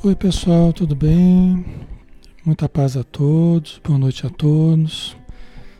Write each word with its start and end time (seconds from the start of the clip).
Oi, 0.00 0.14
pessoal, 0.14 0.72
tudo 0.72 0.94
bem? 0.94 1.64
Muita 2.44 2.68
paz 2.68 2.96
a 2.96 3.02
todos, 3.02 3.80
boa 3.82 3.98
noite 3.98 4.24
a 4.24 4.30
todos. 4.30 5.16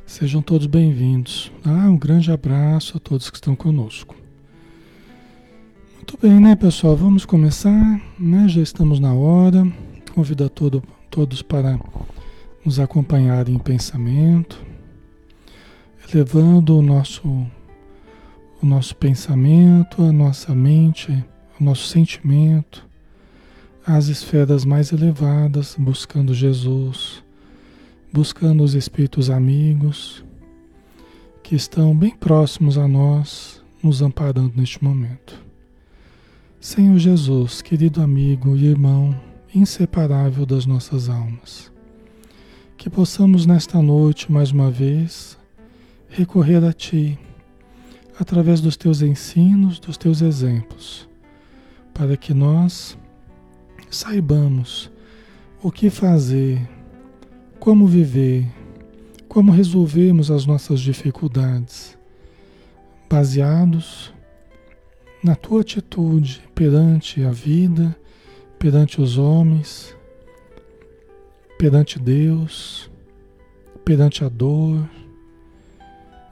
Sejam 0.05 0.43
todos 0.43 0.67
bem-vindos. 0.67 1.53
Ah, 1.65 1.89
um 1.89 1.97
grande 1.97 2.33
abraço 2.33 2.97
a 2.97 3.01
todos 3.01 3.31
que 3.31 3.37
estão 3.37 3.55
conosco. 3.55 4.17
Muito 5.95 6.19
bem, 6.21 6.41
né, 6.41 6.57
pessoal? 6.57 6.97
Vamos 6.97 7.25
começar, 7.25 8.03
né? 8.19 8.49
Já 8.49 8.61
estamos 8.61 8.99
na 8.99 9.15
hora. 9.15 9.65
Convido 10.13 10.45
a 10.45 10.49
todo, 10.49 10.83
todos 11.09 11.41
para 11.41 11.79
nos 12.65 12.81
acompanharem 12.81 13.55
em 13.55 13.59
pensamento, 13.61 14.61
elevando 16.13 16.77
o 16.77 16.83
nosso, 16.83 17.23
o 18.61 18.67
nosso 18.67 18.97
pensamento, 18.97 20.03
a 20.03 20.11
nossa 20.11 20.53
mente, 20.57 21.25
o 21.61 21.63
nosso 21.63 21.87
sentimento 21.87 22.88
às 23.89 24.09
esferas 24.09 24.67
mais 24.67 24.93
elevadas, 24.93 25.75
buscando 25.79 26.35
Jesus, 26.35 27.25
buscando 28.13 28.63
os 28.63 28.75
espíritos 28.75 29.31
amigos 29.31 30.23
que 31.43 31.55
estão 31.55 31.97
bem 31.97 32.15
próximos 32.15 32.77
a 32.77 32.87
nós, 32.87 33.63
nos 33.83 34.03
amparando 34.03 34.53
neste 34.55 34.85
momento. 34.85 35.43
Senhor 36.61 36.99
Jesus, 36.99 37.63
querido 37.63 38.03
amigo 38.03 38.55
e 38.55 38.67
irmão 38.67 39.19
inseparável 39.55 40.45
das 40.45 40.67
nossas 40.67 41.09
almas, 41.09 41.73
que 42.77 42.91
possamos 42.91 43.47
nesta 43.47 43.81
noite 43.81 44.31
mais 44.31 44.51
uma 44.51 44.71
vez 44.71 45.39
recorrer 46.11 46.63
a 46.63 46.75
Ti, 46.75 47.19
através 48.21 48.61
dos 48.61 48.77
Teus 48.77 49.01
ensinos, 49.01 49.81
dos 49.81 49.97
Teus 49.97 50.21
exemplos, 50.21 51.09
para 51.95 52.19
que 52.19 52.35
nós 52.35 52.98
saibamos 53.91 54.91
o 55.63 55.71
que 55.73 55.91
fazer, 55.91 56.61
como 57.59 57.87
viver, 57.87 58.47
como 59.29 59.53
resolvermos 59.53 60.31
as 60.31 60.47
nossas 60.47 60.81
dificuldades, 60.81 61.99
baseados 63.11 64.13
na 65.23 65.35
tua 65.35 65.63
atitude 65.63 66.43
perante 66.55 67.23
a 67.25 67.31
vida, 67.31 67.97
perante 68.59 69.01
os 69.01 69.19
homens, 69.19 69.97
perante 71.59 71.99
Deus, 71.99 72.91
perante 73.85 74.25
a 74.25 74.29
dor. 74.29 74.89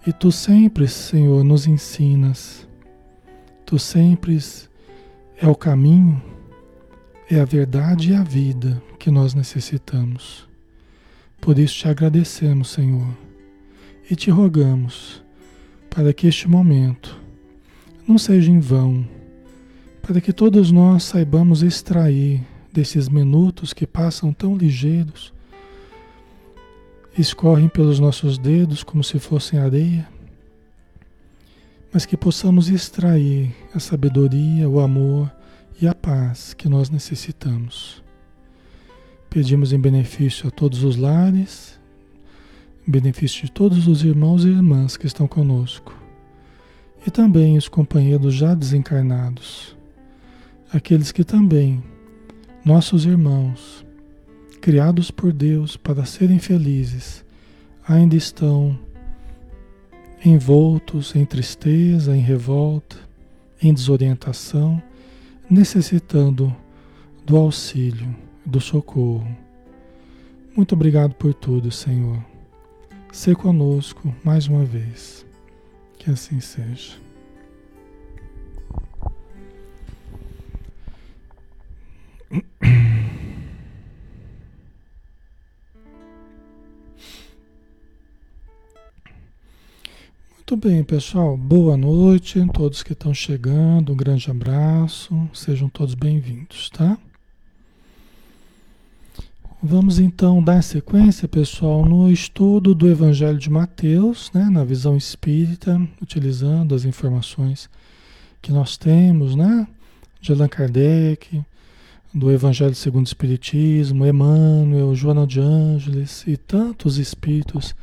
E 0.07 0.13
tu 0.13 0.31
sempre, 0.31 0.87
Senhor, 0.87 1.43
nos 1.43 1.67
ensinas. 1.67 2.67
Tu 3.65 3.77
sempre 3.77 4.39
é 5.37 5.49
o 5.49 5.55
caminho 5.57 6.23
é 7.29 7.41
a 7.41 7.45
verdade 7.45 8.13
e 8.13 8.15
a 8.15 8.23
vida 8.23 8.81
que 8.99 9.11
nós 9.11 9.35
necessitamos. 9.35 10.47
Por 11.41 11.59
isso 11.59 11.81
te 11.81 11.89
agradecemos, 11.89 12.71
Senhor, 12.71 13.09
e 14.09 14.15
te 14.15 14.31
rogamos 14.31 15.23
para 15.91 16.13
que 16.13 16.29
este 16.29 16.49
momento 16.49 17.21
não 18.07 18.17
seja 18.17 18.51
em 18.51 18.61
vão, 18.61 19.07
para 20.01 20.21
que 20.21 20.33
todos 20.33 20.71
nós 20.71 21.03
saibamos 21.03 21.63
extrair 21.63 22.43
desses 22.73 23.09
minutos 23.09 23.73
que 23.73 23.87
passam 23.87 24.33
tão 24.33 24.57
ligeiros, 24.57 25.35
escorrem 27.19 27.69
pelos 27.69 27.99
nossos 27.99 28.39
dedos 28.39 28.85
como 28.85 29.03
se 29.03 29.19
fossem 29.19 29.59
areia, 29.59 30.07
mas 31.93 32.07
que 32.07 32.17
possamos 32.17 32.69
extrair 32.69 33.53
a 33.75 33.81
sabedoria, 33.81 34.69
o 34.69 34.79
amor, 34.79 35.33
e 35.81 35.87
a 35.87 35.95
paz 35.95 36.55
que 36.55 36.69
nós 36.69 36.89
necessitamos. 36.89 38.03
Pedimos 39.29 39.73
em 39.73 39.79
benefício 39.79 40.49
a 40.49 40.51
todos 40.51 40.83
os 40.83 40.97
lares, 40.97 41.79
em 42.87 42.91
benefício 42.91 43.45
de 43.45 43.53
todos 43.53 43.87
os 43.87 44.03
irmãos 44.03 44.45
e 44.45 44.49
irmãs 44.49 44.97
que 44.97 45.07
estão 45.07 45.29
conosco, 45.29 45.95
e 47.07 47.11
também 47.11 47.59
os 47.59 47.69
companheiros 47.69 48.35
já 48.35 48.55
desencarnados, 48.55 49.77
aqueles 50.73 51.13
que 51.13 51.25
também, 51.25 51.83
nossos 52.65 53.05
irmãos, 53.05 53.85
criados 54.61 55.11
por 55.11 55.33
Deus 55.33 55.77
para 55.77 56.07
serem 56.07 56.39
felizes, 56.39 57.25
ainda 57.87 58.17
estão 58.17 58.79
envoltos 60.25 61.15
em 61.15 61.25
tristeza, 61.27 62.17
em 62.17 62.21
revolta, 62.21 62.97
em 63.63 63.73
desorientação 63.73 64.83
necessitando 65.49 66.55
do 67.25 67.37
auxílio, 67.37 68.15
do 68.45 68.61
socorro. 68.61 69.27
Muito 70.57 70.75
obrigado 70.75 71.15
por 71.15 71.35
tudo, 71.35 71.71
Senhor. 71.71 72.25
Se 73.13 73.35
conosco 73.35 74.15
mais 74.25 74.47
uma 74.47 74.65
vez. 74.65 75.25
Que 75.99 76.11
assim 76.11 76.41
seja. 76.41 76.95
Muito 90.49 90.69
bem, 90.69 90.85
pessoal. 90.85 91.37
Boa 91.37 91.77
noite 91.77 92.39
a 92.39 92.47
todos 92.47 92.81
que 92.81 92.93
estão 92.93 93.13
chegando. 93.13 93.93
Um 93.93 93.97
grande 93.97 94.31
abraço. 94.31 95.29
Sejam 95.35 95.69
todos 95.69 95.95
bem-vindos, 95.95 96.71
tá? 96.71 96.97
Vamos 99.61 99.99
então 99.99 100.41
dar 100.41 100.63
sequência, 100.63 101.27
pessoal, 101.27 101.85
no 101.85 102.09
estudo 102.09 102.77
do 102.77 102.89
Evangelho 102.89 103.41
de 103.41 103.51
Mateus, 103.51 104.31
né, 104.33 104.45
na 104.45 104.63
visão 104.63 104.97
espírita, 104.97 105.83
utilizando 106.01 106.77
as 106.77 106.85
informações 106.85 107.69
que 108.41 108.53
nós 108.53 108.77
temos, 108.77 109.35
né, 109.35 109.67
de 110.21 110.31
Allan 110.31 110.47
Kardec, 110.47 111.43
do 112.15 112.31
Evangelho 112.31 112.77
segundo 112.77 113.07
o 113.07 113.09
Espiritismo, 113.09 114.07
Emmanuel, 114.07 114.95
Joana 114.95 115.27
de 115.27 115.41
Ângeles 115.41 116.23
e 116.25 116.37
tantos 116.37 116.99
espíritos 116.99 117.75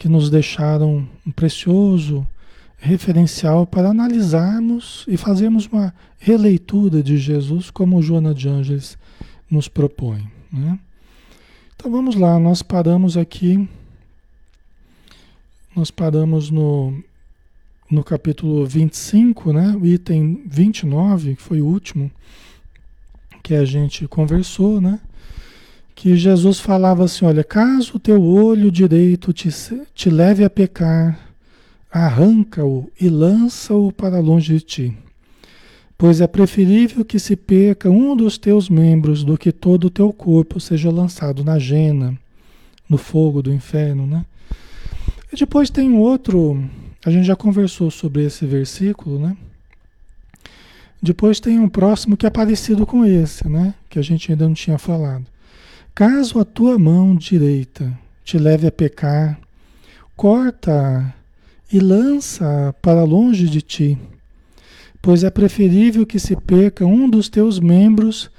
que 0.00 0.08
nos 0.08 0.30
deixaram 0.30 1.06
um 1.26 1.30
precioso 1.30 2.26
referencial 2.78 3.66
para 3.66 3.90
analisarmos 3.90 5.04
e 5.06 5.18
fazermos 5.18 5.66
uma 5.66 5.94
releitura 6.18 7.02
de 7.02 7.18
Jesus 7.18 7.70
como 7.70 8.00
Joana 8.00 8.34
de 8.34 8.48
Ângeles 8.48 8.96
nos 9.50 9.68
propõe. 9.68 10.26
Né? 10.50 10.78
Então 11.76 11.92
vamos 11.92 12.14
lá, 12.14 12.38
nós 12.38 12.62
paramos 12.62 13.18
aqui, 13.18 13.68
nós 15.76 15.90
paramos 15.90 16.50
no, 16.50 16.98
no 17.90 18.02
capítulo 18.02 18.64
25, 18.64 19.52
né? 19.52 19.76
o 19.78 19.84
item 19.84 20.44
29, 20.46 21.36
que 21.36 21.42
foi 21.42 21.60
o 21.60 21.66
último 21.66 22.10
que 23.42 23.52
a 23.54 23.66
gente 23.66 24.08
conversou, 24.08 24.80
né? 24.80 24.98
Que 26.00 26.16
Jesus 26.16 26.58
falava 26.58 27.04
assim: 27.04 27.26
olha, 27.26 27.44
caso 27.44 27.96
o 27.96 27.98
teu 27.98 28.22
olho 28.22 28.70
direito 28.70 29.34
te, 29.34 29.50
te 29.94 30.08
leve 30.08 30.42
a 30.42 30.48
pecar, 30.48 31.20
arranca-o 31.92 32.90
e 32.98 33.10
lança-o 33.10 33.92
para 33.92 34.18
longe 34.18 34.54
de 34.54 34.60
ti. 34.62 34.98
Pois 35.98 36.22
é 36.22 36.26
preferível 36.26 37.04
que 37.04 37.18
se 37.18 37.36
perca 37.36 37.90
um 37.90 38.16
dos 38.16 38.38
teus 38.38 38.70
membros 38.70 39.22
do 39.22 39.36
que 39.36 39.52
todo 39.52 39.88
o 39.88 39.90
teu 39.90 40.10
corpo 40.10 40.58
seja 40.58 40.90
lançado 40.90 41.44
na 41.44 41.58
jena, 41.58 42.18
no 42.88 42.96
fogo 42.96 43.42
do 43.42 43.52
inferno, 43.52 44.06
né? 44.06 44.24
E 45.30 45.36
depois 45.36 45.68
tem 45.68 45.98
outro, 45.98 46.64
a 47.04 47.10
gente 47.10 47.26
já 47.26 47.36
conversou 47.36 47.90
sobre 47.90 48.24
esse 48.24 48.46
versículo, 48.46 49.18
né? 49.18 49.36
Depois 51.02 51.40
tem 51.40 51.58
um 51.58 51.68
próximo 51.68 52.16
que 52.16 52.24
é 52.24 52.30
parecido 52.30 52.86
com 52.86 53.04
esse, 53.04 53.46
né? 53.46 53.74
Que 53.90 53.98
a 53.98 54.02
gente 54.02 54.32
ainda 54.32 54.46
não 54.46 54.54
tinha 54.54 54.78
falado. 54.78 55.26
Caso 55.94 56.38
a 56.38 56.44
tua 56.44 56.78
mão 56.78 57.14
direita 57.14 57.92
te 58.24 58.38
leve 58.38 58.66
a 58.66 58.72
pecar, 58.72 59.38
corta 60.16 61.14
e 61.72 61.78
lança 61.78 62.74
para 62.80 63.04
longe 63.04 63.48
de 63.48 63.60
ti, 63.60 63.98
pois 65.00 65.24
é 65.24 65.30
preferível 65.30 66.06
que 66.06 66.18
se 66.18 66.36
perca 66.36 66.86
um 66.86 67.08
dos 67.08 67.28
teus 67.28 67.58
membros 67.58 68.30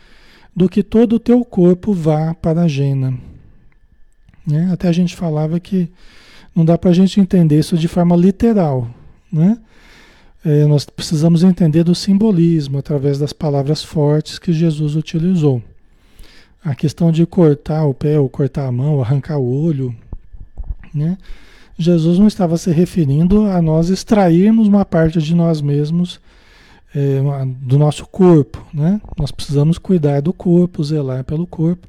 do 0.55 0.67
que 0.67 0.83
todo 0.83 1.13
o 1.13 1.19
teu 1.19 1.43
corpo 1.45 1.93
vá 1.93 2.33
para 2.33 2.63
a 2.63 2.67
jena. 2.67 3.17
Né? 4.45 4.69
Até 4.71 4.87
a 4.87 4.91
gente 4.91 5.15
falava 5.15 5.59
que 5.59 5.89
não 6.55 6.65
dá 6.65 6.77
para 6.77 6.89
a 6.89 6.93
gente 6.93 7.19
entender 7.19 7.59
isso 7.59 7.77
de 7.77 7.87
forma 7.87 8.15
literal. 8.15 8.89
Né? 9.31 9.57
É, 10.43 10.65
nós 10.65 10.85
precisamos 10.85 11.43
entender 11.43 11.83
do 11.83 11.95
simbolismo 11.95 12.77
através 12.77 13.17
das 13.17 13.31
palavras 13.31 13.83
fortes 13.83 14.37
que 14.37 14.51
Jesus 14.51 14.95
utilizou. 14.95 15.61
A 16.63 16.75
questão 16.75 17.11
de 17.11 17.25
cortar 17.25 17.85
o 17.85 17.93
pé, 17.93 18.19
ou 18.19 18.29
cortar 18.29 18.67
a 18.67 18.71
mão, 18.71 19.01
arrancar 19.01 19.37
o 19.37 19.63
olho, 19.63 19.95
né? 20.93 21.17
Jesus 21.77 22.19
não 22.19 22.27
estava 22.27 22.57
se 22.57 22.71
referindo 22.71 23.45
a 23.47 23.61
nós 23.61 23.89
extrairmos 23.89 24.67
uma 24.67 24.85
parte 24.85 25.19
de 25.19 25.33
nós 25.33 25.61
mesmos 25.61 26.19
é, 26.93 27.19
do 27.61 27.79
nosso 27.79 28.05
corpo, 28.05 28.63
né? 28.73 29.01
Nós 29.17 29.31
precisamos 29.31 29.77
cuidar 29.77 30.21
do 30.21 30.31
corpo, 30.31 30.83
zelar 30.83 31.23
pelo 31.23 31.47
corpo, 31.47 31.87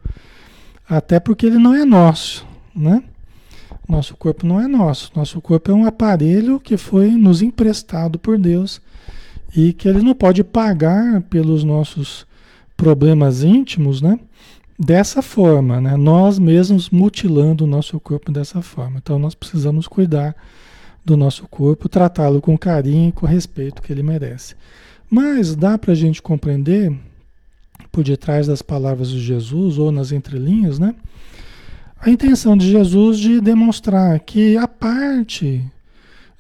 até 0.88 1.20
porque 1.20 1.46
ele 1.46 1.58
não 1.58 1.74
é 1.74 1.84
nosso, 1.84 2.46
né? 2.74 3.02
Nosso 3.88 4.16
corpo 4.16 4.46
não 4.46 4.60
é 4.60 4.66
nosso. 4.66 5.10
Nosso 5.14 5.40
corpo 5.40 5.70
é 5.70 5.74
um 5.74 5.84
aparelho 5.84 6.60
que 6.60 6.76
foi 6.76 7.10
nos 7.10 7.42
emprestado 7.42 8.19
por 8.19 8.38
Deus 8.38 8.80
e 9.54 9.72
que 9.72 9.88
ele 9.88 10.00
não 10.02 10.14
pode 10.14 10.42
pagar 10.42 11.20
pelos 11.22 11.64
nossos 11.64 12.26
problemas 12.76 13.42
íntimos, 13.42 14.00
né? 14.00 14.19
Dessa 14.84 15.23
forma, 15.23 15.81
né? 15.81 15.96
Nós 15.96 16.40
mesmos 16.40 16.90
mutilando 16.90 17.62
o 17.62 17.69
nosso 17.69 18.00
corpo 18.00 18.32
dessa 18.32 18.61
forma. 18.61 18.99
Então 18.99 19.17
nós 19.17 19.32
precisamos 19.32 19.87
cuidar 19.87 20.34
do 21.05 21.17
nosso 21.17 21.46
corpo, 21.46 21.88
tratá-lo 21.88 22.40
com 22.40 22.58
carinho 22.58 23.11
e 23.11 23.12
com 23.12 23.25
respeito 23.25 23.81
que 23.81 23.93
ele 23.93 24.02
merece. 24.02 24.56
Mas 25.08 25.55
dá 25.55 25.79
para 25.79 25.93
a 25.93 25.94
gente 25.94 26.20
compreender, 26.20 26.93
por 27.93 28.02
detrás 28.02 28.49
das 28.49 28.61
palavras 28.61 29.08
de 29.08 29.20
Jesus 29.20 29.79
ou 29.79 29.93
nas 29.93 30.11
entrelinhas, 30.11 30.81
né? 30.81 30.96
A 32.00 32.11
intenção 32.11 32.56
de 32.56 32.69
Jesus 32.69 33.20
de 33.20 33.40
demonstrar 33.40 34.19
que 34.19 34.56
a 34.56 34.67
parte 34.67 35.64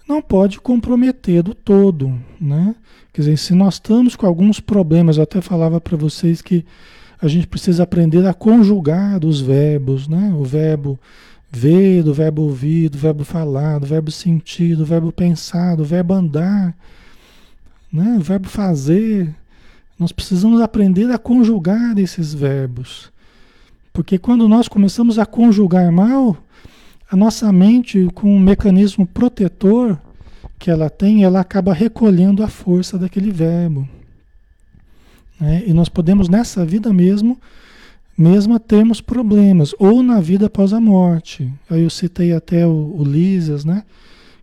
não 0.08 0.20
pode 0.20 0.60
comprometer 0.60 1.44
do 1.44 1.54
todo, 1.54 2.12
né? 2.40 2.74
Quer 3.12 3.20
dizer, 3.20 3.36
se 3.36 3.54
nós 3.54 3.74
estamos 3.74 4.16
com 4.16 4.26
alguns 4.26 4.58
problemas, 4.58 5.16
eu 5.16 5.22
até 5.22 5.40
falava 5.40 5.80
para 5.80 5.96
vocês 5.96 6.42
que 6.42 6.64
a 7.22 7.28
gente 7.28 7.46
precisa 7.46 7.84
aprender 7.84 8.26
a 8.26 8.34
conjugar 8.34 9.24
os 9.24 9.40
verbos, 9.40 10.08
né? 10.08 10.34
O 10.36 10.44
verbo 10.44 10.98
ver, 11.50 12.02
do 12.02 12.12
verbo 12.12 12.42
ouvir, 12.42 12.88
do 12.90 12.98
verbo 12.98 13.24
falar, 13.24 13.78
do 13.78 13.86
verbo 13.86 14.10
sentir, 14.10 14.76
do 14.76 14.84
verbo 14.84 15.12
pensar, 15.12 15.76
do 15.76 15.84
verbo 15.84 16.12
andar 16.12 16.74
né? 17.92 18.16
o 18.18 18.22
verbo 18.22 18.48
fazer. 18.48 19.32
Nós 19.98 20.10
precisamos 20.10 20.60
aprender 20.60 21.10
a 21.10 21.18
conjugar 21.18 21.98
esses 21.98 22.32
verbos. 22.32 23.12
Porque 23.92 24.18
quando 24.18 24.48
nós 24.48 24.66
começamos 24.66 25.18
a 25.18 25.26
conjugar 25.26 25.92
mal, 25.92 26.36
a 27.10 27.16
nossa 27.16 27.52
mente, 27.52 28.08
com 28.14 28.34
um 28.34 28.40
mecanismo 28.40 29.06
protetor 29.06 30.00
que 30.58 30.70
ela 30.70 30.88
tem, 30.88 31.24
ela 31.24 31.40
acaba 31.40 31.74
recolhendo 31.74 32.42
a 32.42 32.48
força 32.48 32.98
daquele 32.98 33.30
verbo. 33.30 33.86
Né? 35.42 35.64
E 35.66 35.74
nós 35.74 35.88
podemos, 35.88 36.28
nessa 36.28 36.64
vida 36.64 36.92
mesmo, 36.92 37.36
mesmo 38.16 38.60
termos 38.60 39.00
problemas, 39.00 39.74
ou 39.76 40.00
na 40.00 40.20
vida 40.20 40.46
após 40.46 40.72
a 40.72 40.80
morte. 40.80 41.52
Aí 41.68 41.82
eu 41.82 41.90
citei 41.90 42.32
até 42.32 42.64
o, 42.64 42.94
o 42.96 43.04
né? 43.04 43.82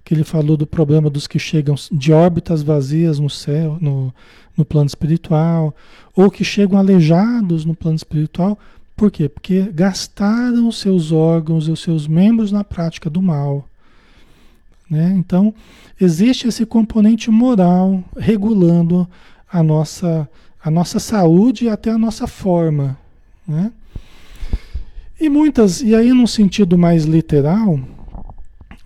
que 0.04 0.14
ele 0.14 0.26
falou 0.26 0.58
do 0.58 0.68
problema 0.68 1.10
dos 1.10 1.26
que 1.26 1.40
chegam 1.40 1.76
de 1.90 2.12
órbitas 2.12 2.62
vazias 2.62 3.18
no 3.18 3.30
céu, 3.30 3.78
no, 3.80 4.14
no 4.58 4.66
plano 4.66 4.88
espiritual, 4.88 5.74
ou 6.14 6.30
que 6.30 6.44
chegam 6.44 6.78
aleijados 6.78 7.64
no 7.64 7.74
plano 7.74 7.96
espiritual. 7.96 8.60
Por 8.94 9.10
quê? 9.10 9.30
Porque 9.30 9.72
gastaram 9.74 10.68
os 10.68 10.80
seus 10.80 11.14
órgãos 11.14 11.70
e 11.70 11.72
os 11.72 11.80
seus 11.80 12.08
membros 12.08 12.52
na 12.52 12.66
prática 12.66 13.10
do 13.10 13.22
mal. 13.22 13.66
Né? 14.90 15.14
Então, 15.16 15.54
existe 16.02 16.46
esse 16.46 16.66
componente 16.66 17.32
moral 17.32 18.04
regulando 18.18 19.08
a 19.50 19.64
nossa, 19.64 20.28
a 20.64 20.70
nossa 20.70 21.00
saúde 21.00 21.66
e 21.66 21.70
até 21.70 21.92
a 21.92 21.98
nossa 21.98 22.28
forma. 22.28 22.98
Né? 23.48 23.72
E 25.20 25.30
muitas, 25.30 25.82
e 25.82 25.96
aí 25.96 26.14
num 26.14 26.28
sentido 26.28 26.78
mais 26.78 27.06
literal, 27.06 27.80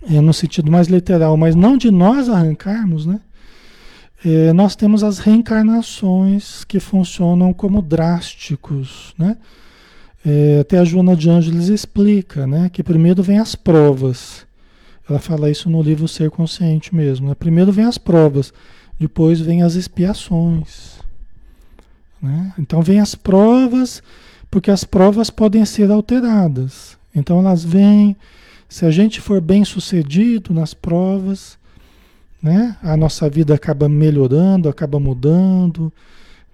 é, 0.08 0.20
no 0.20 0.34
sentido 0.34 0.70
mais 0.70 0.88
literal, 0.88 1.36
mas 1.36 1.54
não 1.54 1.76
de 1.76 1.90
nós 1.90 2.28
arrancarmos, 2.28 3.06
né? 3.06 3.20
É, 4.24 4.52
nós 4.54 4.74
temos 4.74 5.04
as 5.04 5.18
reencarnações 5.18 6.64
que 6.64 6.80
funcionam 6.80 7.52
como 7.52 7.82
drásticos, 7.82 9.14
né? 9.18 9.36
É, 10.24 10.60
até 10.60 10.78
a 10.78 10.84
Joana 10.84 11.14
de 11.14 11.28
Ângeles 11.28 11.68
explica, 11.68 12.46
né? 12.46 12.70
Que 12.72 12.82
primeiro 12.82 13.22
vem 13.22 13.38
as 13.38 13.54
provas. 13.54 14.46
Ela 15.08 15.18
fala 15.18 15.50
isso 15.50 15.68
no 15.68 15.82
livro 15.82 16.08
Ser 16.08 16.30
Consciente 16.30 16.94
mesmo. 16.94 17.28
Né? 17.28 17.34
Primeiro 17.34 17.70
vem 17.70 17.84
as 17.84 17.98
provas, 17.98 18.52
depois 18.98 19.38
vem 19.40 19.62
as 19.62 19.74
expiações. 19.74 20.93
Né? 22.24 22.54
Então 22.58 22.80
vem 22.80 23.00
as 23.00 23.14
provas, 23.14 24.02
porque 24.50 24.70
as 24.70 24.82
provas 24.82 25.28
podem 25.28 25.62
ser 25.66 25.90
alteradas. 25.90 26.96
Então 27.14 27.38
elas 27.38 27.62
vêm 27.62 28.16
se 28.66 28.86
a 28.86 28.90
gente 28.90 29.20
for 29.20 29.42
bem 29.42 29.62
sucedido 29.62 30.54
nas 30.54 30.72
provas, 30.72 31.58
né, 32.42 32.76
a 32.82 32.96
nossa 32.96 33.28
vida 33.28 33.54
acaba 33.54 33.90
melhorando, 33.90 34.70
acaba 34.70 34.98
mudando. 34.98 35.92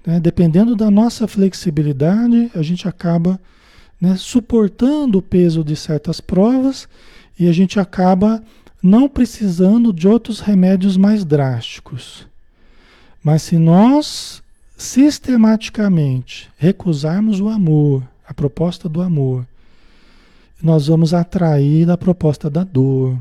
Né, 0.05 0.19
dependendo 0.19 0.75
da 0.75 0.91
nossa 0.91 1.29
flexibilidade, 1.29 2.51
a 2.55 2.63
gente 2.63 2.89
acaba 2.89 3.41
né, 4.01 4.17
suportando 4.17 5.19
o 5.19 5.23
peso 5.23 5.63
de 5.63 5.77
certas 5.77 6.21
provas 6.21 6.89
e 7.39 7.49
a 7.49 7.53
gente 7.53 7.79
acaba 7.79 8.43
não 8.83 9.09
precisando 9.09 9.93
de 9.93 10.09
outros 10.09 10.41
remédios 10.41 10.97
mais 10.97 11.25
drásticos. 11.25 12.27
Mas 13.23 13.43
se 13.43 13.57
nós 13.57 14.43
sistematicamente 14.81 16.49
recusarmos 16.57 17.39
o 17.39 17.51
amor, 17.51 18.03
a 18.27 18.33
proposta 18.33 18.89
do 18.89 19.03
amor, 19.03 19.47
nós 20.63 20.87
vamos 20.87 21.13
atrair 21.13 21.91
a 21.91 21.99
proposta 21.99 22.49
da 22.49 22.65
dor, 22.65 23.19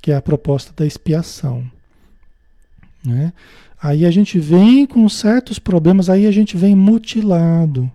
que 0.00 0.10
é 0.10 0.16
a 0.16 0.22
proposta 0.22 0.72
da 0.74 0.86
expiação. 0.86 1.62
Né? 3.04 3.30
Aí 3.80 4.06
a 4.06 4.10
gente 4.10 4.38
vem 4.38 4.86
com 4.86 5.06
certos 5.06 5.58
problemas, 5.58 6.08
aí 6.08 6.26
a 6.26 6.30
gente 6.30 6.56
vem 6.56 6.74
mutilado. 6.74 7.92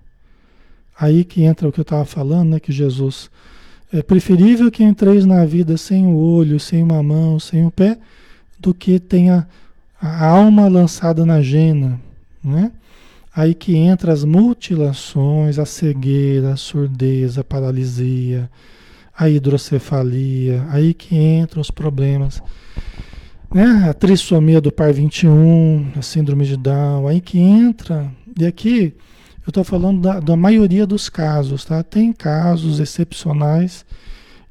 Aí 0.99 1.23
que 1.23 1.41
entra 1.41 1.67
o 1.67 1.71
que 1.71 1.79
eu 1.79 1.83
estava 1.83 2.05
falando, 2.05 2.51
né? 2.51 2.59
que 2.59 2.71
Jesus. 2.71 3.31
É 3.91 4.03
preferível 4.03 4.69
que 4.69 4.83
entreis 4.83 5.25
na 5.25 5.43
vida 5.43 5.75
sem 5.75 6.05
o 6.05 6.15
olho, 6.15 6.59
sem 6.59 6.83
uma 6.83 7.01
mão, 7.01 7.39
sem 7.39 7.65
o 7.65 7.71
pé, 7.71 7.97
do 8.59 8.75
que 8.75 8.99
tenha 8.99 9.47
a 9.99 10.27
alma 10.27 10.67
lançada 10.67 11.25
na 11.25 11.41
jena. 11.41 11.99
Né? 12.43 12.71
Aí 13.37 13.53
que 13.53 13.75
entra 13.75 14.11
as 14.11 14.23
mutilações, 14.23 15.59
a 15.59 15.65
cegueira, 15.65 16.53
a 16.53 16.55
surdez, 16.55 17.37
a 17.37 17.43
paralisia, 17.43 18.49
a 19.15 19.29
hidrocefalia, 19.29 20.65
aí 20.71 20.91
que 20.91 21.15
entram 21.15 21.61
os 21.61 21.69
problemas. 21.69 22.41
Né? 23.53 23.87
A 23.87 23.93
trissomia 23.93 24.59
do 24.59 24.71
par 24.71 24.91
21, 24.91 25.91
a 25.95 26.01
síndrome 26.01 26.45
de 26.45 26.57
Down, 26.57 27.07
aí 27.07 27.21
que 27.21 27.37
entra. 27.37 28.11
E 28.39 28.43
aqui 28.43 28.95
eu 29.45 29.51
estou 29.51 29.63
falando 29.63 30.01
da, 30.01 30.19
da 30.19 30.35
maioria 30.35 30.87
dos 30.87 31.07
casos, 31.07 31.63
tá? 31.63 31.83
Tem 31.83 32.11
casos 32.11 32.79
excepcionais 32.79 33.85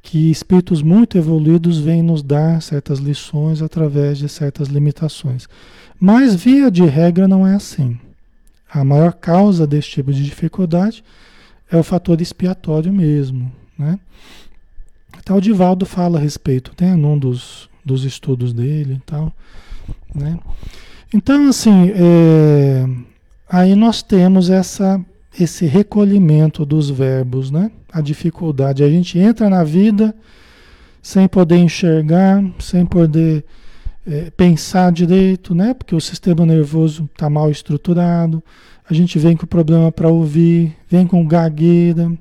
que 0.01 0.31
espíritos 0.31 0.81
muito 0.81 1.19
evoluídos 1.19 1.81
vêm 1.81 2.03
nos 2.03 2.23
dar 2.23 2.63
certas 2.63 3.01
lições 3.01 3.61
através 3.61 4.17
de 4.17 4.29
certas 4.29 4.69
limitações. 4.69 5.49
Mas, 5.99 6.37
via 6.37 6.71
de 6.71 6.85
regra, 6.85 7.27
não 7.27 7.45
é 7.45 7.57
assim. 7.57 7.99
A 8.77 8.85
maior 8.85 9.15
causa 9.15 9.67
desse 9.67 9.89
tipo 9.89 10.13
de 10.13 10.23
dificuldade 10.23 11.03
é 11.73 11.79
o 11.79 11.83
fator 11.83 12.21
expiatório 12.21 12.93
mesmo, 12.93 13.51
né? 13.79 13.99
Até 15.17 15.33
o 15.33 15.41
Divaldo 15.41 15.87
fala 15.87 16.19
a 16.19 16.21
respeito, 16.21 16.73
né, 16.79 16.95
num 16.95 17.19
dos, 17.19 17.71
dos 17.83 18.05
estudos 18.05 18.53
dele 18.53 18.95
e 18.95 19.03
tal, 19.07 19.33
né? 20.15 20.39
Então, 21.13 21.49
assim, 21.49 21.91
é, 21.95 22.87
aí 23.49 23.75
nós 23.75 24.03
temos 24.03 24.51
essa, 24.51 25.01
esse 25.41 25.65
recolhimento 25.65 26.67
dos 26.67 26.91
verbos, 26.91 27.51
né? 27.51 27.71
A 27.91 28.03
dificuldade. 28.03 28.85
A 28.85 28.91
gente 28.91 29.19
entra 29.19 29.49
na 29.49 29.65
vida 29.65 30.15
sem 31.01 31.27
poder 31.27 31.57
enxergar, 31.57 32.45
sem 32.59 32.85
poder 32.85 33.43
é, 34.07 34.31
pensar 34.31 34.93
direito, 34.93 35.55
né? 35.55 35.75
Porque 35.75 35.95
o 35.95 36.01
sistema 36.01 36.47
nervoso 36.47 37.09
está 37.13 37.29
mal 37.29 37.51
estruturado. 37.51 38.43
A 38.89 38.95
gente 38.95 39.19
vem 39.19 39.37
com 39.37 39.47
problema 39.47 39.91
para 39.91 40.09
ouvir, 40.09 40.77
vem 40.89 41.07
com 41.07 41.27
gagueira, 41.27 42.13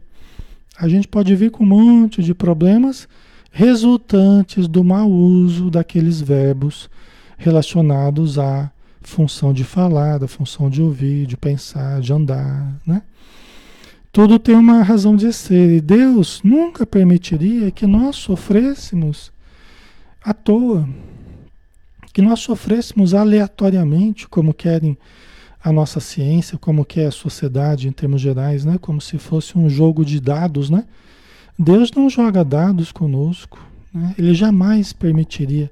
a 0.78 0.90
gente 0.90 1.08
pode 1.08 1.34
vir 1.36 1.52
com 1.52 1.64
um 1.64 1.68
monte 1.68 2.22
de 2.22 2.34
problemas 2.34 3.08
resultantes 3.52 4.68
do 4.68 4.84
mau 4.84 5.10
uso 5.10 5.70
daqueles 5.70 6.20
verbos 6.20 6.90
relacionados 7.38 8.38
à 8.38 8.70
função 9.02 9.54
de 9.54 9.64
falar, 9.64 10.18
da 10.18 10.28
função 10.28 10.70
de 10.70 10.82
ouvir, 10.82 11.26
de 11.26 11.38
pensar, 11.38 12.02
de 12.02 12.12
andar, 12.12 12.76
né? 12.86 13.02
Tudo 14.12 14.40
tem 14.40 14.56
uma 14.56 14.82
razão 14.82 15.16
de 15.16 15.32
ser 15.32 15.78
e 15.78 15.82
Deus 15.82 16.42
nunca 16.44 16.86
permitiria 16.86 17.70
que 17.70 17.86
nós 17.86 18.16
sofrêssemos 18.16 19.32
à 20.24 20.34
toa, 20.34 20.88
que 22.16 22.22
nós 22.22 22.40
sofrêssemos 22.40 23.14
aleatoriamente, 23.14 24.26
como 24.26 24.54
querem 24.54 24.98
a 25.62 25.70
nossa 25.70 26.00
ciência, 26.00 26.58
como 26.58 26.86
que 26.86 27.02
é 27.02 27.08
a 27.08 27.12
sociedade 27.12 27.90
em 27.90 27.92
termos 27.92 28.22
gerais, 28.22 28.64
né? 28.64 28.78
Como 28.80 29.02
se 29.02 29.18
fosse 29.18 29.58
um 29.58 29.70
jogo 29.70 30.06
de 30.06 30.22
dados, 30.22 30.70
né? 30.70 30.86
Deus 31.60 31.92
não 31.92 32.10
joga 32.10 32.42
dados 32.42 32.90
conosco, 32.90 33.60
né? 33.94 34.16
Ele 34.18 34.34
jamais 34.34 34.94
permitiria 34.94 35.70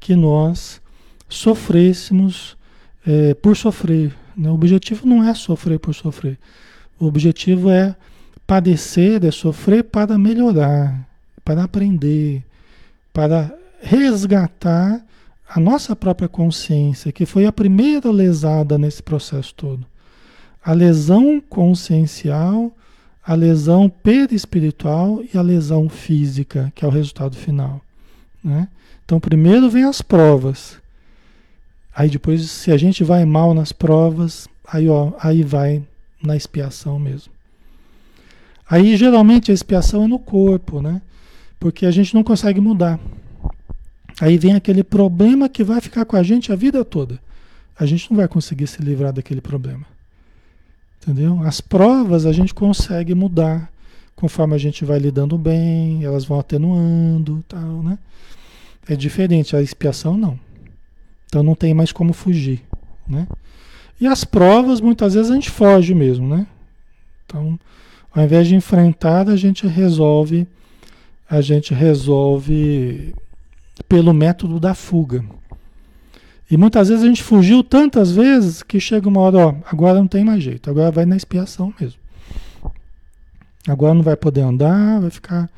que 0.00 0.16
nós 0.16 0.80
sofrêssemos 1.28 2.56
é, 3.06 3.34
por 3.34 3.54
sofrer. 3.54 4.14
Né? 4.34 4.48
O 4.48 4.54
objetivo 4.54 5.06
não 5.06 5.22
é 5.22 5.34
sofrer 5.34 5.78
por 5.78 5.94
sofrer. 5.94 6.38
O 6.98 7.04
objetivo 7.04 7.68
é 7.68 7.94
padecer, 8.46 9.22
é 9.26 9.30
sofrer 9.30 9.84
para 9.84 10.16
melhorar, 10.16 11.06
para 11.44 11.64
aprender, 11.64 12.42
para 13.12 13.54
resgatar 13.82 15.04
a 15.48 15.60
nossa 15.60 15.94
própria 15.94 16.28
consciência, 16.28 17.12
que 17.12 17.24
foi 17.24 17.46
a 17.46 17.52
primeira 17.52 18.10
lesada 18.10 18.76
nesse 18.76 19.02
processo 19.02 19.54
todo. 19.54 19.86
A 20.64 20.72
lesão 20.72 21.40
consciencial, 21.40 22.72
a 23.24 23.34
lesão 23.34 23.88
perispiritual 23.88 25.22
e 25.32 25.38
a 25.38 25.42
lesão 25.42 25.88
física, 25.88 26.72
que 26.74 26.84
é 26.84 26.88
o 26.88 26.90
resultado 26.90 27.36
final. 27.36 27.80
Né? 28.42 28.68
Então, 29.04 29.20
primeiro 29.20 29.70
vem 29.70 29.84
as 29.84 30.02
provas. 30.02 30.78
Aí 31.94 32.10
depois, 32.10 32.50
se 32.50 32.72
a 32.72 32.76
gente 32.76 33.02
vai 33.02 33.24
mal 33.24 33.54
nas 33.54 33.72
provas, 33.72 34.48
aí, 34.66 34.88
ó, 34.88 35.12
aí 35.20 35.42
vai 35.42 35.82
na 36.22 36.36
expiação 36.36 36.98
mesmo. 36.98 37.32
Aí 38.68 38.96
geralmente 38.96 39.50
a 39.50 39.54
expiação 39.54 40.04
é 40.04 40.08
no 40.08 40.18
corpo, 40.18 40.82
né? 40.82 41.00
Porque 41.58 41.86
a 41.86 41.90
gente 41.90 42.14
não 42.14 42.24
consegue 42.24 42.60
mudar. 42.60 42.98
Aí 44.20 44.38
vem 44.38 44.54
aquele 44.54 44.82
problema 44.82 45.48
que 45.48 45.62
vai 45.62 45.80
ficar 45.80 46.04
com 46.04 46.16
a 46.16 46.22
gente 46.22 46.52
a 46.52 46.56
vida 46.56 46.84
toda. 46.84 47.20
A 47.78 47.84
gente 47.84 48.10
não 48.10 48.16
vai 48.16 48.28
conseguir 48.28 48.66
se 48.66 48.80
livrar 48.80 49.12
daquele 49.12 49.40
problema. 49.40 49.84
Entendeu? 51.02 51.42
As 51.42 51.60
provas 51.60 52.24
a 52.24 52.32
gente 52.32 52.54
consegue 52.54 53.14
mudar 53.14 53.70
conforme 54.14 54.54
a 54.54 54.58
gente 54.58 54.84
vai 54.84 54.98
lidando 54.98 55.36
bem, 55.36 56.02
elas 56.02 56.24
vão 56.24 56.40
atenuando, 56.40 57.44
tal, 57.46 57.82
né? 57.82 57.98
É 58.88 58.96
diferente, 58.96 59.54
a 59.54 59.60
expiação 59.60 60.16
não. 60.16 60.40
Então 61.26 61.42
não 61.42 61.54
tem 61.54 61.74
mais 61.74 61.92
como 61.92 62.14
fugir, 62.14 62.62
né? 63.06 63.28
E 64.00 64.06
as 64.06 64.24
provas 64.24 64.80
muitas 64.80 65.14
vezes 65.14 65.30
a 65.30 65.34
gente 65.34 65.50
foge 65.50 65.94
mesmo, 65.94 66.26
né? 66.26 66.46
Então, 67.26 67.58
ao 68.14 68.24
invés 68.24 68.48
de 68.48 68.54
enfrentar, 68.54 69.28
a 69.28 69.36
gente 69.36 69.66
resolve 69.66 70.46
a 71.28 71.40
gente 71.40 71.74
resolve 71.74 73.12
pelo 73.88 74.12
método 74.12 74.58
da 74.58 74.74
fuga. 74.74 75.24
E 76.50 76.56
muitas 76.56 76.88
vezes 76.88 77.04
a 77.04 77.08
gente 77.08 77.22
fugiu 77.22 77.62
tantas 77.64 78.12
vezes 78.12 78.62
que 78.62 78.78
chega 78.78 79.08
uma 79.08 79.20
hora, 79.20 79.38
ó, 79.38 79.54
agora 79.70 79.98
não 79.98 80.06
tem 80.06 80.24
mais 80.24 80.42
jeito, 80.42 80.70
agora 80.70 80.90
vai 80.92 81.04
na 81.04 81.16
expiação 81.16 81.74
mesmo. 81.80 81.98
Agora 83.68 83.94
não 83.94 84.02
vai 84.02 84.16
poder 84.16 84.42
andar, 84.42 85.00
vai 85.00 85.10
ficar 85.10 85.50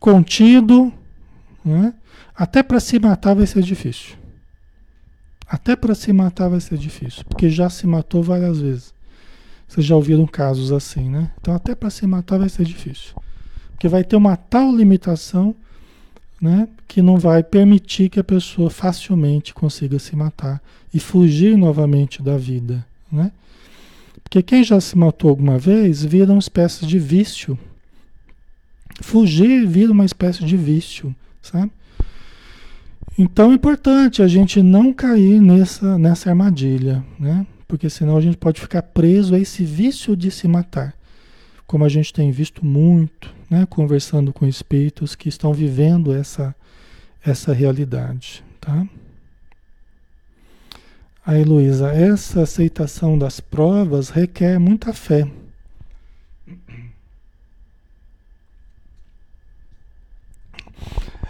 contido, 0.00 0.92
né? 1.62 1.92
Até 2.34 2.62
para 2.62 2.80
se 2.80 2.98
matar 2.98 3.34
vai 3.34 3.46
ser 3.46 3.62
difícil. 3.62 4.16
Até 5.46 5.76
para 5.76 5.94
se 5.94 6.10
matar 6.14 6.48
vai 6.48 6.60
ser 6.60 6.78
difícil, 6.78 7.24
porque 7.28 7.50
já 7.50 7.68
se 7.68 7.86
matou 7.86 8.22
várias 8.22 8.58
vezes. 8.58 8.94
Vocês 9.68 9.84
já 9.84 9.94
ouviram 9.94 10.26
casos 10.26 10.72
assim, 10.72 11.10
né? 11.10 11.30
Então 11.38 11.54
até 11.54 11.74
para 11.74 11.90
se 11.90 12.06
matar 12.06 12.38
vai 12.38 12.48
ser 12.48 12.64
difícil. 12.64 13.14
Porque 13.72 13.86
vai 13.86 14.02
ter 14.02 14.16
uma 14.16 14.34
tal 14.34 14.74
limitação 14.74 15.54
né, 16.42 16.68
que 16.88 17.00
não 17.00 17.18
vai 17.18 17.40
permitir 17.40 18.08
que 18.08 18.18
a 18.18 18.24
pessoa 18.24 18.68
facilmente 18.68 19.54
consiga 19.54 19.96
se 20.00 20.16
matar 20.16 20.60
e 20.92 20.98
fugir 20.98 21.56
novamente 21.56 22.20
da 22.20 22.36
vida, 22.36 22.84
né? 23.10 23.30
Porque 24.24 24.42
quem 24.42 24.64
já 24.64 24.80
se 24.80 24.98
matou 24.98 25.30
alguma 25.30 25.56
vez 25.56 26.04
vira 26.04 26.32
uma 26.32 26.40
espécie 26.40 26.84
de 26.84 26.98
vício. 26.98 27.56
Fugir 29.00 29.66
vira 29.68 29.92
uma 29.92 30.04
espécie 30.04 30.44
de 30.44 30.56
vício, 30.56 31.14
sabe? 31.40 31.70
Então 33.16 33.52
é 33.52 33.54
importante 33.54 34.20
a 34.20 34.26
gente 34.26 34.60
não 34.62 34.92
cair 34.92 35.40
nessa, 35.40 35.96
nessa 35.96 36.30
armadilha, 36.30 37.04
né? 37.20 37.46
Porque 37.68 37.88
senão 37.88 38.16
a 38.16 38.20
gente 38.20 38.36
pode 38.36 38.60
ficar 38.60 38.82
preso 38.82 39.34
a 39.34 39.38
esse 39.38 39.64
vício 39.64 40.16
de 40.16 40.30
se 40.30 40.48
matar 40.48 40.94
como 41.72 41.86
a 41.86 41.88
gente 41.88 42.12
tem 42.12 42.30
visto 42.30 42.66
muito, 42.66 43.34
né, 43.52 43.66
conversando 43.66 44.32
com 44.32 44.46
espíritos 44.46 45.14
que 45.14 45.28
estão 45.28 45.52
vivendo 45.52 46.10
essa, 46.14 46.56
essa 47.22 47.52
realidade, 47.52 48.42
tá? 48.58 48.88
Aí, 51.24 51.44
Luísa, 51.44 51.92
essa 51.92 52.42
aceitação 52.42 53.18
das 53.18 53.40
provas 53.40 54.08
requer 54.08 54.58
muita 54.58 54.94
fé. 54.94 55.30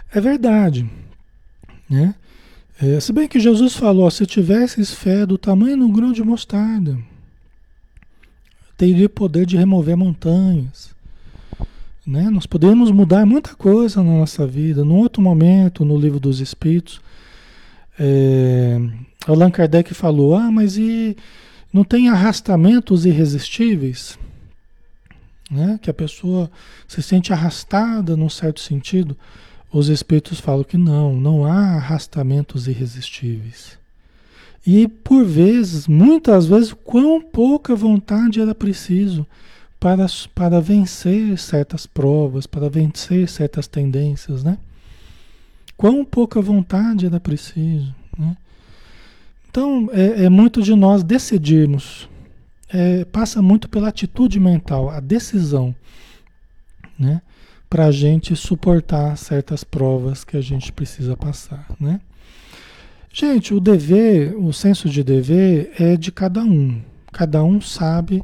É 0.09 0.21
verdade, 0.21 0.89
né? 1.89 2.15
É, 2.81 3.01
se 3.01 3.11
bem 3.11 3.27
que 3.27 3.39
Jesus 3.39 3.75
falou, 3.75 4.09
se 4.09 4.25
tivesses 4.25 4.93
fé 4.93 5.25
do 5.25 5.37
tamanho 5.37 5.77
do 5.77 5.89
grão 5.89 6.13
de 6.13 6.23
mostarda, 6.23 6.97
teria 8.77 9.09
poder 9.09 9.45
de 9.45 9.57
remover 9.57 9.97
montanhas. 9.97 10.92
Né? 12.05 12.29
Nós 12.29 12.45
podemos 12.45 12.91
mudar 12.91 13.25
muita 13.25 13.55
coisa 13.55 14.03
na 14.03 14.11
nossa 14.11 14.45
vida. 14.45 14.83
Num 14.83 14.97
outro 14.97 15.21
momento, 15.21 15.85
no 15.85 15.97
livro 15.97 16.19
dos 16.19 16.41
Espíritos, 16.41 16.99
é, 17.97 18.77
Allan 19.25 19.49
Kardec 19.49 19.93
falou: 19.93 20.35
Ah, 20.35 20.51
mas 20.51 20.77
e 20.77 21.15
não 21.71 21.83
tem 21.83 22.09
arrastamentos 22.09 23.05
irresistíveis? 23.05 24.17
Né? 25.49 25.79
Que 25.81 25.89
a 25.89 25.93
pessoa 25.93 26.51
se 26.87 27.01
sente 27.01 27.31
arrastada 27.31 28.17
num 28.17 28.29
certo 28.29 28.59
sentido. 28.59 29.17
Os 29.71 29.87
Espíritos 29.87 30.39
falam 30.39 30.63
que 30.63 30.77
não, 30.77 31.15
não 31.15 31.45
há 31.45 31.75
arrastamentos 31.75 32.67
irresistíveis. 32.67 33.77
E 34.65 34.87
por 34.87 35.25
vezes, 35.25 35.87
muitas 35.87 36.45
vezes, 36.45 36.73
quão 36.73 37.21
pouca 37.21 37.75
vontade 37.75 38.39
era 38.39 38.53
preciso 38.53 39.25
para, 39.83 40.05
para 40.33 40.61
vencer 40.61 41.37
certas 41.37 41.85
provas, 41.85 42.47
para 42.47 42.69
vencer 42.69 43.27
certas 43.27 43.67
tendências, 43.67 44.41
né? 44.41 44.57
Quão 45.75 46.05
pouca 46.05 46.39
vontade 46.39 47.05
era 47.05 47.19
preciso, 47.19 47.93
né? 48.17 48.37
Então, 49.49 49.89
é, 49.91 50.23
é 50.23 50.29
muito 50.29 50.61
de 50.61 50.73
nós 50.73 51.03
decidirmos. 51.03 52.07
É, 52.69 53.03
passa 53.03 53.41
muito 53.41 53.67
pela 53.67 53.89
atitude 53.89 54.39
mental, 54.39 54.89
a 54.89 55.01
decisão, 55.01 55.75
né? 56.97 57.21
Para 57.69 57.87
a 57.87 57.91
gente 57.91 58.37
suportar 58.37 59.17
certas 59.17 59.65
provas 59.65 60.23
que 60.23 60.37
a 60.37 60.41
gente 60.41 60.71
precisa 60.71 61.17
passar, 61.17 61.67
né? 61.77 61.99
Gente, 63.11 63.53
o 63.53 63.59
dever, 63.59 64.33
o 64.37 64.53
senso 64.53 64.87
de 64.87 65.03
dever 65.03 65.73
é 65.77 65.97
de 65.97 66.09
cada 66.09 66.41
um. 66.41 66.81
Cada 67.11 67.43
um 67.43 67.59
sabe 67.59 68.23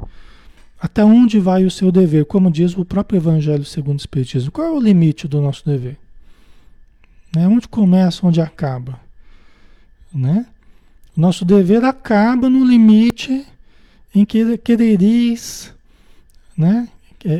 até 0.81 1.03
onde 1.03 1.39
vai 1.39 1.65
o 1.65 1.71
seu 1.71 1.91
dever, 1.91 2.25
como 2.25 2.49
diz 2.49 2.77
o 2.77 2.85
próprio 2.85 3.17
Evangelho 3.17 3.65
segundo 3.65 3.97
o 3.97 4.01
Espiritismo. 4.01 4.51
Qual 4.51 4.67
é 4.67 4.71
o 4.71 4.79
limite 4.79 5.27
do 5.27 5.41
nosso 5.41 5.65
dever? 5.65 5.97
Né? 7.35 7.47
Onde 7.47 7.67
começa, 7.67 8.25
onde 8.25 8.39
acaba? 8.39 8.99
Né? 10.13 10.45
O 11.15 11.21
nosso 11.21 11.43
dever 11.43 11.83
acaba 11.83 12.49
no 12.49 12.65
limite 12.65 13.45
em 14.15 14.25
que 14.25 14.57
quereris, 14.57 15.73
né? 16.57 16.87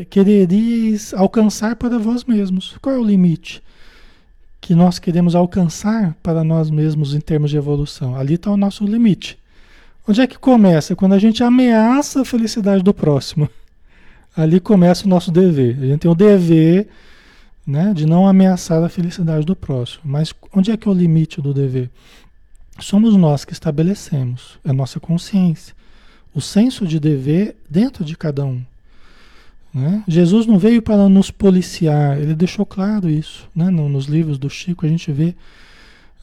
quereris 0.10 1.14
alcançar 1.14 1.76
para 1.78 1.98
vós 1.98 2.26
mesmos. 2.26 2.76
Qual 2.82 2.94
é 2.94 3.00
o 3.00 3.04
limite? 3.04 3.64
que 4.70 4.76
nós 4.76 5.00
queremos 5.00 5.34
alcançar 5.34 6.16
para 6.22 6.44
nós 6.44 6.70
mesmos 6.70 7.16
em 7.16 7.20
termos 7.20 7.50
de 7.50 7.58
evolução. 7.58 8.16
Ali 8.16 8.36
está 8.36 8.52
o 8.52 8.58
nosso 8.58 8.86
limite. 8.86 9.39
Onde 10.08 10.22
é 10.22 10.28
que 10.28 10.38
começa? 10.38 10.96
Quando 10.96 11.14
a 11.14 11.20
gente 11.20 11.44
ameaça 11.44 12.22
a 12.22 12.26
felicidade 12.26 12.84
do 12.84 12.94
próximo. 12.94 13.50
Ali 14.36 14.60
começa 14.60 15.06
o 15.06 15.10
nosso 15.10 15.32
dever. 15.32 15.78
A 15.82 15.86
gente 15.86 16.00
tem 16.00 16.12
o 16.12 16.16
dever 16.16 16.88
né, 17.66 17.94
de 17.94 18.06
não 18.06 18.28
ameaçar 18.28 18.84
a 18.84 18.90
felicidade 18.90 19.46
do 19.46 19.56
próximo. 19.56 20.02
Mas 20.06 20.34
onde 20.54 20.72
é 20.72 20.78
que 20.78 20.88
é 20.88 20.92
o 20.92 20.94
limite 20.94 21.42
do 21.42 21.54
dever? 21.54 21.90
Somos 22.80 23.16
nós 23.16 23.46
que 23.46 23.54
estabelecemos, 23.54 24.58
é 24.66 24.70
a 24.70 24.74
nossa 24.74 25.00
consciência. 25.00 25.76
O 26.34 26.42
senso 26.42 26.88
de 26.88 27.00
dever 27.00 27.56
dentro 27.70 28.04
de 28.04 28.16
cada 28.16 28.46
um. 28.46 28.62
Né? 29.74 30.04
Jesus 30.08 30.46
não 30.46 30.58
veio 30.58 30.82
para 30.82 31.08
nos 31.08 31.30
policiar, 31.30 32.18
ele 32.18 32.34
deixou 32.34 32.66
claro 32.66 33.10
isso. 33.10 33.48
Né? 33.56 33.70
Nos 33.70 34.06
livros 34.06 34.38
do 34.38 34.50
Chico 34.50 34.86
a 34.86 34.90
gente 34.90 35.12
vê, 35.12 35.36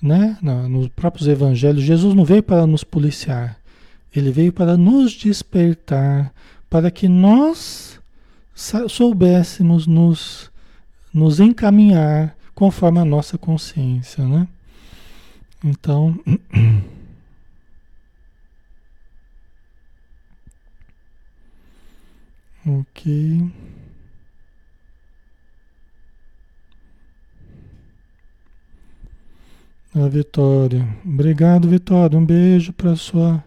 né? 0.02 0.36
nos 0.42 0.88
próprios 0.88 1.28
evangelhos, 1.28 1.84
Jesus 1.84 2.14
não 2.14 2.24
veio 2.24 2.42
para 2.42 2.66
nos 2.66 2.82
policiar, 2.82 3.58
ele 4.14 4.30
veio 4.30 4.52
para 4.52 4.76
nos 4.76 5.12
despertar, 5.12 6.32
para 6.68 6.90
que 6.90 7.08
nós 7.08 8.00
soubéssemos 8.88 9.86
nos, 9.86 10.50
nos 11.12 11.40
encaminhar 11.40 12.36
conforme 12.54 12.98
a 12.98 13.04
nossa 13.04 13.36
consciência. 13.36 14.24
Né? 14.24 14.48
Então. 15.64 16.18
Ok. 22.68 23.48
A 29.94 30.08
Vitória. 30.08 30.84
Obrigado, 31.04 31.68
Vitória. 31.68 32.18
Um 32.18 32.26
beijo 32.26 32.72
para 32.72 32.96
sua 32.96 33.42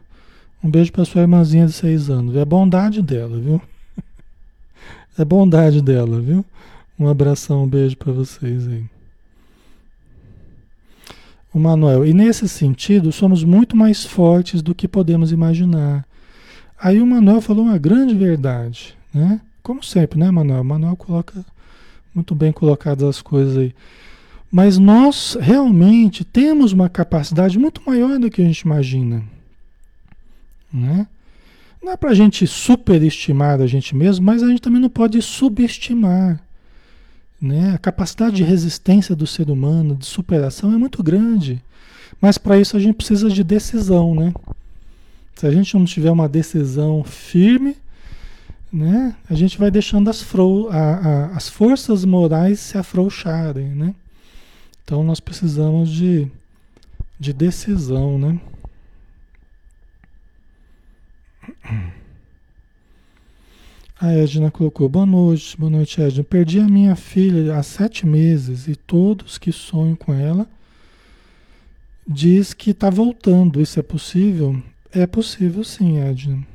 Um 0.64 0.70
beijo 0.70 0.92
para 0.92 1.06
sua 1.06 1.22
irmãzinha 1.22 1.66
de 1.66 1.74
seis 1.74 2.10
anos. 2.10 2.36
É 2.36 2.44
bondade 2.44 3.02
dela, 3.02 3.40
viu? 3.40 3.62
É 5.18 5.26
bondade 5.26 5.82
dela, 5.82 6.20
viu? 6.20 6.46
Um 6.98 7.08
abração, 7.08 7.64
um 7.64 7.68
beijo 7.68 7.98
para 7.98 8.12
vocês 8.12 8.68
aí. 8.68 8.84
O 11.54 11.60
Manuel, 11.60 12.06
e 12.06 12.14
nesse 12.14 12.48
sentido, 12.48 13.12
somos 13.12 13.44
muito 13.44 13.76
mais 13.76 14.06
fortes 14.06 14.62
do 14.62 14.76
que 14.76 14.88
podemos 14.88 15.32
imaginar. 15.32 16.06
Aí 16.80 17.02
o 17.02 17.08
Manuel 17.08 17.42
falou 17.42 17.66
uma 17.66 17.78
grande 17.78 18.14
verdade, 18.14 18.96
né? 19.14 19.42
Como 19.64 19.84
sempre, 19.84 20.20
né, 20.20 20.30
Manuel? 20.30 20.62
O 20.62 20.66
Manuel 20.66 20.96
coloca 20.96 21.44
muito 22.14 22.36
bem 22.36 22.52
colocadas 22.52 23.04
as 23.04 23.22
coisas 23.22 23.58
aí. 23.58 23.74
Mas 24.52 24.78
nós 24.78 25.38
realmente 25.40 26.24
temos 26.24 26.72
uma 26.72 26.90
capacidade 26.90 27.58
muito 27.58 27.82
maior 27.86 28.20
do 28.20 28.30
que 28.30 28.42
a 28.42 28.46
gente 28.46 28.62
imagina. 28.62 29.24
Né? 30.72 31.08
Não 31.82 31.94
é 31.94 31.98
para 31.98 32.12
a 32.12 32.14
gente 32.14 32.46
superestimar 32.46 33.62
a 33.62 33.68
gente 33.68 33.96
mesmo, 33.96 34.26
mas 34.26 34.44
a 34.44 34.48
gente 34.48 34.62
também 34.62 34.82
não 34.82 34.90
pode 34.90 35.22
subestimar. 35.22 36.42
Né? 37.42 37.74
A 37.74 37.78
capacidade 37.78 38.36
de 38.36 38.44
resistência 38.44 39.16
do 39.16 39.26
ser 39.26 39.50
humano, 39.50 39.96
de 39.96 40.06
superação, 40.06 40.74
é 40.74 40.78
muito 40.78 41.02
grande. 41.02 41.62
Mas 42.20 42.38
para 42.38 42.60
isso 42.60 42.76
a 42.76 42.80
gente 42.80 42.96
precisa 42.96 43.30
de 43.30 43.44
decisão. 43.44 44.14
Né? 44.14 44.34
Se 45.36 45.48
a 45.48 45.52
gente 45.52 45.74
não 45.76 45.86
tiver 45.86 46.12
uma 46.12 46.28
decisão 46.28 47.04
firme, 47.04 47.78
né, 48.72 49.16
a 49.28 49.34
gente 49.34 49.58
vai 49.58 49.72
deixando 49.72 50.10
as, 50.10 50.26
a, 50.70 50.78
a, 50.78 51.26
as 51.36 51.50
forças 51.50 52.04
morais 52.04 52.60
se 52.60 52.78
afrouxarem. 52.78 53.70
Né? 53.70 53.96
Então 54.84 55.04
nós 55.04 55.20
precisamos 55.20 55.90
de, 55.90 56.28
de 57.20 57.32
decisão, 57.32 58.18
né? 58.18 58.40
A 64.00 64.12
Edna 64.14 64.50
colocou, 64.50 64.88
boa 64.88 65.06
noite, 65.06 65.58
boa 65.58 65.70
noite 65.70 66.02
Edna. 66.02 66.24
Perdi 66.24 66.60
a 66.60 66.68
minha 66.68 66.96
filha 66.96 67.56
há 67.56 67.64
sete 67.64 68.06
meses 68.06 68.68
e 68.68 68.76
todos 68.76 69.38
que 69.38 69.52
sonham 69.52 69.96
com 69.96 70.14
ela 70.14 70.48
diz 72.08 72.54
que 72.54 72.72
está 72.72 72.90
voltando. 72.90 73.62
Isso 73.62 73.80
é 73.80 73.84
possível? 73.84 74.62
É 74.92 75.06
possível 75.06 75.64
sim, 75.64 76.00
Edna. 76.00 76.46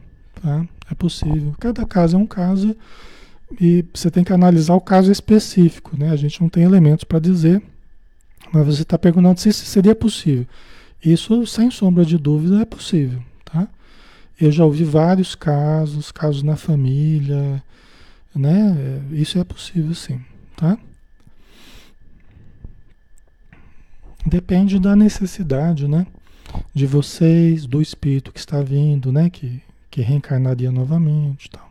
Tá? 0.41 0.67
É 0.91 0.95
possível. 0.95 1.55
Cada 1.61 1.85
caso 1.85 2.17
é 2.17 2.19
um 2.19 2.27
caso 2.27 2.77
e 3.61 3.85
você 3.93 4.11
tem 4.11 4.25
que 4.25 4.33
analisar 4.33 4.75
o 4.75 4.81
caso 4.81 5.13
específico, 5.13 5.97
né? 5.97 6.11
A 6.11 6.17
gente 6.17 6.41
não 6.41 6.49
tem 6.49 6.65
elementos 6.65 7.05
para 7.05 7.19
dizer 7.19 7.63
mas 8.55 8.67
você 8.67 8.83
está 8.83 8.97
perguntando 8.97 9.41
se 9.41 9.53
seria 9.53 9.97
possível. 9.97 10.47
Isso, 11.05 11.45
sem 11.45 11.71
sombra 11.73 12.05
de 12.05 12.17
dúvida, 12.17 12.63
é 12.63 12.65
possível. 12.65 13.21
Eu 14.41 14.51
já 14.51 14.65
ouvi 14.65 14.83
vários 14.83 15.35
casos, 15.35 16.11
casos 16.11 16.43
na 16.43 16.57
família, 16.57 17.63
né? 18.35 19.01
Isso 19.13 19.39
é 19.39 19.45
possível 19.45 19.95
sim, 19.95 20.21
tá? 20.57 20.77
Depende 24.27 24.79
da 24.81 24.97
necessidade, 24.97 25.87
né? 25.87 26.07
De 26.73 26.87
vocês, 26.87 27.67
do 27.67 27.81
espírito 27.81 28.33
que 28.33 28.41
está 28.41 28.61
vindo, 28.61 29.13
né? 29.13 29.31
Que, 29.31 29.63
que 29.91 30.01
reencarnaria 30.01 30.73
novamente, 30.73 31.49
tal. 31.51 31.71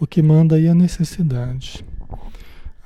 O 0.00 0.06
que 0.06 0.22
manda 0.22 0.56
aí 0.56 0.66
é 0.66 0.70
a 0.70 0.74
necessidade. 0.74 1.84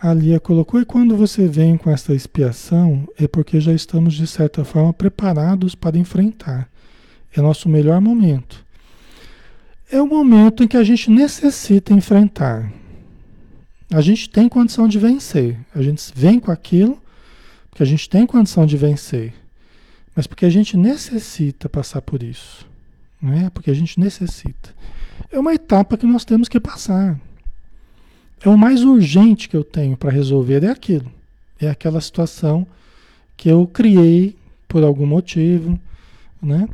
A 0.02 0.12
Lia 0.12 0.38
colocou, 0.38 0.80
e 0.80 0.84
quando 0.84 1.16
você 1.16 1.48
vem 1.48 1.78
com 1.78 1.90
essa 1.90 2.12
expiação, 2.12 3.08
é 3.18 3.26
porque 3.26 3.60
já 3.60 3.72
estamos, 3.72 4.12
de 4.12 4.26
certa 4.26 4.62
forma, 4.62 4.92
preparados 4.92 5.74
para 5.74 5.96
enfrentar. 5.96 6.68
É 7.34 7.40
nosso 7.40 7.68
melhor 7.68 8.00
momento. 8.00 8.63
É 9.90 10.00
o 10.00 10.06
momento 10.06 10.64
em 10.64 10.68
que 10.68 10.76
a 10.76 10.84
gente 10.84 11.10
necessita 11.10 11.92
enfrentar. 11.92 12.72
A 13.92 14.00
gente 14.00 14.28
tem 14.28 14.48
condição 14.48 14.88
de 14.88 14.98
vencer. 14.98 15.58
A 15.74 15.82
gente 15.82 16.12
vem 16.14 16.40
com 16.40 16.50
aquilo 16.50 17.00
porque 17.70 17.82
a 17.82 17.86
gente 17.86 18.08
tem 18.08 18.26
condição 18.26 18.64
de 18.64 18.76
vencer. 18.76 19.34
Mas 20.14 20.26
porque 20.26 20.46
a 20.46 20.50
gente 20.50 20.76
necessita 20.76 21.68
passar 21.68 22.00
por 22.00 22.22
isso. 22.22 22.66
Não 23.20 23.32
é? 23.32 23.50
Porque 23.50 23.70
a 23.70 23.74
gente 23.74 23.98
necessita. 23.98 24.74
É 25.30 25.38
uma 25.38 25.54
etapa 25.54 25.96
que 25.96 26.06
nós 26.06 26.24
temos 26.24 26.48
que 26.48 26.60
passar. 26.60 27.18
É 28.44 28.48
o 28.48 28.56
mais 28.56 28.82
urgente 28.82 29.48
que 29.48 29.56
eu 29.56 29.64
tenho 29.64 29.96
para 29.96 30.10
resolver 30.10 30.62
é 30.62 30.70
aquilo. 30.70 31.10
É 31.60 31.68
aquela 31.68 32.00
situação 32.00 32.66
que 33.36 33.48
eu 33.48 33.66
criei 33.66 34.36
por 34.68 34.84
algum 34.84 35.06
motivo, 35.06 35.78
né? 36.42 36.68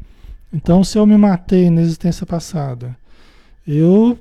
Então, 0.52 0.82
se 0.82 0.98
eu 0.98 1.06
me 1.06 1.16
matei 1.16 1.70
na 1.70 1.80
existência 1.80 2.26
passada, 2.26 2.96
eu, 3.66 4.18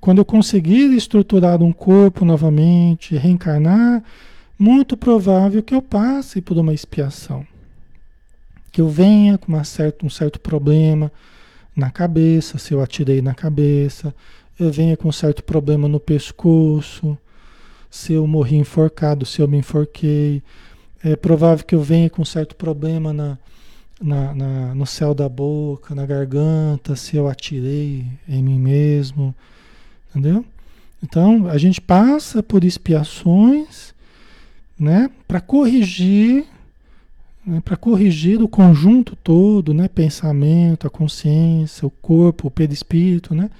quando 0.00 0.18
eu 0.18 0.24
conseguir 0.24 0.94
estruturar 0.96 1.62
um 1.62 1.72
corpo 1.72 2.24
novamente, 2.24 3.16
reencarnar, 3.16 4.02
muito 4.58 4.96
provável 4.96 5.62
que 5.62 5.74
eu 5.74 5.82
passe 5.82 6.40
por 6.40 6.58
uma 6.58 6.74
expiação. 6.74 7.46
Que 8.72 8.80
eu 8.80 8.88
venha 8.88 9.38
com 9.38 9.52
uma 9.52 9.64
certa, 9.64 10.04
um 10.04 10.10
certo 10.10 10.40
problema 10.40 11.12
na 11.74 11.90
cabeça, 11.90 12.58
se 12.58 12.74
eu 12.74 12.82
atirei 12.82 13.22
na 13.22 13.34
cabeça, 13.34 14.14
eu 14.58 14.72
venha 14.72 14.96
com 14.96 15.08
um 15.08 15.12
certo 15.12 15.44
problema 15.44 15.86
no 15.86 16.00
pescoço, 16.00 17.16
se 17.88 18.12
eu 18.12 18.26
morri 18.26 18.56
enforcado, 18.56 19.24
se 19.24 19.40
eu 19.40 19.46
me 19.46 19.58
enforquei. 19.58 20.42
É 21.02 21.14
provável 21.14 21.64
que 21.64 21.74
eu 21.76 21.82
venha 21.82 22.10
com 22.10 22.22
um 22.22 22.24
certo 22.24 22.56
problema 22.56 23.12
na, 23.12 23.38
na, 24.00 24.34
na, 24.34 24.74
no 24.74 24.86
céu 24.86 25.14
da 25.14 25.28
boca, 25.28 25.94
na 25.94 26.06
garganta, 26.06 26.96
se 26.96 27.16
eu 27.16 27.28
atirei 27.28 28.06
em 28.28 28.42
mim 28.42 28.58
mesmo. 28.58 29.34
Entendeu? 30.10 30.44
Então, 31.02 31.48
a 31.48 31.58
gente 31.58 31.80
passa 31.80 32.42
por 32.42 32.64
expiações 32.64 33.94
né, 34.78 35.10
para 35.26 35.40
corrigir, 35.40 36.44
né, 37.44 37.60
para 37.64 37.76
corrigir 37.76 38.42
o 38.42 38.48
conjunto 38.48 39.16
todo, 39.16 39.74
né, 39.74 39.88
pensamento, 39.88 40.86
a 40.86 40.90
consciência, 40.90 41.86
o 41.86 41.90
corpo, 41.90 42.48
o 42.48 42.50
perispírito, 42.50 43.34
né? 43.34 43.50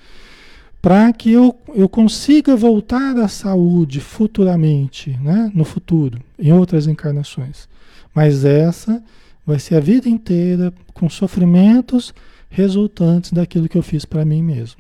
para 0.81 1.13
que 1.13 1.33
eu, 1.33 1.57
eu 1.75 1.89
consiga 1.89 2.55
voltar 2.55 3.17
à 3.19 3.29
saúde 3.29 4.01
futuramente, 4.01 5.19
né? 5.21 5.51
no 5.55 5.65
futuro, 5.65 6.21
em 6.39 6.53
outras 6.53 6.87
encarnações. 6.87 7.69
Mas 8.15 8.45
essa 8.45 9.03
vai 9.49 9.59
ser 9.59 9.77
a 9.77 9.81
vida 9.81 10.11
inteira 10.11 10.71
com 10.93 11.09
sofrimentos 11.09 12.13
resultantes 12.51 13.33
daquilo 13.33 13.67
que 13.67 13.79
eu 13.79 13.83
fiz 13.83 14.05
para 14.05 14.23
mim 14.23 14.43
mesmo. 14.43 14.79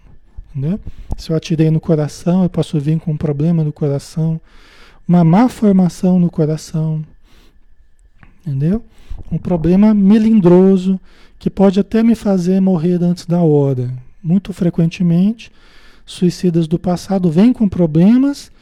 Entendeu? 0.55 0.79
Se 1.17 1.31
eu 1.31 1.37
atirei 1.37 1.71
no 1.71 1.81
coração, 1.81 2.43
eu 2.43 2.51
posso 2.51 2.79
vir 2.79 3.01
com 3.01 3.13
um 3.13 3.17
problema 3.17 3.65
no 3.65 3.73
coração, 3.73 4.39
uma 5.09 5.25
má 5.25 5.49
formação 5.49 6.19
no 6.21 6.31
coração, 6.31 7.03
entendeu? 8.47 8.85
Um 9.33 9.39
problema 9.39 9.95
melindroso 9.95 11.01
que 11.39 11.49
pode 11.49 11.81
até 11.81 12.03
me 12.03 12.15
fazer 12.15 12.61
morrer 12.61 13.03
antes 13.03 13.25
da 13.25 13.41
hora. 13.41 13.91
Muito 14.23 14.53
frequentemente, 14.53 15.51
suicidas 16.05 16.69
do 16.69 16.79
passado 16.79 17.31
vêm 17.31 17.55
com 17.55 17.67
problemas 17.67 18.53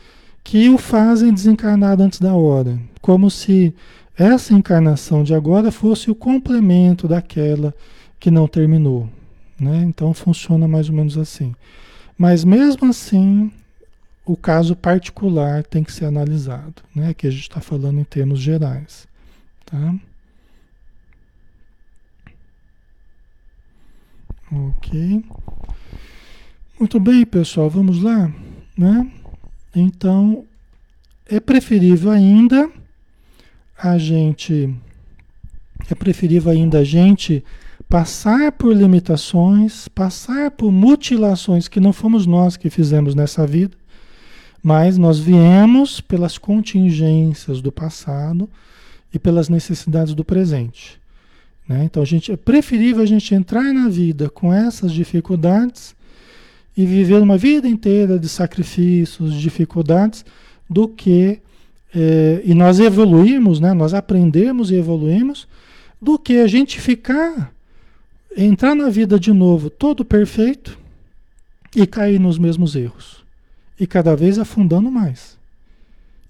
que 0.44 0.68
o 0.68 0.78
fazem 0.78 1.34
desencarnar 1.34 2.00
antes 2.00 2.20
da 2.20 2.32
hora, 2.32 2.78
como 3.00 3.28
se 3.28 3.74
essa 4.18 4.54
encarnação 4.54 5.22
de 5.22 5.34
agora 5.34 5.70
fosse 5.70 6.10
o 6.10 6.14
complemento 6.14 7.06
daquela 7.06 7.74
que 8.18 8.30
não 8.30 8.48
terminou. 8.48 9.08
Né? 9.60 9.82
Então 9.82 10.14
funciona 10.14 10.66
mais 10.66 10.88
ou 10.88 10.94
menos 10.94 11.18
assim. 11.18 11.54
Mas 12.16 12.44
mesmo 12.44 12.88
assim, 12.88 13.52
o 14.24 14.36
caso 14.36 14.74
particular 14.74 15.62
tem 15.64 15.84
que 15.84 15.92
ser 15.92 16.06
analisado, 16.06 16.82
né? 16.94 17.12
que 17.12 17.26
a 17.26 17.30
gente 17.30 17.42
está 17.42 17.60
falando 17.60 18.00
em 18.00 18.04
termos 18.04 18.40
gerais. 18.40 19.06
Tá? 19.66 19.94
Ok. 24.50 25.24
Muito 26.78 27.00
bem, 27.00 27.24
pessoal, 27.26 27.68
vamos 27.68 28.02
lá, 28.02 28.30
né? 28.76 29.10
Então, 29.74 30.44
é 31.26 31.40
preferível 31.40 32.10
ainda 32.10 32.70
a 33.78 33.98
gente 33.98 34.74
é 35.90 35.94
preferível 35.94 36.50
ainda 36.50 36.78
a 36.78 36.84
gente 36.84 37.44
passar 37.88 38.52
por 38.52 38.74
limitações, 38.74 39.88
passar 39.88 40.50
por 40.50 40.72
mutilações 40.72 41.68
que 41.68 41.78
não 41.78 41.92
fomos 41.92 42.26
nós 42.26 42.56
que 42.56 42.70
fizemos 42.70 43.14
nessa 43.14 43.46
vida, 43.46 43.76
mas 44.62 44.98
nós 44.98 45.18
viemos 45.18 46.00
pelas 46.00 46.38
contingências 46.38 47.60
do 47.60 47.70
passado 47.70 48.48
e 49.12 49.18
pelas 49.18 49.48
necessidades 49.48 50.14
do 50.14 50.24
presente. 50.24 50.98
Né? 51.68 51.84
Então 51.84 52.02
a 52.02 52.06
gente, 52.06 52.32
é 52.32 52.36
preferível 52.36 53.02
a 53.02 53.06
gente 53.06 53.34
entrar 53.34 53.72
na 53.72 53.88
vida 53.88 54.28
com 54.28 54.52
essas 54.52 54.92
dificuldades 54.92 55.94
e 56.76 56.84
viver 56.84 57.22
uma 57.22 57.38
vida 57.38 57.68
inteira 57.68 58.18
de 58.18 58.28
sacrifícios, 58.28 59.32
de 59.32 59.40
dificuldades, 59.40 60.24
do 60.68 60.88
que 60.88 61.40
é, 61.94 62.42
e 62.44 62.54
nós 62.54 62.78
evoluímos, 62.78 63.60
né? 63.60 63.72
Nós 63.72 63.94
aprendemos 63.94 64.70
e 64.70 64.74
evoluímos, 64.74 65.48
do 66.00 66.18
que 66.18 66.38
a 66.38 66.46
gente 66.46 66.80
ficar 66.80 67.52
entrar 68.36 68.74
na 68.74 68.90
vida 68.90 69.18
de 69.18 69.32
novo 69.32 69.70
todo 69.70 70.04
perfeito 70.04 70.78
e 71.74 71.86
cair 71.86 72.20
nos 72.20 72.38
mesmos 72.38 72.76
erros. 72.76 73.24
E 73.78 73.86
cada 73.86 74.14
vez 74.14 74.38
afundando 74.38 74.90
mais. 74.90 75.38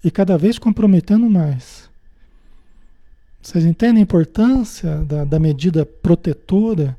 E 0.03 0.09
cada 0.09 0.37
vez 0.37 0.57
comprometendo 0.57 1.29
mais. 1.29 1.89
Vocês 3.41 3.65
entendem 3.65 4.01
a 4.01 4.03
importância 4.03 4.97
da, 5.05 5.23
da 5.23 5.39
medida 5.39 5.85
protetora 5.85 6.97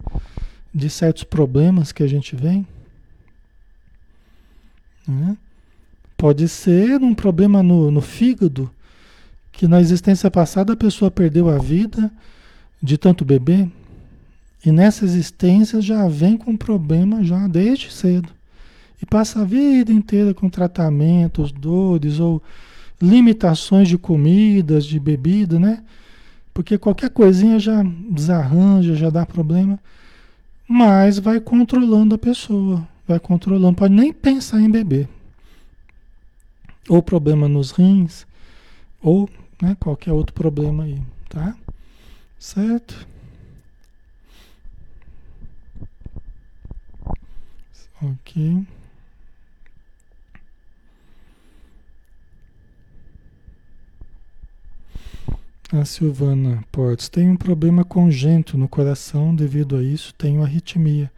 de 0.75 0.89
certos 0.89 1.25
problemas 1.25 1.93
que 1.93 2.03
a 2.03 2.07
gente 2.07 2.37
vem? 2.37 2.67
Né? 5.07 5.37
Pode 6.19 6.49
ser 6.49 7.01
um 7.01 7.15
problema 7.15 7.63
no, 7.63 7.93
no 7.93 8.01
fígado, 8.01 8.69
que 9.53 9.69
na 9.69 9.81
existência 9.81 10.29
passada 10.29 10.73
a 10.73 10.77
pessoa 10.77 11.13
perdeu 11.13 11.49
a 11.49 11.59
vida 11.59 12.11
de 12.83 12.99
tanto 12.99 13.25
beber, 13.25 13.69
e 14.67 14.73
nessa 14.73 15.05
existência 15.05 15.81
já 15.81 16.09
vem 16.09 16.37
com 16.37 16.57
problema 16.57 17.23
já 17.23 17.47
desde 17.47 17.93
cedo. 17.93 18.31
E 19.01 19.07
passa 19.07 19.43
a 19.43 19.45
vida 19.45 19.93
inteira 19.93 20.35
com 20.35 20.51
tratamentos, 20.51 21.53
dores 21.53 22.19
ou 22.19 22.43
limitações 23.01 23.89
de 23.89 23.97
comidas, 23.97 24.85
de 24.85 24.99
bebida, 24.99 25.61
né? 25.61 25.85
Porque 26.53 26.77
qualquer 26.77 27.11
coisinha 27.11 27.61
já 27.61 27.81
desarranja, 28.11 28.97
já 28.97 29.09
dá 29.09 29.25
problema. 29.25 29.79
Mas 30.67 31.21
vai 31.21 31.39
controlando 31.39 32.17
a 32.17 32.19
pessoa, 32.19 32.85
vai 33.07 33.21
controlando, 33.21 33.77
pode 33.77 33.95
nem 33.95 34.13
pensar 34.13 34.61
em 34.61 34.69
beber. 34.69 35.09
Ou 36.89 37.03
problema 37.03 37.49
nos 37.49 37.71
rins, 37.71 38.27
ou 39.03 39.29
né, 39.61 39.77
qualquer 39.79 40.13
outro 40.13 40.33
problema 40.35 40.85
aí, 40.85 41.01
tá? 41.29 41.55
Certo? 42.39 43.07
Ok. 48.01 48.65
A 55.71 55.85
Silvana 55.85 56.65
Portes 56.73 57.11
tem 57.11 57.29
um 57.29 57.37
problema 57.37 57.85
congênito 57.85 58.57
no 58.57 58.67
coração, 58.67 59.35
devido 59.35 59.77
a 59.77 59.83
isso 59.83 60.15
tenho 60.15 60.43
arritmia. 60.43 61.13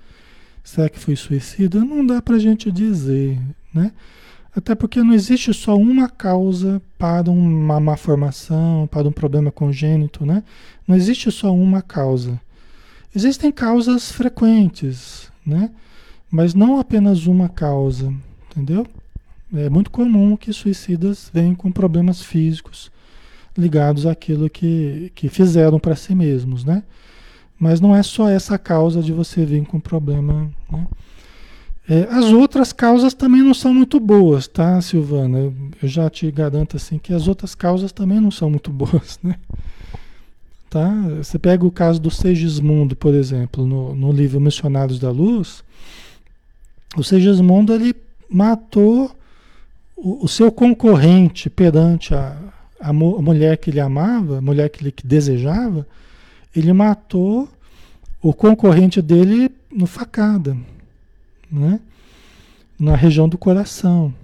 Será 0.64 0.88
que 0.88 0.98
foi 0.98 1.14
suicida? 1.14 1.84
Não 1.84 2.04
dá 2.04 2.20
para 2.20 2.34
a 2.34 2.38
gente 2.40 2.72
dizer, 2.72 3.38
né? 3.72 3.92
Até 4.54 4.74
porque 4.74 5.02
não 5.02 5.14
existe 5.14 5.54
só 5.54 5.76
uma 5.76 6.08
causa 6.08 6.82
para 6.98 7.30
uma 7.30 7.78
má 7.78 7.96
formação, 7.96 8.88
para 8.88 9.06
um 9.06 9.12
problema 9.12 9.52
congênito, 9.52 10.26
né? 10.26 10.42
Não 10.86 10.96
existe 10.96 11.30
só 11.30 11.54
uma 11.54 11.80
causa. 11.80 12.40
Existem 13.14 13.52
causas 13.52 14.10
frequentes, 14.10 15.30
né? 15.46 15.70
Mas 16.30 16.54
não 16.54 16.78
apenas 16.78 17.26
uma 17.26 17.48
causa, 17.48 18.12
entendeu? 18.50 18.86
É 19.54 19.68
muito 19.68 19.90
comum 19.90 20.36
que 20.36 20.52
suicidas 20.52 21.30
venham 21.32 21.54
com 21.54 21.70
problemas 21.70 22.22
físicos 22.22 22.90
ligados 23.56 24.06
àquilo 24.06 24.48
que, 24.48 25.12
que 25.14 25.28
fizeram 25.28 25.78
para 25.78 25.96
si 25.96 26.14
mesmos, 26.14 26.64
né? 26.64 26.82
Mas 27.58 27.80
não 27.80 27.94
é 27.94 28.02
só 28.02 28.28
essa 28.28 28.58
causa 28.58 29.02
de 29.02 29.12
você 29.12 29.44
vir 29.44 29.64
com 29.66 29.78
problema, 29.78 30.50
né? 30.70 30.86
É, 31.90 32.06
as 32.08 32.26
outras 32.26 32.72
causas 32.72 33.12
também 33.14 33.42
não 33.42 33.52
são 33.52 33.74
muito 33.74 33.98
boas, 33.98 34.46
tá, 34.46 34.80
Silvana? 34.80 35.52
Eu 35.82 35.88
já 35.88 36.08
te 36.08 36.30
garanto 36.30 36.76
assim 36.76 36.98
que 36.98 37.12
as 37.12 37.26
outras 37.26 37.52
causas 37.52 37.90
também 37.90 38.20
não 38.20 38.30
são 38.30 38.48
muito 38.48 38.70
boas, 38.70 39.18
né? 39.20 39.34
Tá? 40.70 40.88
Você 41.16 41.36
pega 41.36 41.66
o 41.66 41.70
caso 41.72 42.00
do 42.00 42.08
Segismundo, 42.08 42.94
por 42.94 43.12
exemplo, 43.12 43.66
no, 43.66 43.92
no 43.92 44.12
livro 44.12 44.40
Missionários 44.40 45.00
da 45.00 45.10
Luz, 45.10 45.64
o 46.96 47.02
Segismundo 47.02 47.74
ele 47.74 47.92
matou 48.28 49.10
o, 49.96 50.24
o 50.24 50.28
seu 50.28 50.52
concorrente 50.52 51.50
perante 51.50 52.14
a, 52.14 52.38
a, 52.80 52.90
a, 52.90 52.92
mulher 52.92 53.56
que 53.56 53.68
ele 53.68 53.80
amava, 53.80 54.38
a 54.38 54.40
mulher 54.40 54.68
que 54.70 54.80
ele 54.80 54.92
que 54.92 55.04
desejava, 55.04 55.84
ele 56.54 56.72
matou 56.72 57.48
o 58.22 58.32
concorrente 58.32 59.02
dele 59.02 59.50
no 59.72 59.88
facada, 59.88 60.56
né? 61.50 61.80
na 62.78 62.96
região 62.96 63.28
do 63.28 63.36
coração. 63.36 64.14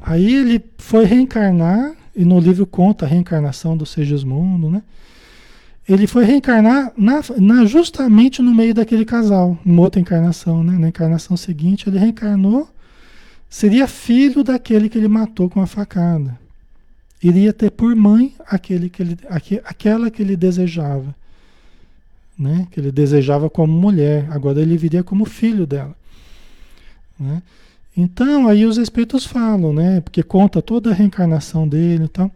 Aí 0.00 0.34
ele 0.34 0.64
foi 0.78 1.04
reencarnar, 1.04 1.94
e 2.14 2.24
no 2.24 2.38
livro 2.38 2.66
conta 2.66 3.04
a 3.04 3.08
reencarnação 3.08 3.76
do 3.76 3.84
Segismundo, 3.84 4.70
né? 4.70 4.82
ele 5.88 6.06
foi 6.06 6.24
reencarnar 6.24 6.92
na, 6.96 7.22
na, 7.38 7.64
justamente 7.64 8.42
no 8.42 8.52
meio 8.54 8.74
daquele 8.74 9.04
casal, 9.04 9.56
numa 9.64 9.82
outra 9.82 10.00
encarnação, 10.00 10.64
né? 10.64 10.76
Na 10.76 10.88
encarnação 10.88 11.36
seguinte, 11.36 11.88
ele 11.88 11.98
reencarnou, 11.98 12.68
seria 13.48 13.86
filho 13.86 14.42
daquele 14.42 14.88
que 14.88 14.98
ele 14.98 15.06
matou 15.06 15.48
com 15.48 15.60
a 15.60 15.66
facada. 15.66 16.36
Iria 17.22 17.52
ter 17.52 17.70
por 17.70 17.94
mãe 17.94 18.34
aquele 18.46 18.90
que 18.90 19.02
ele, 19.02 19.18
aqu, 19.28 19.60
aquela 19.64 20.10
que 20.10 20.20
ele 20.20 20.36
desejava, 20.36 21.14
né? 22.36 22.66
Que 22.72 22.80
ele 22.80 22.90
desejava 22.90 23.48
como 23.48 23.72
mulher. 23.72 24.26
Agora 24.30 24.60
ele 24.60 24.76
viria 24.76 25.04
como 25.04 25.24
filho 25.24 25.66
dela, 25.68 25.94
né? 27.18 27.42
Então 27.96 28.46
aí 28.46 28.66
os 28.66 28.76
espíritos 28.76 29.24
falam, 29.24 29.72
né? 29.72 30.00
Porque 30.00 30.22
conta 30.22 30.60
toda 30.60 30.90
a 30.90 30.94
reencarnação 30.94 31.66
dele 31.66 32.04
e 32.04 32.08
tal. 32.08 32.30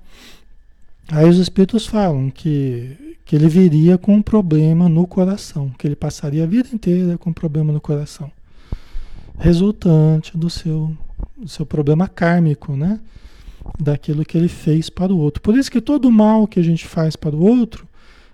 Aí 1.12 1.28
os 1.28 1.38
espíritos 1.38 1.86
falam 1.86 2.30
que 2.30 3.10
que 3.30 3.36
ele 3.36 3.48
viria 3.48 3.96
com 3.96 4.16
um 4.16 4.22
problema 4.22 4.88
no 4.88 5.06
coração, 5.06 5.70
que 5.78 5.86
ele 5.86 5.94
passaria 5.94 6.42
a 6.42 6.46
vida 6.48 6.68
inteira 6.72 7.16
com 7.16 7.30
um 7.30 7.32
problema 7.32 7.72
no 7.72 7.80
coração, 7.80 8.28
resultante 9.38 10.36
do 10.36 10.50
seu, 10.50 10.90
do 11.36 11.48
seu 11.48 11.64
problema 11.64 12.08
kármico, 12.08 12.74
né? 12.74 12.98
Daquilo 13.78 14.24
que 14.24 14.36
ele 14.36 14.48
fez 14.48 14.90
para 14.90 15.12
o 15.12 15.16
outro. 15.16 15.40
Por 15.40 15.56
isso 15.56 15.70
que 15.70 15.80
todo 15.80 16.10
mal 16.10 16.44
que 16.48 16.58
a 16.58 16.62
gente 16.64 16.88
faz 16.88 17.14
para 17.14 17.36
o 17.36 17.40
outro, 17.40 17.86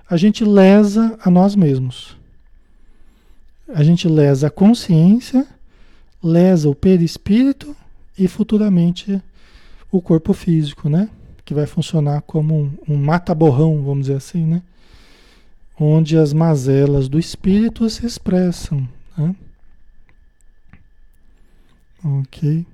a 0.08 0.16
gente 0.16 0.42
lesa 0.42 1.18
a 1.22 1.30
nós 1.30 1.54
mesmos. 1.54 2.16
A 3.68 3.82
gente 3.82 4.08
lesa 4.08 4.46
a 4.46 4.50
consciência, 4.50 5.46
lesa 6.26 6.68
o 6.68 6.74
perispírito 6.74 7.74
e 8.18 8.26
futuramente 8.28 9.22
o 9.90 10.00
corpo 10.00 10.32
físico, 10.32 10.88
né? 10.88 11.08
Que 11.44 11.54
vai 11.54 11.66
funcionar 11.66 12.22
como 12.22 12.54
um, 12.54 12.72
um 12.88 12.96
mata-borrão, 12.96 13.82
vamos 13.82 14.06
dizer 14.06 14.16
assim, 14.16 14.44
né? 14.44 14.62
onde 15.78 16.16
as 16.16 16.32
mazelas 16.32 17.08
do 17.08 17.18
espírito 17.18 17.88
se 17.90 18.06
expressam. 18.06 18.88
Né? 19.16 19.34
Ok. 22.02 22.66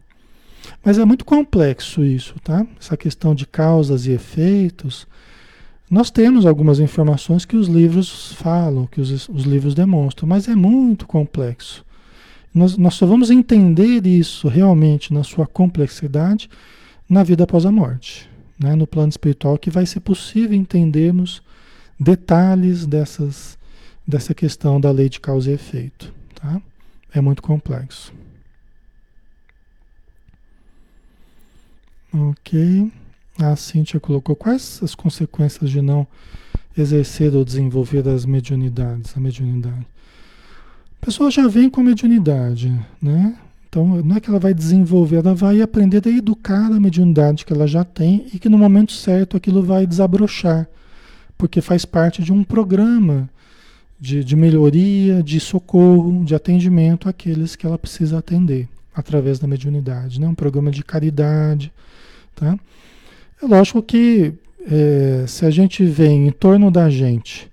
Mas 0.85 0.99
é 0.99 1.05
muito 1.05 1.25
complexo 1.25 2.05
isso, 2.05 2.35
tá? 2.41 2.65
Essa 2.79 2.97
questão 2.97 3.35
de 3.35 3.47
causas 3.47 4.07
e 4.07 4.12
efeitos. 4.12 5.07
Nós 5.91 6.11
temos 6.11 6.47
algumas 6.47 6.79
informações 6.79 7.45
que 7.45 7.57
os 7.57 7.67
livros 7.67 8.33
falam, 8.35 8.87
que 8.87 9.01
os, 9.01 9.29
os 9.29 9.43
livros 9.43 9.75
demonstram, 9.75 10.29
mas 10.29 10.49
é 10.49 10.55
muito 10.55 11.07
complexo. 11.07 11.85
Nós, 12.55 12.77
nós 12.77 12.95
só 12.95 13.07
vamos 13.07 13.31
entender 13.31 14.07
isso 14.07 14.49
realmente 14.49 15.12
na 15.12 15.25
sua 15.25 15.47
complexidade 15.47 16.51
na 17.09 17.23
vida 17.23 17.45
após 17.45 17.67
a 17.67 17.73
morte, 17.73 18.29
né? 18.59 18.75
no 18.75 18.87
plano 18.87 19.11
espiritual, 19.11 19.59
que 19.59 19.71
vai 19.71 19.87
ser 19.87 20.01
possível 20.01 20.57
entendermos 20.57 21.43
detalhes 21.99 22.87
dessas, 22.87 23.59
dessa 24.07 24.35
questão 24.35 24.81
da 24.81 24.91
lei 24.91 25.09
de 25.09 25.21
causa 25.21 25.51
e 25.51 25.55
efeito. 25.55 26.12
Tá? 26.35 26.61
É 27.12 27.21
muito 27.21 27.43
complexo. 27.43 28.12
Ok. 32.12 32.91
A 33.38 33.57
Cíntia 33.57 33.99
colocou 33.99 34.37
quais 34.37 34.81
as 34.83 34.95
consequências 34.95 35.71
de 35.71 35.81
não 35.81 36.07
exercer 36.77 37.35
ou 37.35 37.45
desenvolver 37.45 38.07
as 38.09 38.25
mediunidades, 38.25 39.17
a 39.17 39.21
mediunidade. 39.21 39.87
Pessoa 41.03 41.31
já 41.31 41.47
vem 41.47 41.69
com 41.69 41.83
mediunidade, 41.83 42.73
né? 43.01 43.37
Então, 43.69 44.03
não 44.03 44.17
é 44.17 44.21
que 44.21 44.31
ela 44.31 44.38
vai 44.38 44.55
desenvolver, 44.55 45.17
ela 45.17 45.35
vai 45.35 45.61
aprender 45.61 46.03
a 46.07 46.11
educar 46.11 46.67
a 46.67 46.81
mediunidade 46.81 47.45
que 47.45 47.53
ela 47.53 47.67
já 47.67 47.85
tem 47.85 48.27
e 48.33 48.38
que 48.38 48.49
no 48.49 48.57
momento 48.57 48.93
certo 48.93 49.37
aquilo 49.37 49.62
vai 49.62 49.87
desabrochar 49.87 50.69
porque 51.43 51.61
faz 51.61 51.85
parte 51.85 52.23
de 52.23 52.33
um 52.33 52.45
programa 52.45 53.29
de, 53.99 54.23
de 54.23 54.37
melhoria, 54.37 55.25
de 55.25 55.41
socorro, 55.41 56.25
de 56.25 56.37
atendimento 56.37 57.09
àqueles 57.09 57.57
que 57.57 57.67
ela 57.67 57.77
precisa 57.77 58.19
atender 58.19 58.69
através 58.95 59.41
da 59.41 59.49
mediunidade, 59.49 60.21
né? 60.21 60.29
um 60.29 60.37
programa 60.37 60.71
de 60.71 60.85
caridade. 60.85 61.73
Tá? 62.37 62.57
É 63.43 63.45
lógico 63.45 63.83
que 63.83 64.33
é, 64.71 65.25
se 65.27 65.45
a 65.45 65.51
gente 65.51 65.85
vem 65.85 66.29
em 66.29 66.31
torno 66.31 66.71
da 66.71 66.88
gente, 66.88 67.51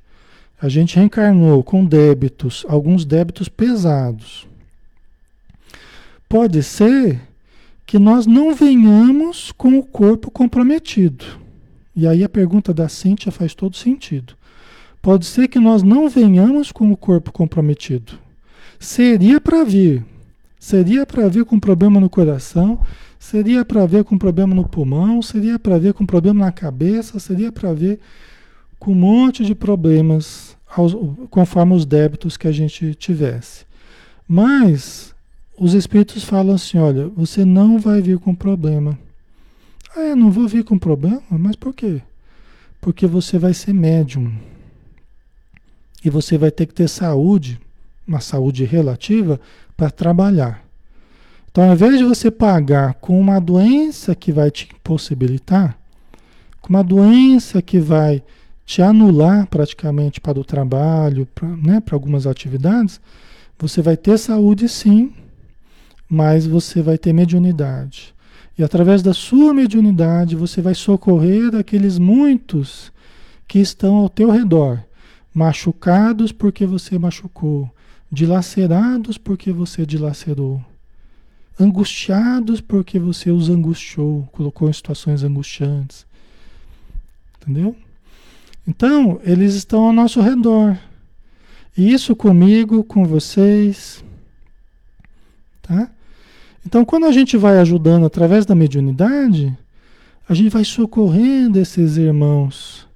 a 0.61 0.67
gente 0.67 0.95
reencarnou 0.95 1.63
com 1.63 1.85
débitos, 1.85 2.65
alguns 2.67 3.05
débitos 3.05 3.47
pesados. 3.47 4.47
Pode 6.27 6.61
ser 6.63 7.21
que 7.85 7.97
nós 7.97 8.25
não 8.25 8.53
venhamos 8.53 9.51
com 9.51 9.79
o 9.79 9.83
corpo 9.83 10.29
comprometido. 10.29 11.25
E 11.95 12.07
aí 12.07 12.23
a 12.23 12.29
pergunta 12.29 12.73
da 12.73 12.87
Cíntia 12.87 13.31
faz 13.31 13.55
todo 13.55 13.75
sentido. 13.75 14.35
Pode 15.01 15.25
ser 15.25 15.47
que 15.47 15.59
nós 15.59 15.81
não 15.81 16.09
venhamos 16.09 16.71
com 16.71 16.91
o 16.91 16.97
corpo 16.97 17.31
comprometido. 17.31 18.13
Seria 18.77 19.39
para 19.39 19.63
vir. 19.63 20.05
Seria 20.59 21.05
para 21.05 21.27
vir 21.29 21.45
com 21.45 21.57
problema 21.57 22.01
no 22.01 22.09
coração, 22.09 22.81
seria 23.17 23.63
para 23.63 23.85
ver 23.85 24.03
com 24.03 24.17
problema 24.17 24.53
no 24.53 24.67
pulmão, 24.67 25.21
seria 25.21 25.57
para 25.57 25.77
ver 25.77 25.93
com 25.93 26.05
problema 26.05 26.45
na 26.45 26.51
cabeça, 26.51 27.17
seria 27.17 27.49
para 27.49 27.71
ver 27.73 27.99
com 28.79 28.91
um 28.91 28.95
monte 28.95 29.43
de 29.43 29.53
problemas 29.53 30.57
aos, 30.75 30.95
conforme 31.29 31.75
os 31.75 31.85
débitos 31.85 32.37
que 32.37 32.47
a 32.47 32.51
gente 32.51 32.95
tivesse. 32.95 33.65
Mas 34.27 35.13
os 35.57 35.73
espíritos 35.73 36.23
falam 36.23 36.55
assim: 36.55 36.77
olha, 36.77 37.07
você 37.09 37.43
não 37.43 37.77
vai 37.77 38.01
vir 38.01 38.17
com 38.17 38.33
problema. 38.33 38.97
Ah, 39.95 40.01
eu 40.01 40.15
não 40.15 40.31
vou 40.31 40.47
vir 40.47 40.63
com 40.63 40.77
problema? 40.77 41.21
Mas 41.29 41.55
por 41.55 41.73
quê? 41.73 42.01
Porque 42.79 43.05
você 43.05 43.37
vai 43.37 43.53
ser 43.53 43.73
médium. 43.73 44.31
E 46.05 46.09
você 46.09 46.37
vai 46.37 46.49
ter 46.49 46.65
que 46.65 46.73
ter 46.73 46.87
saúde, 46.87 47.59
uma 48.07 48.21
saúde 48.21 48.63
relativa, 48.63 49.39
para 49.75 49.91
trabalhar. 49.91 50.63
Então, 51.51 51.65
ao 51.65 51.73
invés 51.73 51.97
de 51.97 52.05
você 52.05 52.29
pagar 52.29 52.93
com 52.95 53.19
uma 53.19 53.39
doença 53.39 54.15
que 54.15 54.31
vai 54.31 54.51
te 54.51 54.69
impossibilitar, 54.73 55.77
com 56.61 56.69
uma 56.69 56.83
doença 56.83 57.61
que 57.61 57.79
vai 57.79 58.23
te 58.69 58.83
anular 58.83 59.47
praticamente 59.47 60.21
para 60.21 60.39
o 60.39 60.43
trabalho, 60.43 61.25
para 61.33 61.47
né, 61.47 61.81
algumas 61.89 62.27
atividades, 62.27 63.01
você 63.57 63.81
vai 63.81 63.97
ter 63.97 64.15
saúde 64.19 64.69
sim, 64.69 65.11
mas 66.07 66.45
você 66.45 66.79
vai 66.79 66.95
ter 66.95 67.11
mediunidade. 67.11 68.13
E 68.55 68.63
através 68.63 69.01
da 69.01 69.11
sua 69.11 69.55
mediunidade, 69.55 70.35
você 70.35 70.61
vai 70.61 70.75
socorrer 70.75 71.55
aqueles 71.55 71.97
muitos 71.97 72.91
que 73.47 73.57
estão 73.57 73.95
ao 73.95 74.07
teu 74.07 74.29
redor, 74.29 74.83
machucados 75.33 76.31
porque 76.31 76.63
você 76.67 76.99
machucou, 76.99 77.71
dilacerados 78.11 79.17
porque 79.17 79.51
você 79.51 79.83
dilacerou, 79.83 80.63
angustiados 81.59 82.61
porque 82.61 82.99
você 82.99 83.31
os 83.31 83.49
angustiou, 83.49 84.29
colocou 84.31 84.69
em 84.69 84.73
situações 84.73 85.23
angustiantes. 85.23 86.05
Entendeu? 87.41 87.75
Então, 88.69 89.19
eles 89.23 89.55
estão 89.55 89.85
ao 89.85 89.91
nosso 89.91 90.21
redor. 90.21 90.77
E 91.75 91.91
isso 91.91 92.15
comigo, 92.15 92.83
com 92.83 93.03
vocês, 93.03 94.03
tá? 95.63 95.89
Então, 96.63 96.85
quando 96.85 97.07
a 97.07 97.11
gente 97.11 97.35
vai 97.35 97.57
ajudando 97.57 98.05
através 98.05 98.45
da 98.45 98.53
mediunidade, 98.53 99.57
a 100.27 100.35
gente 100.35 100.51
vai 100.51 100.63
socorrendo 100.63 101.57
esses 101.57 101.97
irmãos, 101.97 102.87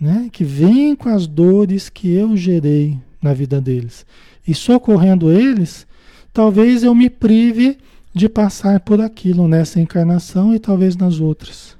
né, 0.00 0.30
que 0.32 0.44
vêm 0.44 0.96
com 0.96 1.10
as 1.10 1.26
dores 1.26 1.90
que 1.90 2.10
eu 2.14 2.34
gerei 2.34 2.96
na 3.20 3.34
vida 3.34 3.60
deles. 3.60 4.06
E 4.48 4.54
socorrendo 4.54 5.30
eles, 5.30 5.86
talvez 6.32 6.82
eu 6.82 6.94
me 6.94 7.10
prive 7.10 7.76
de 8.14 8.30
passar 8.30 8.80
por 8.80 8.98
aquilo 8.98 9.46
nessa 9.46 9.78
encarnação 9.78 10.54
e 10.54 10.58
talvez 10.58 10.96
nas 10.96 11.20
outras. 11.20 11.78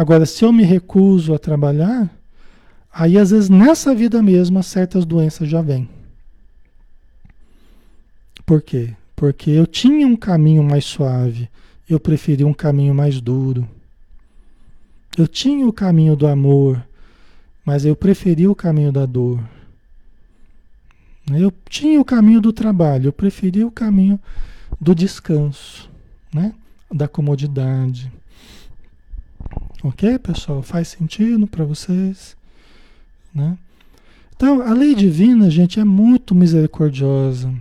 Agora, 0.00 0.24
se 0.24 0.42
eu 0.42 0.50
me 0.50 0.62
recuso 0.62 1.34
a 1.34 1.38
trabalhar, 1.38 2.08
aí 2.90 3.18
às 3.18 3.32
vezes 3.32 3.50
nessa 3.50 3.94
vida 3.94 4.22
mesma 4.22 4.62
certas 4.62 5.04
doenças 5.04 5.46
já 5.46 5.60
vêm. 5.60 5.90
Por 8.46 8.62
quê? 8.62 8.96
Porque 9.14 9.50
eu 9.50 9.66
tinha 9.66 10.06
um 10.06 10.16
caminho 10.16 10.64
mais 10.64 10.86
suave, 10.86 11.50
eu 11.86 12.00
preferi 12.00 12.46
um 12.46 12.54
caminho 12.54 12.94
mais 12.94 13.20
duro. 13.20 13.68
Eu 15.18 15.28
tinha 15.28 15.66
o 15.66 15.72
caminho 15.72 16.16
do 16.16 16.26
amor, 16.26 16.82
mas 17.62 17.84
eu 17.84 17.94
preferi 17.94 18.48
o 18.48 18.54
caminho 18.54 18.90
da 18.90 19.04
dor. 19.04 19.38
Eu 21.30 21.52
tinha 21.68 22.00
o 22.00 22.06
caminho 22.06 22.40
do 22.40 22.54
trabalho, 22.54 23.08
eu 23.08 23.12
preferi 23.12 23.66
o 23.66 23.70
caminho 23.70 24.18
do 24.80 24.94
descanso, 24.94 25.90
né? 26.32 26.54
da 26.90 27.06
comodidade. 27.06 28.10
Ok, 29.82 30.18
pessoal? 30.18 30.62
Faz 30.62 30.88
sentido 30.88 31.46
para 31.46 31.64
vocês? 31.64 32.36
Né? 33.34 33.56
Então, 34.36 34.60
a 34.60 34.72
lei 34.74 34.94
divina, 34.94 35.48
gente, 35.50 35.80
é 35.80 35.84
muito 35.84 36.34
misericordiosa. 36.34 37.52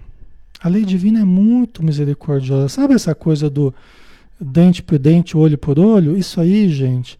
A 0.61 0.67
lei 0.67 0.83
divina 0.83 1.21
é 1.21 1.25
muito 1.25 1.83
misericordiosa. 1.83 2.67
Sabe 2.67 2.93
essa 2.93 3.15
coisa 3.15 3.49
do 3.49 3.73
dente 4.39 4.83
por 4.83 4.99
dente, 4.99 5.37
olho 5.37 5.57
por 5.57 5.79
olho? 5.79 6.17
Isso 6.17 6.41
aí, 6.41 6.67
gente, 6.67 7.17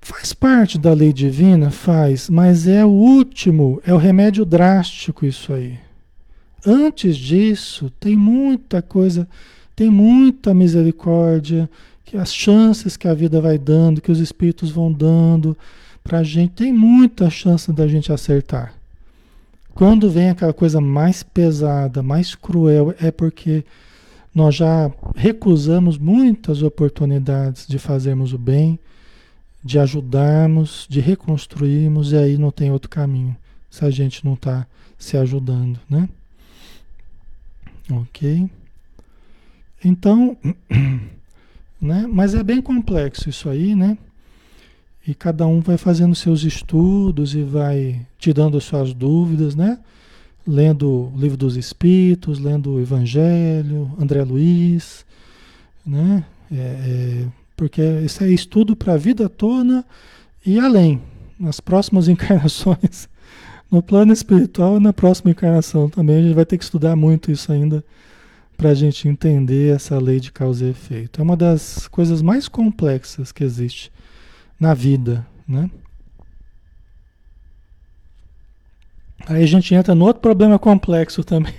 faz 0.00 0.32
parte 0.32 0.78
da 0.78 0.92
lei 0.92 1.12
divina? 1.12 1.70
Faz, 1.70 2.30
mas 2.30 2.68
é 2.68 2.84
o 2.84 2.90
último, 2.90 3.80
é 3.84 3.92
o 3.92 3.98
remédio 3.98 4.44
drástico 4.44 5.26
isso 5.26 5.52
aí. 5.52 5.78
Antes 6.64 7.16
disso, 7.16 7.90
tem 7.98 8.16
muita 8.16 8.80
coisa, 8.80 9.28
tem 9.74 9.90
muita 9.90 10.54
misericórdia, 10.54 11.68
que 12.04 12.16
as 12.16 12.32
chances 12.34 12.96
que 12.96 13.08
a 13.08 13.14
vida 13.14 13.40
vai 13.40 13.58
dando, 13.58 14.00
que 14.00 14.12
os 14.12 14.20
espíritos 14.20 14.70
vão 14.70 14.92
dando 14.92 15.56
para 16.02 16.18
a 16.18 16.22
gente, 16.22 16.52
tem 16.52 16.72
muita 16.72 17.30
chance 17.30 17.72
da 17.72 17.88
gente 17.88 18.12
acertar. 18.12 18.74
Quando 19.74 20.10
vem 20.10 20.30
aquela 20.30 20.52
coisa 20.52 20.80
mais 20.80 21.22
pesada, 21.22 22.02
mais 22.02 22.34
cruel, 22.34 22.94
é 23.00 23.10
porque 23.10 23.64
nós 24.34 24.54
já 24.54 24.90
recusamos 25.16 25.96
muitas 25.96 26.62
oportunidades 26.62 27.66
de 27.66 27.78
fazermos 27.78 28.32
o 28.32 28.38
bem, 28.38 28.78
de 29.64 29.78
ajudarmos, 29.78 30.86
de 30.88 31.00
reconstruirmos, 31.00 32.12
e 32.12 32.16
aí 32.16 32.36
não 32.36 32.50
tem 32.50 32.70
outro 32.70 32.90
caminho, 32.90 33.34
se 33.70 33.84
a 33.84 33.90
gente 33.90 34.24
não 34.24 34.34
está 34.34 34.66
se 34.98 35.16
ajudando, 35.16 35.80
né? 35.88 36.08
Ok? 37.90 38.48
Então, 39.84 40.36
né? 41.84 42.08
Mas 42.10 42.34
é 42.34 42.42
bem 42.42 42.60
complexo 42.60 43.28
isso 43.28 43.48
aí, 43.48 43.74
né? 43.74 43.96
E 45.06 45.14
cada 45.14 45.46
um 45.46 45.60
vai 45.60 45.76
fazendo 45.76 46.14
seus 46.14 46.42
estudos 46.42 47.34
e 47.34 47.42
vai 47.42 48.00
tirando 48.18 48.56
as 48.56 48.64
suas 48.64 48.94
dúvidas, 48.94 49.54
né? 49.54 49.78
Lendo 50.46 50.88
o 50.88 51.12
livro 51.16 51.36
dos 51.36 51.56
Espíritos, 51.56 52.38
lendo 52.38 52.72
o 52.72 52.80
Evangelho, 52.80 53.92
André 54.00 54.24
Luiz, 54.24 55.04
né? 55.84 56.24
É, 56.50 56.56
é, 56.56 57.26
porque 57.56 57.82
isso 58.04 58.24
é 58.24 58.30
estudo 58.30 58.74
para 58.74 58.94
a 58.94 58.98
vida 58.98 59.28
toda 59.28 59.84
e 60.44 60.58
além, 60.58 61.00
nas 61.38 61.60
próximas 61.60 62.08
encarnações, 62.08 63.08
no 63.70 63.82
plano 63.82 64.12
espiritual 64.12 64.78
e 64.78 64.80
na 64.80 64.92
próxima 64.92 65.30
encarnação 65.30 65.90
também. 65.90 66.18
A 66.18 66.22
gente 66.22 66.34
vai 66.34 66.46
ter 66.46 66.56
que 66.56 66.64
estudar 66.64 66.96
muito 66.96 67.30
isso 67.30 67.52
ainda 67.52 67.84
para 68.64 68.70
a 68.70 68.74
gente 68.74 69.06
entender 69.06 69.76
essa 69.76 69.98
lei 69.98 70.18
de 70.18 70.32
causa 70.32 70.64
e 70.64 70.70
efeito. 70.70 71.20
É 71.20 71.22
uma 71.22 71.36
das 71.36 71.86
coisas 71.86 72.22
mais 72.22 72.48
complexas 72.48 73.30
que 73.30 73.44
existe 73.44 73.92
na 74.58 74.72
vida, 74.72 75.26
né? 75.46 75.70
Aí 79.26 79.42
a 79.42 79.46
gente 79.46 79.74
entra 79.74 79.94
no 79.94 80.06
outro 80.06 80.22
problema 80.22 80.58
complexo 80.58 81.22
também, 81.22 81.52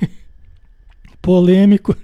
polêmico. 1.21 1.95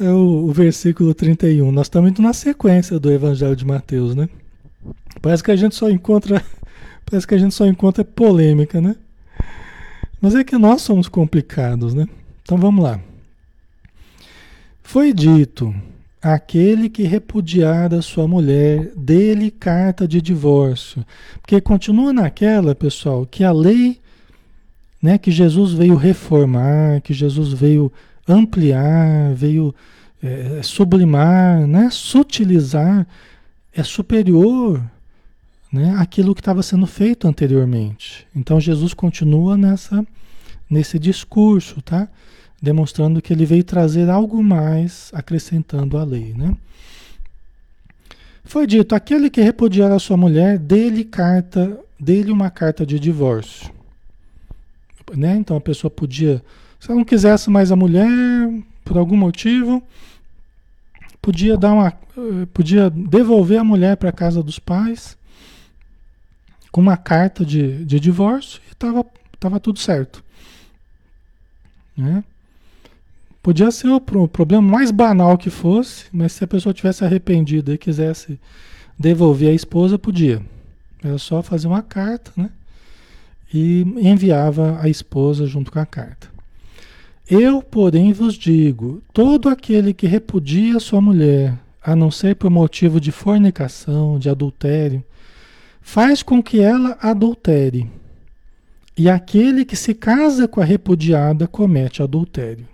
É 0.00 0.10
o, 0.10 0.48
o, 0.48 0.52
versículo 0.52 1.14
31. 1.14 1.70
Nós 1.70 1.86
estamos 1.86 2.10
indo 2.10 2.22
na 2.22 2.32
sequência 2.32 2.98
do 2.98 3.12
Evangelho 3.12 3.54
de 3.54 3.64
Mateus, 3.64 4.16
né? 4.16 4.28
Parece 5.22 5.44
que 5.44 5.52
a 5.52 5.56
gente 5.56 5.76
só 5.76 5.88
encontra, 5.88 6.44
parece 7.06 7.24
que 7.24 7.36
a 7.36 7.38
gente 7.38 7.54
só 7.54 7.66
encontra 7.66 8.04
polêmica, 8.04 8.80
né? 8.80 8.96
Mas 10.20 10.34
é 10.34 10.42
que 10.42 10.58
nós 10.58 10.82
somos 10.82 11.06
complicados, 11.06 11.94
né? 11.94 12.08
Então 12.44 12.58
vamos 12.58 12.84
lá. 12.84 13.00
Foi 14.82 15.14
dito 15.14 15.74
aquele 16.22 16.90
que 16.90 17.02
repudiar 17.02 17.92
a 17.92 18.02
sua 18.02 18.28
mulher, 18.28 18.92
dele 18.94 19.50
carta 19.50 20.06
de 20.06 20.20
divórcio. 20.20 21.04
Porque 21.40 21.58
continua 21.60 22.12
naquela, 22.12 22.74
pessoal, 22.74 23.26
que 23.26 23.42
a 23.42 23.50
lei, 23.50 23.98
né, 25.02 25.16
que 25.16 25.30
Jesus 25.30 25.72
veio 25.72 25.96
reformar, 25.96 27.00
que 27.00 27.14
Jesus 27.14 27.52
veio 27.52 27.90
ampliar, 28.28 29.32
veio 29.34 29.74
é, 30.22 30.60
sublimar, 30.62 31.66
né, 31.66 31.88
sutilizar, 31.90 33.06
é 33.72 33.82
superior 33.82 34.82
né, 35.72 35.94
àquilo 35.98 36.34
que 36.34 36.42
estava 36.42 36.62
sendo 36.62 36.86
feito 36.86 37.26
anteriormente. 37.26 38.26
Então 38.36 38.60
Jesus 38.60 38.92
continua 38.92 39.56
nessa 39.56 40.06
nesse 40.68 40.98
discurso, 40.98 41.80
tá? 41.82 42.08
demonstrando 42.64 43.20
que 43.20 43.32
ele 43.32 43.44
veio 43.44 43.62
trazer 43.62 44.08
algo 44.08 44.42
mais, 44.42 45.10
acrescentando 45.12 45.98
a 45.98 46.04
lei, 46.04 46.32
né? 46.34 46.56
Foi 48.42 48.66
dito: 48.66 48.94
aquele 48.94 49.28
que 49.28 49.42
repudiar 49.42 49.92
a 49.92 49.98
sua 49.98 50.16
mulher, 50.16 50.58
dele 50.58 51.04
carta, 51.04 51.78
dele 52.00 52.32
uma 52.32 52.50
carta 52.50 52.84
de 52.86 52.98
divórcio. 52.98 53.70
Né? 55.14 55.36
Então 55.36 55.56
a 55.56 55.60
pessoa 55.60 55.90
podia, 55.90 56.42
se 56.80 56.90
ela 56.90 56.96
não 56.96 57.04
quisesse 57.04 57.50
mais 57.50 57.70
a 57.70 57.76
mulher, 57.76 58.08
por 58.82 58.96
algum 58.96 59.16
motivo, 59.16 59.82
podia 61.20 61.56
dar 61.58 61.72
uma, 61.72 61.92
podia 62.54 62.88
devolver 62.88 63.58
a 63.58 63.64
mulher 63.64 63.98
para 63.98 64.08
a 64.08 64.12
casa 64.12 64.42
dos 64.42 64.58
pais, 64.58 65.16
com 66.72 66.80
uma 66.80 66.96
carta 66.96 67.44
de, 67.44 67.84
de 67.84 68.00
divórcio 68.00 68.60
e 68.66 68.72
estava 68.72 69.04
tava 69.38 69.60
tudo 69.60 69.78
certo. 69.78 70.23
Né? 71.96 72.24
Podia 73.42 73.70
ser 73.70 73.88
o, 73.88 74.00
problema 74.00 74.62
mais 74.62 74.90
banal 74.90 75.36
que 75.36 75.50
fosse, 75.50 76.06
mas 76.12 76.32
se 76.32 76.42
a 76.42 76.46
pessoa 76.46 76.72
tivesse 76.72 77.04
arrependida 77.04 77.74
e 77.74 77.78
quisesse 77.78 78.40
devolver 78.98 79.50
a 79.50 79.54
esposa, 79.54 79.98
podia. 79.98 80.40
Era 81.02 81.18
só 81.18 81.42
fazer 81.42 81.66
uma 81.66 81.82
carta, 81.82 82.32
né? 82.36 82.48
E 83.52 83.82
enviava 84.00 84.80
a 84.80 84.88
esposa 84.88 85.46
junto 85.46 85.70
com 85.70 85.78
a 85.78 85.84
carta. 85.84 86.28
Eu, 87.30 87.62
porém, 87.62 88.12
vos 88.12 88.34
digo: 88.34 89.02
todo 89.12 89.48
aquele 89.48 89.92
que 89.92 90.06
repudia 90.06 90.80
sua 90.80 91.00
mulher, 91.00 91.58
a 91.82 91.94
não 91.94 92.10
ser 92.10 92.36
por 92.36 92.50
motivo 92.50 92.98
de 92.98 93.12
fornicação, 93.12 94.18
de 94.18 94.30
adultério, 94.30 95.04
faz 95.82 96.22
com 96.22 96.42
que 96.42 96.60
ela 96.60 96.96
adultere. 97.00 97.90
E 98.96 99.10
aquele 99.10 99.64
que 99.64 99.76
se 99.76 99.92
casa 99.94 100.46
com 100.46 100.60
a 100.60 100.64
repudiada 100.64 101.48
comete 101.48 102.02
adultério. 102.02 102.66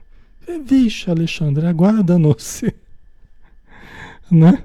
Vixe, 0.65 1.11
Alexandre, 1.11 1.67
agora 1.67 2.03
danou-se. 2.03 2.75
Né? 4.31 4.63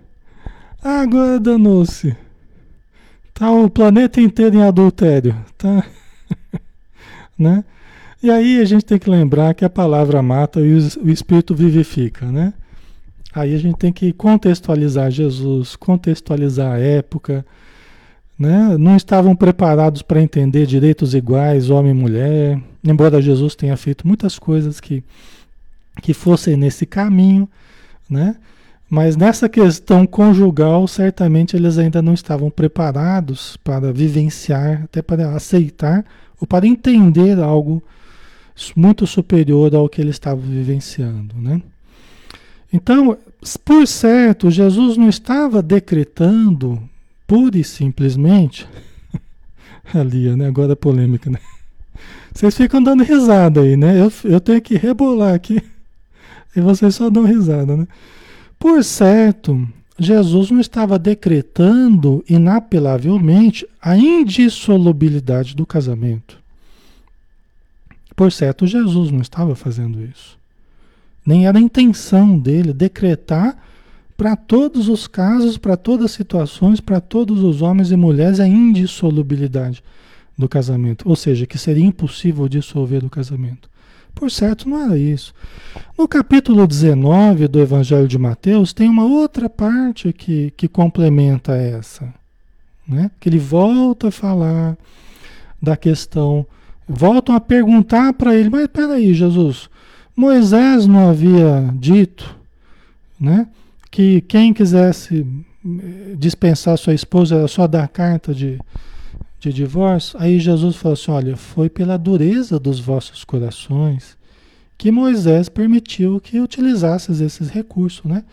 Agora 0.84 1.39
danou-se. 1.39 2.15
Tá 3.34 3.50
o 3.50 3.68
planeta 3.68 4.22
inteiro 4.22 4.58
em 4.58 4.62
adultério. 4.62 5.36
Tá? 5.58 5.84
né? 7.36 7.63
E 8.22 8.30
aí 8.30 8.62
a 8.62 8.65
gente 8.65 8.86
tem 8.86 9.00
que 9.00 9.10
lembrar 9.10 9.56
que 9.56 9.65
a 9.65 9.70
palavra 9.70 10.22
mata 10.22 10.60
e 10.60 10.72
o 10.72 11.10
espírito 11.10 11.56
vivifica, 11.56 12.32
né? 12.32 12.54
Aí 13.34 13.54
a 13.54 13.58
gente 13.58 13.78
tem 13.78 13.91
que 13.91 14.13
contextualizar 14.13 15.12
Jesus, 15.12 15.76
contextualizar 15.76 16.74
a 16.74 16.80
época, 16.80 17.46
né? 18.38 18.78
Não 18.78 18.95
estavam 18.95 19.36
preparados 19.36 20.02
para 20.02 20.21
entender 20.21 20.65
direitos 20.65 21.15
iguais, 21.15 21.69
homem 21.69 21.91
e 21.91 21.95
mulher, 21.95 22.62
embora 22.84 23.21
Jesus 23.21 23.56
tenha 23.56 23.76
feito 23.78 24.08
muitas 24.08 24.38
coisas 24.38 24.80
que, 24.80 25.04
que 26.02 26.13
fossem 26.13 26.58
nesse 26.58 26.86
caminho, 26.86 27.50
né? 28.10 28.36
Mas 28.89 29.17
nessa 29.17 29.50
questão 29.50 30.06
conjugal, 30.06 30.88
certamente 30.88 31.56
eles 31.56 31.78
ainda 31.78 32.02
não 32.02 32.13
estavam 32.13 32.52
preparados 32.52 33.58
para 33.58 33.91
vivenciar, 33.91 34.84
até 34.84 35.02
para 35.02 35.32
aceitar 35.32 36.06
ou 36.39 36.45
para 36.45 36.67
entender 36.67 37.39
algo 37.39 37.82
muito 38.76 39.08
superior 39.08 39.74
ao 39.74 39.89
que 39.89 40.00
eles 40.00 40.15
estavam 40.15 40.43
vivenciando, 40.43 41.36
né? 41.36 41.62
Então, 42.71 43.17
por 43.63 43.88
certo, 43.88 44.52
Jesus 44.52 44.98
não 44.98 45.10
estava 45.10 45.62
decretando 45.62 46.82
pura 47.27 47.57
e 47.57 47.63
simplesmente. 47.63 48.67
Ali, 49.93 50.35
né? 50.35 50.47
Agora 50.47 50.73
é 50.73 50.75
polêmica, 50.75 51.29
né? 51.29 51.39
Vocês 52.33 52.55
ficam 52.55 52.83
dando 52.83 53.03
risada 53.03 53.61
aí, 53.61 53.77
né? 53.77 54.01
Eu, 54.01 54.11
eu 54.25 54.41
tenho 54.41 54.61
que 54.61 54.75
rebolar 54.75 55.33
aqui. 55.33 55.61
E 56.57 56.61
vocês 56.61 56.95
só 56.95 57.09
dão 57.09 57.25
risada, 57.25 57.75
né? 57.75 57.85
Por 58.57 58.81
certo, 58.81 59.67
Jesus 59.99 60.51
não 60.51 60.61
estava 60.61 60.97
decretando 60.97 62.23
inapelavelmente 62.29 63.67
a 63.81 63.97
indissolubilidade 63.97 65.53
do 65.53 65.65
casamento. 65.65 66.39
Por 68.15 68.31
certo, 68.31 68.65
Jesus 68.65 69.11
não 69.11 69.19
estava 69.19 69.53
fazendo 69.53 70.01
isso. 70.01 70.38
Nem 71.25 71.47
era 71.47 71.57
a 71.57 71.61
intenção 71.61 72.39
dele 72.39 72.71
decretar 72.71 73.57
para 74.17 74.36
todos 74.36 74.88
os 74.88 75.08
casos, 75.08 75.58
para 75.58 75.75
todas 75.75 76.06
as 76.06 76.12
situações, 76.12 76.80
para 76.80 77.01
todos 77.01 77.43
os 77.43 77.62
homens 77.62 77.91
e 77.91 77.95
mulheres 77.95 78.39
a 78.39 78.47
indissolubilidade 78.47 79.84
do 80.38 80.47
casamento. 80.47 81.08
Ou 81.08 81.15
seja, 81.15 81.45
que 81.45 81.58
seria 81.58 81.86
impossível 81.86 82.47
dissolver 82.47 83.04
o 83.04 83.10
casamento. 83.10 83.69
Por 84.13 84.32
certo, 84.32 84.69
não 84.69 84.82
era 84.82 84.97
isso. 84.97 85.34
No 85.97 86.08
capítulo 86.08 86.65
19 86.65 87.49
do 87.49 87.60
Evangelho 87.60 88.08
de 88.08 88.17
Mateus, 88.17 88.71
tem 88.71 88.88
uma 88.88 89.04
outra 89.04 89.49
parte 89.49 90.13
que, 90.13 90.54
que 90.56 90.69
complementa 90.69 91.54
essa. 91.54 92.13
Né? 92.88 93.12
Que 93.19 93.28
ele 93.28 93.39
volta 93.39 94.08
a 94.08 94.12
falar 94.12 94.78
da 95.62 95.75
questão, 95.75 96.45
voltam 96.88 97.36
a 97.36 97.41
perguntar 97.41 98.13
para 98.13 98.34
ele, 98.34 98.49
mas 98.49 98.67
peraí, 98.67 99.13
Jesus, 99.13 99.69
Moisés 100.15 100.88
não 100.88 101.10
havia 101.10 101.69
dito, 101.73 102.38
né? 103.20 103.47
Que 103.96 104.20
quem 104.20 104.54
quisesse 104.54 105.26
eh, 105.66 106.16
dispensar 106.18 106.78
sua 106.78 106.93
esposa 106.93 107.36
era 107.36 107.48
só 107.48 107.66
dar 107.66 107.88
carta 107.88 108.34
de, 108.34 108.60
de 109.39 109.54
divórcio. 109.54 110.20
Aí 110.20 110.38
Jesus 110.38 110.76
falou 110.76 110.96
assim: 110.96 111.12
olha, 111.12 111.38
foi 111.38 111.70
pela 111.70 111.96
dureza 111.98 112.60
dos 112.60 112.78
vossos 112.78 113.24
corações 113.24 114.18
que 114.78 114.91
Moisés 114.91 115.48
permitiu 115.48 116.20
que 116.20 116.41
utilizasses 116.41 117.22
esses 117.22 117.48
recursos, 117.48 118.04
né? 118.04 118.26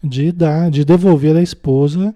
De 0.00 0.30
dar, 0.30 0.70
de 0.70 0.84
devolver 0.84 1.36
a 1.36 1.42
esposa 1.42 2.14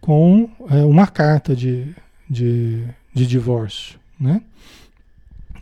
com 0.00 0.48
é, 0.70 0.84
uma 0.84 1.08
carta 1.08 1.56
de, 1.56 1.88
de, 2.30 2.84
de 3.12 3.26
divórcio, 3.26 3.98
né? 4.20 4.42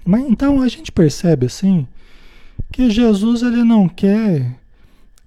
Mas 0.04 0.28
então 0.28 0.60
a 0.60 0.68
gente 0.68 0.92
percebe 0.92 1.46
assim 1.46 1.88
que 2.70 2.90
Jesus 2.90 3.40
ele 3.40 3.64
não 3.64 3.88
quer 3.88 4.60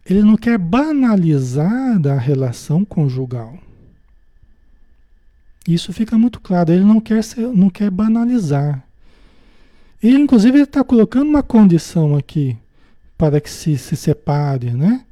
ele 0.05 0.21
não 0.21 0.35
quer 0.35 0.57
banalizar 0.57 1.99
a 2.07 2.17
relação 2.17 2.83
conjugal. 2.83 3.57
Isso 5.67 5.93
fica 5.93 6.17
muito 6.17 6.39
claro. 6.41 6.71
Ele 6.71 6.83
não 6.83 6.99
quer, 6.99 7.23
ser, 7.23 7.47
não 7.47 7.69
quer 7.69 7.89
banalizar. 7.89 8.83
Ele, 10.01 10.17
inclusive, 10.17 10.59
está 10.59 10.83
colocando 10.83 11.29
uma 11.29 11.41
condição 11.41 12.15
aqui 12.15 12.57
para 13.17 13.39
que 13.39 13.49
se, 13.49 13.77
se 13.77 13.95
separe, 13.95 14.71
né? 14.71 15.05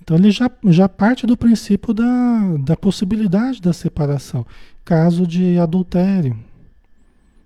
Então 0.00 0.16
ele 0.18 0.30
já, 0.30 0.50
já 0.66 0.86
parte 0.88 1.26
do 1.26 1.36
princípio 1.36 1.94
da, 1.94 2.56
da 2.60 2.76
possibilidade 2.76 3.60
da 3.60 3.72
separação, 3.72 4.46
caso 4.84 5.26
de 5.26 5.58
adultério. 5.58 6.38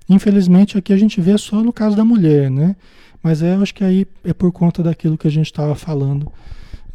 Infelizmente 0.08 0.76
aqui 0.76 0.92
a 0.92 0.96
gente 0.96 1.20
vê 1.20 1.38
só 1.38 1.62
no 1.62 1.72
caso 1.72 1.96
da 1.96 2.04
mulher, 2.04 2.50
né? 2.50 2.74
Mas 3.22 3.42
é, 3.42 3.54
eu 3.54 3.62
acho 3.62 3.74
que 3.74 3.84
aí 3.84 4.06
é 4.24 4.32
por 4.32 4.50
conta 4.50 4.82
daquilo 4.82 5.16
que 5.16 5.28
a 5.28 5.30
gente 5.30 5.46
estava 5.46 5.76
falando, 5.76 6.32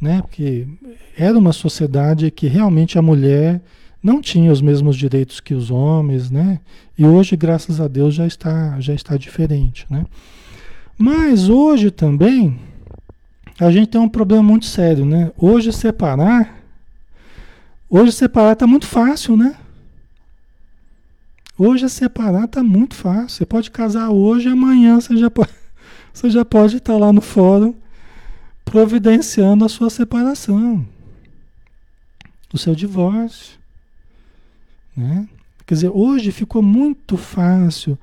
né? 0.04 0.22
Porque 0.22 0.68
era 1.18 1.38
uma 1.38 1.54
sociedade 1.54 2.30
que 2.30 2.48
realmente 2.48 3.00
a 3.00 3.02
mulher 3.02 3.62
não 4.04 4.22
tinha 4.22 4.52
os 4.52 4.62
mesmos 4.62 4.98
direitos 4.98 5.40
que 5.40 5.54
os 5.54 5.72
homens, 5.72 6.30
né? 6.30 6.60
E 6.98 7.06
hoje, 7.06 7.38
graças 7.38 7.80
a 7.80 7.88
Deus, 7.88 8.14
já 8.14 8.28
está, 8.28 8.80
já 8.82 8.94
está 8.94 9.16
diferente, 9.16 9.88
né? 9.90 10.06
Mas 10.98 11.48
hoje 11.48 11.90
também 11.90 12.60
a 13.58 13.72
gente 13.72 13.88
tem 13.88 14.02
um 14.02 14.10
problema 14.10 14.44
muito 14.44 14.66
sério, 14.66 15.06
né? 15.06 15.32
Hoje 15.38 15.72
separar, 15.72 16.62
hoje 17.90 18.12
separar 18.12 18.54
está 18.54 18.68
muito 18.68 18.86
fácil, 18.86 19.38
né? 19.38 19.56
Hoje 21.58 21.88
separar 21.88 22.46
está 22.46 22.62
muito 22.62 22.94
fácil. 22.94 23.30
Você 23.30 23.46
pode 23.46 23.72
casar 23.72 24.10
hoje, 24.10 24.50
amanhã 24.50 25.00
você 25.00 25.16
já 25.16 25.32
pode, 25.32 25.52
você 26.12 26.30
já 26.30 26.44
pode 26.44 26.78
estar 26.78 26.98
lá 26.98 27.14
no 27.14 27.22
fórum 27.22 27.74
providenciando 28.74 29.64
a 29.64 29.70
sua 29.70 29.88
separação, 29.92 30.84
o 32.52 32.58
seu 32.58 32.74
divórcio. 32.74 33.60
Né? 34.98 35.30
Quer 35.64 35.76
dizer, 35.76 35.92
hoje 35.94 36.32
ficou 36.32 36.64
muito 36.64 37.16
fácil. 37.16 37.96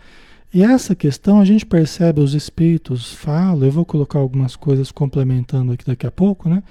E 0.55 0.63
essa 0.63 0.95
questão 0.95 1.41
a 1.41 1.45
gente 1.45 1.67
percebe, 1.67 2.21
os 2.21 2.35
espíritos 2.35 3.13
falam, 3.13 3.65
eu 3.65 3.73
vou 3.73 3.85
colocar 3.85 4.21
algumas 4.21 4.55
coisas 4.55 4.93
complementando 4.93 5.73
aqui 5.73 5.85
daqui 5.85 6.07
a 6.07 6.11
pouco, 6.13 6.49
né? 6.49 6.63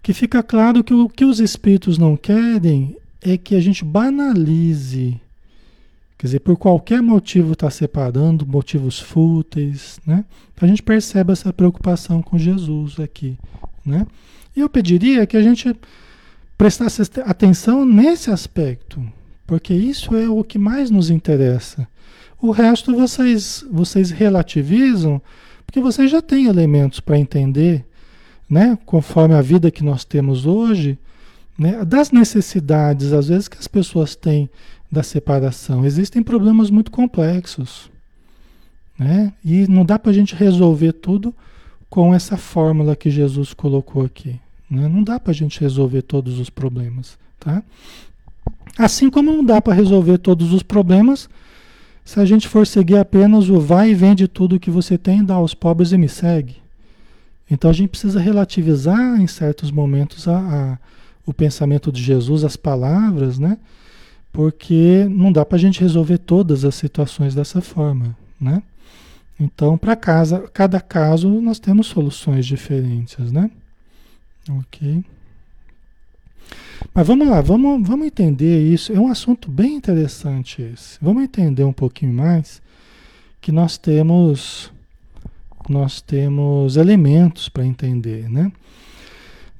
Que 0.00 0.12
fica 0.12 0.40
claro 0.40 0.84
que 0.84 0.94
o 0.94 1.08
que 1.08 1.24
os 1.24 1.40
espíritos 1.40 1.98
não 1.98 2.16
querem 2.16 2.96
é 3.20 3.36
que 3.36 3.56
a 3.56 3.60
gente 3.60 3.84
banalize. 3.84 5.20
Quer 6.18 6.26
dizer, 6.28 6.40
por 6.40 6.56
qualquer 6.56 7.02
motivo 7.02 7.52
está 7.52 7.68
separando, 7.68 8.46
motivos 8.46 8.98
fúteis, 8.98 10.00
né? 10.06 10.24
A 10.58 10.66
gente 10.66 10.82
percebe 10.82 11.32
essa 11.32 11.52
preocupação 11.52 12.22
com 12.22 12.38
Jesus 12.38 12.98
aqui, 12.98 13.38
né? 13.84 14.06
E 14.56 14.60
eu 14.60 14.68
pediria 14.68 15.26
que 15.26 15.36
a 15.36 15.42
gente 15.42 15.76
prestasse 16.56 17.02
atenção 17.26 17.84
nesse 17.84 18.30
aspecto, 18.30 19.02
porque 19.46 19.74
isso 19.74 20.16
é 20.16 20.28
o 20.28 20.42
que 20.42 20.58
mais 20.58 20.90
nos 20.90 21.10
interessa. 21.10 21.86
O 22.40 22.50
resto 22.50 22.96
vocês, 22.96 23.64
vocês 23.70 24.10
relativizam, 24.10 25.20
porque 25.66 25.80
vocês 25.80 26.10
já 26.10 26.22
têm 26.22 26.46
elementos 26.46 27.00
para 27.00 27.18
entender, 27.18 27.84
né, 28.48 28.78
conforme 28.86 29.34
a 29.34 29.42
vida 29.42 29.70
que 29.70 29.84
nós 29.84 30.04
temos 30.04 30.46
hoje, 30.46 30.98
né, 31.58 31.84
das 31.84 32.10
necessidades, 32.10 33.12
às 33.12 33.28
vezes, 33.28 33.48
que 33.48 33.58
as 33.58 33.68
pessoas 33.68 34.14
têm 34.14 34.48
da 34.90 35.02
separação. 35.02 35.84
Existem 35.84 36.22
problemas 36.22 36.70
muito 36.70 36.90
complexos. 36.90 37.90
Né? 38.98 39.32
E 39.44 39.66
não 39.66 39.84
dá 39.84 39.98
para 39.98 40.10
a 40.10 40.14
gente 40.14 40.34
resolver 40.34 40.92
tudo 40.92 41.34
com 41.90 42.14
essa 42.14 42.36
fórmula 42.36 42.96
que 42.96 43.10
Jesus 43.10 43.52
colocou 43.52 44.04
aqui. 44.04 44.40
Né? 44.70 44.88
Não 44.88 45.02
dá 45.02 45.20
para 45.20 45.32
a 45.32 45.34
gente 45.34 45.60
resolver 45.60 46.02
todos 46.02 46.38
os 46.38 46.50
problemas. 46.50 47.18
Tá? 47.38 47.62
Assim 48.78 49.10
como 49.10 49.32
não 49.32 49.44
dá 49.44 49.60
para 49.60 49.74
resolver 49.74 50.18
todos 50.18 50.52
os 50.52 50.62
problemas 50.62 51.28
se 52.04 52.20
a 52.20 52.24
gente 52.24 52.46
for 52.46 52.66
seguir 52.66 52.98
apenas 52.98 53.48
o 53.48 53.58
vai 53.60 53.90
e 53.90 53.94
vende 53.94 54.28
tudo 54.28 54.60
que 54.60 54.70
você 54.70 54.96
tem, 54.96 55.24
dá 55.24 55.34
aos 55.34 55.54
pobres 55.54 55.90
e 55.90 55.98
me 55.98 56.08
segue. 56.08 56.56
Então 57.50 57.68
a 57.68 57.72
gente 57.72 57.90
precisa 57.90 58.20
relativizar 58.20 59.20
em 59.20 59.26
certos 59.26 59.72
momentos 59.72 60.28
a, 60.28 60.38
a 60.38 60.78
o 61.26 61.34
pensamento 61.34 61.90
de 61.90 62.00
Jesus, 62.00 62.44
as 62.44 62.56
palavras, 62.56 63.36
né? 63.36 63.58
Porque 64.36 65.06
não 65.08 65.32
dá 65.32 65.46
para 65.46 65.56
a 65.56 65.58
gente 65.58 65.80
resolver 65.80 66.18
todas 66.18 66.62
as 66.62 66.74
situações 66.74 67.34
dessa 67.34 67.62
forma, 67.62 68.14
né? 68.38 68.62
Então, 69.40 69.78
para 69.78 69.96
casa, 69.96 70.40
cada 70.52 70.78
caso 70.78 71.40
nós 71.40 71.58
temos 71.58 71.86
soluções 71.86 72.44
diferentes, 72.44 73.32
né? 73.32 73.50
Ok. 74.50 75.02
Mas 76.92 77.06
vamos 77.06 77.26
lá, 77.26 77.40
vamos, 77.40 77.88
vamos 77.88 78.06
entender 78.06 78.70
isso. 78.70 78.92
É 78.92 79.00
um 79.00 79.08
assunto 79.08 79.50
bem 79.50 79.74
interessante 79.74 80.60
esse. 80.60 80.98
Vamos 81.00 81.22
entender 81.22 81.64
um 81.64 81.72
pouquinho 81.72 82.12
mais 82.12 82.60
que 83.40 83.50
nós 83.50 83.78
temos 83.78 84.70
nós 85.66 86.02
temos 86.02 86.76
elementos 86.76 87.48
para 87.48 87.64
entender, 87.64 88.28
né? 88.28 88.52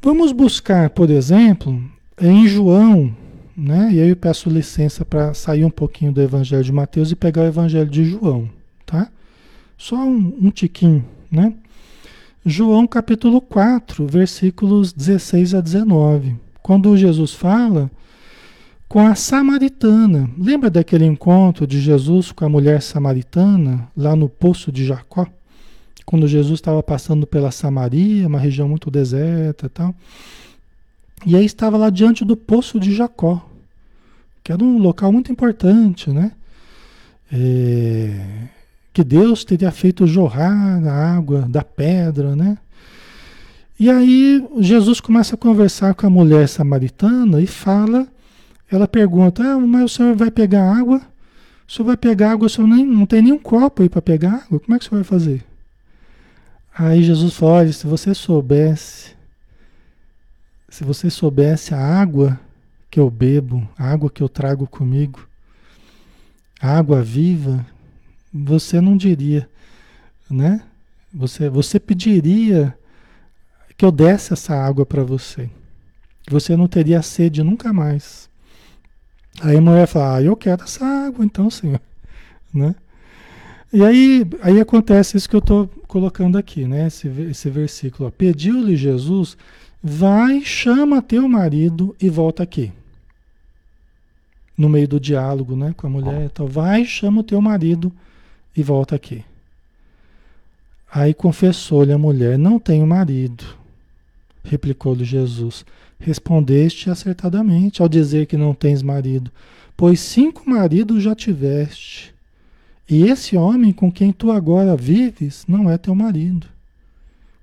Vamos 0.03 0.33
buscar, 0.33 0.91
por 0.91 1.09
exemplo, 1.09 1.83
em 2.21 2.47
João, 2.47 3.17
né? 3.57 3.91
E 3.93 4.01
aí 4.01 4.09
eu 4.09 4.17
peço 4.17 4.51
licença 4.51 5.05
para 5.05 5.33
sair 5.35 5.65
um 5.65 5.71
pouquinho 5.71 6.13
do 6.13 6.21
Evangelho 6.21 6.65
de 6.65 6.73
Mateus 6.73 7.11
e 7.11 7.17
pegar 7.17 7.43
o 7.43 7.47
Evangelho 7.47 7.89
de 7.89 8.05
João, 8.05 8.49
tá? 8.85 9.09
Só 9.79 9.97
um, 9.97 10.37
um 10.41 10.51
tiquinho, 10.51 11.05
né? 11.31 11.55
João 12.45 12.87
capítulo 12.87 13.41
4, 13.41 14.07
versículos 14.07 14.93
16 14.93 15.55
a 15.55 15.61
19. 15.61 16.37
Quando 16.63 16.97
Jesus 16.97 17.33
fala 17.33 17.91
com 18.89 19.05
a 19.05 19.17
samaritana. 19.17 20.31
Lembra 20.39 20.71
daquele 20.71 21.05
encontro 21.05 21.67
de 21.67 21.81
Jesus 21.81 22.31
com 22.31 22.45
a 22.45 22.49
mulher 22.49 22.81
samaritana 22.81 23.89
lá 23.97 24.15
no 24.15 24.29
poço 24.29 24.71
de 24.71 24.85
Jacó? 24.85 25.27
quando 26.07 26.29
Jesus 26.29 26.61
estava 26.61 26.81
passando 26.85 27.27
pela 27.27 27.51
Samaria, 27.51 28.29
uma 28.29 28.39
região 28.39 28.69
muito 28.69 28.91
deserta 28.91 29.67
e 29.67 29.69
tal. 29.69 29.95
E 31.27 31.35
aí 31.35 31.45
estava 31.45 31.77
lá 31.77 31.91
diante 31.91 32.25
do 32.25 32.37
poço 32.37 32.79
de 32.79 32.95
Jacó, 32.95 33.45
que 34.47 34.53
era 34.53 34.63
um 34.63 34.79
local 34.79 35.11
muito 35.11 35.33
importante, 35.33 36.09
né? 36.09 36.31
É, 37.33 38.47
que 38.93 39.03
Deus 39.03 39.45
teria 39.45 39.73
feito 39.73 40.07
jorrar 40.07 40.87
a 40.87 41.17
água 41.17 41.41
da 41.49 41.65
pedra, 41.65 42.37
né? 42.37 42.57
E 43.77 43.91
aí 43.91 44.49
Jesus 44.61 45.01
começa 45.01 45.35
a 45.35 45.39
conversar 45.39 45.97
com 45.97 46.07
a 46.07 46.11
mulher 46.11 46.49
samaritana 46.49 47.41
e 47.41 47.47
fala, 47.49 48.07
ela 48.71 48.87
pergunta, 48.87 49.43
ah, 49.43 49.59
mas 49.59 49.83
o 49.83 49.89
senhor 49.89 50.15
vai 50.15 50.31
pegar 50.31 50.79
água? 50.79 51.03
O 51.69 51.73
senhor 51.73 51.87
vai 51.87 51.97
pegar 51.97 52.31
água, 52.31 52.47
o 52.47 52.49
senhor 52.49 52.69
nem, 52.69 52.87
não 52.87 53.05
tem 53.05 53.23
nenhum 53.23 53.39
copo 53.41 53.83
aí 53.83 53.89
para 53.89 54.01
pegar 54.01 54.45
água? 54.47 54.61
Como 54.61 54.77
é 54.77 54.79
que 54.79 54.87
o 54.87 54.89
senhor 54.89 55.03
vai 55.03 55.19
fazer? 55.19 55.45
Aí 56.73 57.03
Jesus 57.03 57.35
falou: 57.35 57.57
olha, 57.57 57.73
se 57.73 57.85
você 57.85 58.15
soubesse, 58.15 59.11
se 60.69 60.85
você 60.85 61.11
soubesse 61.11 61.75
a 61.75 61.81
água 61.81 62.39
que 62.97 63.01
eu 63.01 63.11
bebo, 63.11 63.69
água 63.77 64.09
que 64.09 64.23
eu 64.23 64.29
trago 64.29 64.67
comigo, 64.67 65.29
água 66.59 67.03
viva, 67.03 67.67
você 68.33 68.81
não 68.81 68.97
diria, 68.97 69.47
né? 70.31 70.63
Você, 71.13 71.51
você 71.51 71.79
pediria 71.79 72.75
que 73.77 73.85
eu 73.85 73.93
desse 73.93 74.33
essa 74.33 74.55
água 74.55 74.87
para 74.87 75.05
você. 75.05 75.51
Você 76.31 76.57
não 76.57 76.67
teria 76.67 77.03
sede 77.03 77.43
nunca 77.43 77.71
mais. 77.71 78.31
Aí 79.43 79.59
a 79.59 79.61
mulher 79.61 79.87
fala: 79.87 80.17
ah, 80.17 80.23
eu 80.23 80.35
quero 80.35 80.65
essa 80.65 80.83
água, 80.83 81.23
então, 81.23 81.51
Senhor, 81.51 81.83
né? 82.51 82.75
E 83.71 83.85
aí, 83.85 84.27
aí 84.41 84.59
acontece 84.59 85.19
isso 85.19 85.29
que 85.29 85.37
eu 85.37 85.41
estou 85.41 85.69
colocando 85.87 86.39
aqui, 86.39 86.67
né? 86.67 86.87
Esse, 86.87 87.09
esse 87.09 87.51
versículo. 87.51 88.11
Pediu-lhe 88.11 88.75
Jesus, 88.75 89.37
vai, 89.83 90.41
chama 90.41 91.03
teu 91.03 91.29
marido 91.29 91.95
e 92.01 92.09
volta 92.09 92.43
aqui. 92.43 92.73
No 94.57 94.69
meio 94.69 94.89
do 94.89 94.99
diálogo, 94.99 95.55
né? 95.55 95.75
Com 95.77 95.87
a 95.87 95.91
mulher. 95.91 96.23
Então, 96.23 96.47
vai, 96.47 96.85
chama 96.85 97.21
o 97.21 97.25
teu 97.25 97.41
marido 97.41 97.93
e 98.57 98.63
volta 98.63 98.97
aqui. 98.97 99.25
Aí 100.91 101.13
confessou-lhe 101.13 101.93
a 101.93 101.99
mulher, 101.99 102.39
não 102.39 102.59
tenho 102.59 102.87
marido. 102.87 103.45
Replicou-lhe 104.43 105.05
Jesus. 105.05 105.65
Respondeste 105.99 106.89
acertadamente 106.89 107.83
ao 107.83 107.89
dizer 107.89 108.27
que 108.27 108.37
não 108.37 108.55
tens 108.55 108.83
marido, 108.83 109.31
pois 109.77 110.01
cinco 110.01 110.49
maridos 110.49 111.03
já 111.03 111.15
tiveste 111.15 112.15
e 112.89 113.03
esse 113.03 113.37
homem 113.37 113.73
com 113.73 113.91
quem 113.91 114.13
tu 114.13 114.31
agora 114.31 114.77
vives 114.77 115.45
não 115.49 115.69
é 115.69 115.77
teu 115.77 115.95
marido. 115.95 116.47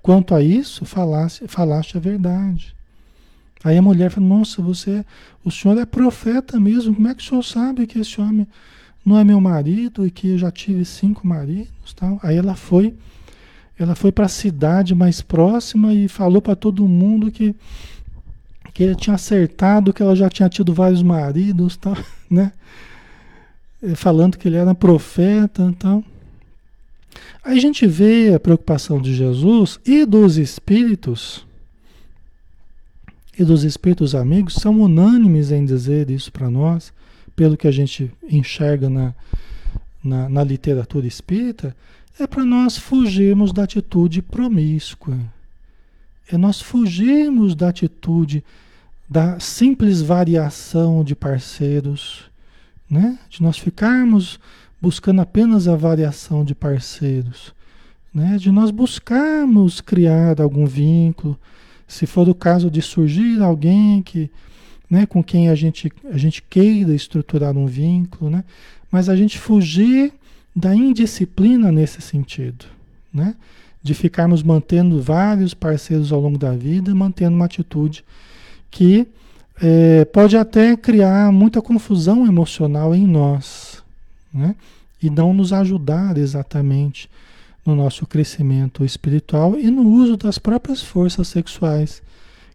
Quanto 0.02 0.34
a 0.34 0.42
isso, 0.42 0.86
falaste, 0.86 1.48
falaste 1.48 1.98
a 1.98 2.00
verdade. 2.00 2.74
Aí 3.64 3.78
a 3.78 3.82
mulher 3.82 4.12
fala, 4.12 4.28
nossa, 4.28 4.62
você, 4.62 5.06
o 5.44 5.50
senhor 5.50 5.78
é 5.78 5.86
profeta 5.86 6.60
mesmo, 6.60 6.94
como 6.94 7.08
é 7.08 7.16
que 7.16 7.24
o 7.24 7.26
senhor 7.26 7.44
sabe 7.44 7.88
que 7.88 8.00
esse 8.00 8.20
homem 8.20 8.46
não 9.06 9.18
é 9.18 9.24
meu 9.24 9.40
marido 9.40 10.06
e 10.06 10.12
que 10.12 10.30
eu 10.30 10.38
já 10.38 10.52
tive 10.52 10.84
cinco 10.84 11.26
maridos? 11.26 11.94
Tal? 11.96 12.20
Aí 12.22 12.36
ela 12.36 12.56
foi, 12.56 12.94
ela 13.80 13.96
foi 13.96 14.12
para 14.12 14.26
a 14.26 14.30
cidade 14.30 14.94
mais 14.94 15.22
próxima 15.22 15.94
e 15.94 16.08
falou 16.08 16.42
para 16.42 16.56
todo 16.56 16.88
mundo 16.88 17.32
que, 17.32 17.56
que 18.74 18.84
ele 18.84 18.96
tinha 18.96 19.16
acertado, 19.16 19.94
que 19.94 20.04
ela 20.04 20.16
já 20.16 20.30
tinha 20.30 20.50
tido 20.50 20.74
vários 20.74 21.02
maridos, 21.02 21.78
tal, 21.78 21.98
né? 22.30 22.52
Eh, 23.82 23.96
falando 23.96 24.38
que 24.38 24.48
ele 24.48 24.58
era 24.58 24.76
profeta 24.76 25.64
então. 25.64 26.04
Aí 27.44 27.58
a 27.58 27.62
gente 27.62 27.86
vê 27.86 28.34
a 28.34 28.40
preocupação 28.40 29.02
de 29.02 29.14
Jesus 29.14 29.80
e 29.86 30.06
dos 30.06 30.38
espíritos, 30.38 31.46
e 33.38 33.44
dos 33.44 33.64
espíritos 33.64 34.14
amigos, 34.14 34.56
são 34.56 34.80
unânimes 34.82 35.52
em 35.52 35.66
dizer 35.66 36.10
isso 36.10 36.32
para 36.32 36.50
nós, 36.50 36.94
pelo 37.36 37.58
que 37.58 37.68
a 37.68 37.72
gente 37.72 38.12
enxerga 38.30 38.90
na, 38.90 39.14
na, 40.04 40.30
na 40.30 40.44
literatura 40.44 41.08
espírita, 41.08 41.76
é 42.20 42.28
para 42.28 42.46
nós 42.46 42.78
fugirmos 42.78 43.52
da 43.52 43.64
atitude 43.64 44.22
promíscua. 44.22 45.18
É 46.32 46.38
nós 46.38 46.62
fugirmos 46.62 47.56
da 47.56 47.70
atitude 47.70 48.44
da 49.10 49.40
simples 49.40 50.02
variação 50.02 51.04
de 51.04 51.16
parceiros 51.16 52.32
né? 52.94 53.18
De 53.28 53.42
nós 53.42 53.58
ficarmos 53.58 54.40
buscando 54.80 55.22
apenas 55.22 55.68
a 55.68 55.76
variação 55.76 56.46
de 56.46 56.54
parceiros, 56.54 57.54
né? 58.14 58.38
De 58.38 58.52
nós 58.52 58.70
buscarmos 58.70 59.82
criar 59.82 60.40
algum 60.40 60.66
vínculo, 60.66 61.38
se 61.88 62.06
for 62.06 62.28
o 62.28 62.36
caso 62.36 62.70
de 62.70 62.82
surgir 62.82 63.42
alguém 63.42 64.02
que, 64.02 64.30
né, 64.90 65.06
com 65.06 65.24
quem 65.24 65.50
a 65.50 65.56
gente 65.56 65.92
a 66.12 66.18
gente 66.18 66.42
queira 66.42 66.94
estruturar 66.94 67.58
um 67.58 67.66
vínculo, 67.66 68.30
né? 68.30 68.44
Mas 68.92 69.10
a 69.10 69.16
gente 69.16 69.38
fugir 69.38 70.14
da 70.56 70.76
indisciplina 70.76 71.72
nesse 71.72 72.02
sentido, 72.02 72.66
né? 73.14 73.36
De 73.82 73.94
ficarmos 73.94 74.44
mantendo 74.44 75.02
vários 75.02 75.54
parceiros 75.54 76.12
ao 76.12 76.22
longo 76.22 76.38
da 76.38 76.52
vida, 76.52 76.94
mantendo 76.94 77.36
uma 77.36 77.46
atitude 77.46 78.04
que 78.72 79.08
é, 79.62 80.06
pode 80.06 80.36
até 80.36 80.76
criar 80.76 81.32
muita 81.32 81.62
confusão 81.62 82.26
emocional 82.26 82.96
em 82.96 83.06
nós, 83.06 83.84
né? 84.34 84.56
E 85.02 85.10
não 85.10 85.34
nos 85.34 85.52
ajudar 85.52 86.18
exatamente 86.18 87.10
no 87.66 87.76
nosso 87.76 88.06
crescimento 88.06 88.84
espiritual 88.84 89.58
e 89.58 89.70
no 89.70 89.84
uso 89.84 90.18
das 90.18 90.38
próprias 90.38 90.82
forças 90.82 91.28
sexuais, 91.28 92.02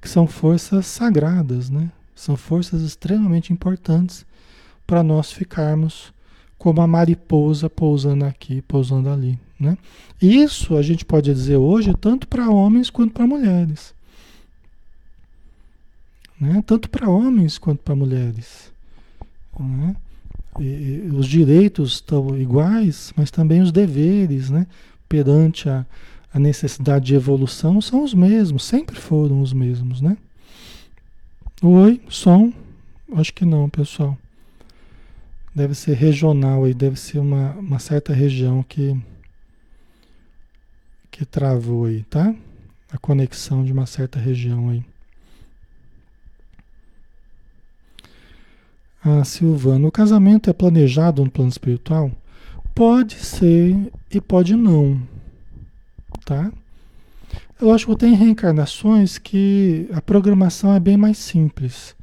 que 0.00 0.08
são 0.08 0.26
forças 0.26 0.86
sagradas, 0.86 1.70
né? 1.70 1.90
São 2.14 2.36
forças 2.36 2.82
extremamente 2.82 3.52
importantes 3.52 4.26
para 4.86 5.02
nós 5.02 5.32
ficarmos 5.32 6.12
como 6.58 6.80
a 6.80 6.86
mariposa 6.86 7.70
pousando 7.70 8.24
aqui, 8.24 8.60
pousando 8.62 9.08
ali, 9.08 9.38
né? 9.58 9.78
Isso 10.20 10.76
a 10.76 10.82
gente 10.82 11.04
pode 11.04 11.32
dizer 11.32 11.56
hoje 11.56 11.94
tanto 12.00 12.26
para 12.26 12.50
homens 12.50 12.90
quanto 12.90 13.12
para 13.12 13.26
mulheres 13.26 13.94
né? 16.40 16.62
tanto 16.64 16.88
para 16.88 17.08
homens 17.08 17.58
quanto 17.58 17.82
para 17.82 17.96
mulheres. 17.96 18.72
Né? 19.58 19.96
E, 20.60 20.64
e 21.06 21.10
os 21.12 21.26
direitos 21.26 21.94
estão 21.94 22.38
iguais, 22.38 23.12
mas 23.16 23.30
também 23.30 23.60
os 23.60 23.72
deveres 23.72 24.50
né? 24.50 24.66
Perante 25.08 25.68
a, 25.68 25.86
a 26.32 26.38
necessidade 26.38 27.06
de 27.06 27.14
evolução 27.14 27.80
são 27.80 28.04
os 28.04 28.14
mesmos, 28.14 28.64
sempre 28.64 28.96
foram 28.96 29.40
os 29.40 29.52
mesmos. 29.52 30.00
Né? 30.00 30.16
Oi, 31.62 32.00
som? 32.08 32.52
Acho 33.14 33.32
que 33.32 33.44
não, 33.44 33.68
pessoal. 33.68 34.16
Deve 35.54 35.74
ser 35.74 35.94
regional 35.94 36.64
aí, 36.64 36.74
deve 36.74 36.98
ser 36.98 37.18
uma, 37.18 37.52
uma 37.52 37.78
certa 37.78 38.12
região 38.12 38.62
que, 38.62 38.96
que 41.10 41.24
travou 41.24 41.86
aí, 41.86 42.02
tá? 42.04 42.34
A 42.92 42.98
conexão 42.98 43.64
de 43.64 43.72
uma 43.72 43.86
certa 43.86 44.18
região 44.18 44.68
aí. 44.68 44.84
a 49.08 49.24
Silvana, 49.24 49.86
o 49.86 49.92
casamento 49.92 50.50
é 50.50 50.52
planejado 50.52 51.24
no 51.24 51.30
plano 51.30 51.50
espiritual? 51.50 52.10
Pode 52.78 53.16
ser 53.16 53.90
e 54.08 54.20
pode 54.20 54.54
não, 54.54 55.02
tá? 56.24 56.52
Acho 57.74 57.88
que 57.88 57.96
tem 57.96 58.14
reencarnações 58.14 59.18
que 59.18 59.88
a 59.92 60.00
programação 60.00 60.72
é 60.72 60.78
bem 60.78 60.96
mais 60.96 61.18
simples. 61.18 61.96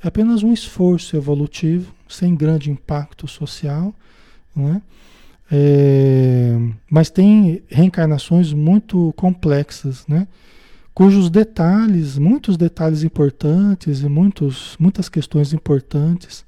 É 0.00 0.06
apenas 0.06 0.44
um 0.44 0.52
esforço 0.52 1.16
evolutivo, 1.16 1.92
sem 2.08 2.36
grande 2.36 2.70
impacto 2.70 3.26
social, 3.26 3.92
né? 4.54 4.80
É, 5.50 6.56
mas 6.88 7.10
tem 7.10 7.60
reencarnações 7.68 8.52
muito 8.52 9.12
complexas, 9.16 10.06
né? 10.06 10.28
cujos 10.94 11.30
detalhes, 11.30 12.16
muitos 12.16 12.56
detalhes 12.56 13.02
importantes 13.02 14.02
e 14.02 14.08
muitos, 14.08 14.76
muitas 14.78 15.08
questões 15.08 15.52
importantes 15.52 16.44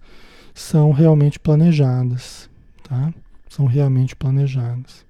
são 0.54 0.92
realmente 0.92 1.40
planejadas, 1.40 2.48
tá? 2.84 3.12
São 3.54 3.66
realmente 3.66 4.16
planejadas. 4.16 5.04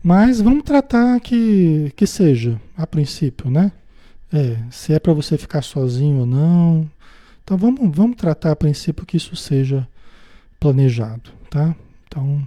Mas 0.00 0.40
vamos 0.40 0.62
tratar 0.62 1.18
que, 1.18 1.92
que 1.96 2.06
seja, 2.06 2.60
a 2.76 2.86
princípio, 2.86 3.50
né? 3.50 3.72
É, 4.32 4.56
se 4.70 4.92
é 4.92 5.00
para 5.00 5.12
você 5.12 5.36
ficar 5.36 5.62
sozinho 5.62 6.20
ou 6.20 6.26
não. 6.26 6.88
Então 7.42 7.56
vamos, 7.56 7.96
vamos 7.96 8.16
tratar 8.16 8.52
a 8.52 8.56
princípio 8.56 9.04
que 9.04 9.16
isso 9.16 9.34
seja 9.34 9.88
planejado, 10.60 11.32
tá? 11.50 11.74
Então 12.06 12.46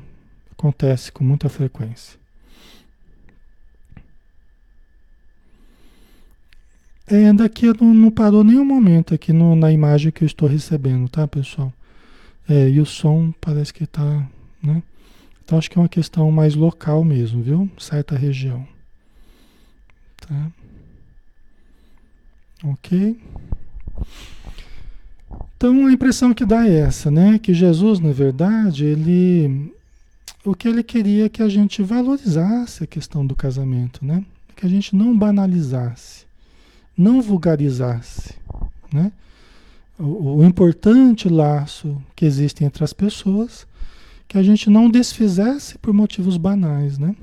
acontece 0.52 1.12
com 1.12 1.26
muita 1.26 1.50
frequência. 1.50 2.18
É, 7.06 7.34
daqui 7.34 7.66
não, 7.82 7.94
não 7.94 8.12
parou 8.12 8.46
nenhum 8.46 8.64
momento 8.64 9.14
aqui 9.14 9.34
no, 9.34 9.58
na 9.58 9.74
imagem 9.74 10.10
que 10.10 10.24
eu 10.24 10.28
estou 10.28 10.48
recebendo, 10.48 11.10
tá, 11.10 11.28
pessoal? 11.28 11.74
É, 12.48 12.70
e 12.70 12.80
o 12.80 12.86
som 12.86 13.34
parece 13.42 13.74
que 13.74 13.84
está, 13.84 14.26
né? 14.62 14.84
Então 15.44 15.58
acho 15.58 15.70
que 15.70 15.78
é 15.78 15.82
uma 15.82 15.90
questão 15.90 16.32
mais 16.32 16.56
local 16.56 17.04
mesmo, 17.04 17.42
viu? 17.42 17.70
Certa 17.78 18.16
região. 18.16 18.68
Tá? 20.18 20.52
Ok? 22.64 23.20
Então 25.58 25.88
a 25.88 25.92
impressão 25.92 26.34
que 26.34 26.46
dá 26.46 26.68
é 26.68 26.80
essa, 26.80 27.10
né? 27.10 27.40
Que 27.40 27.54
Jesus, 27.54 28.00
na 28.00 28.12
verdade, 28.12 28.86
ele. 28.86 29.74
O 30.46 30.56
que 30.56 30.68
ele 30.68 30.84
queria 30.84 31.26
é 31.26 31.30
que 31.30 31.44
a 31.44 31.50
gente 31.50 31.82
valorizasse 31.82 32.84
a 32.84 32.88
questão 32.88 33.26
do 33.26 33.36
casamento, 33.36 34.06
né? 34.06 34.24
Que 34.56 34.66
a 34.66 34.70
gente 34.70 34.96
não 34.96 35.18
banalizasse 35.18 36.30
não 37.00 37.22
vulgarizasse, 37.22 38.34
né? 38.92 39.14
O, 39.98 40.40
o, 40.40 40.44
importante 40.44 41.30
laço 41.30 42.02
que 42.14 42.26
existe 42.26 42.64
entre 42.64 42.84
as 42.84 42.92
pessoas, 42.92 43.66
que 44.30 44.38
a 44.38 44.44
gente 44.44 44.70
não 44.70 44.90
desfizesse 44.90 45.78
por 45.80 45.92
motivos 45.92 46.38
banais, 46.38 47.00
né? 47.00 47.16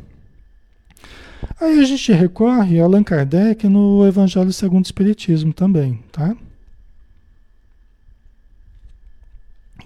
Aí 1.61 1.79
a 1.79 1.85
gente 1.85 2.13
recorre 2.13 2.81
a 2.81 2.85
Allan 2.85 3.05
Kardec 3.05 3.69
no 3.69 4.05
Evangelho 4.05 4.53
segundo 4.53 4.85
o 4.85 4.89
Espiritismo 4.89 5.53
também, 5.53 6.01
tá? 6.11 6.37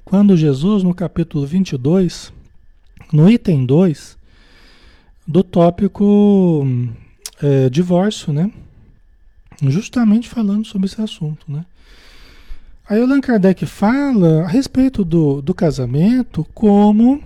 Quando 0.02 0.34
Jesus, 0.34 0.82
no 0.82 0.94
capítulo 0.94 1.46
22, 1.46 2.32
no 3.12 3.30
item 3.30 3.66
2, 3.66 4.16
do 5.26 5.44
tópico 5.44 6.66
é, 7.42 7.68
divórcio, 7.68 8.32
né? 8.32 8.50
justamente 9.62 10.26
falando 10.26 10.66
sobre 10.66 10.86
esse 10.86 11.02
assunto, 11.02 11.44
né? 11.52 11.66
Aí 12.90 13.00
Allan 13.00 13.20
Kardec 13.20 13.64
fala 13.66 14.42
a 14.42 14.48
respeito 14.48 15.04
do, 15.04 15.40
do 15.40 15.54
casamento 15.54 16.44
como 16.52 17.22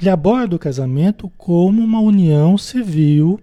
ele 0.00 0.10
aborda 0.10 0.56
o 0.56 0.58
casamento 0.58 1.30
como 1.38 1.80
uma 1.80 2.00
união 2.00 2.58
civil, 2.58 3.38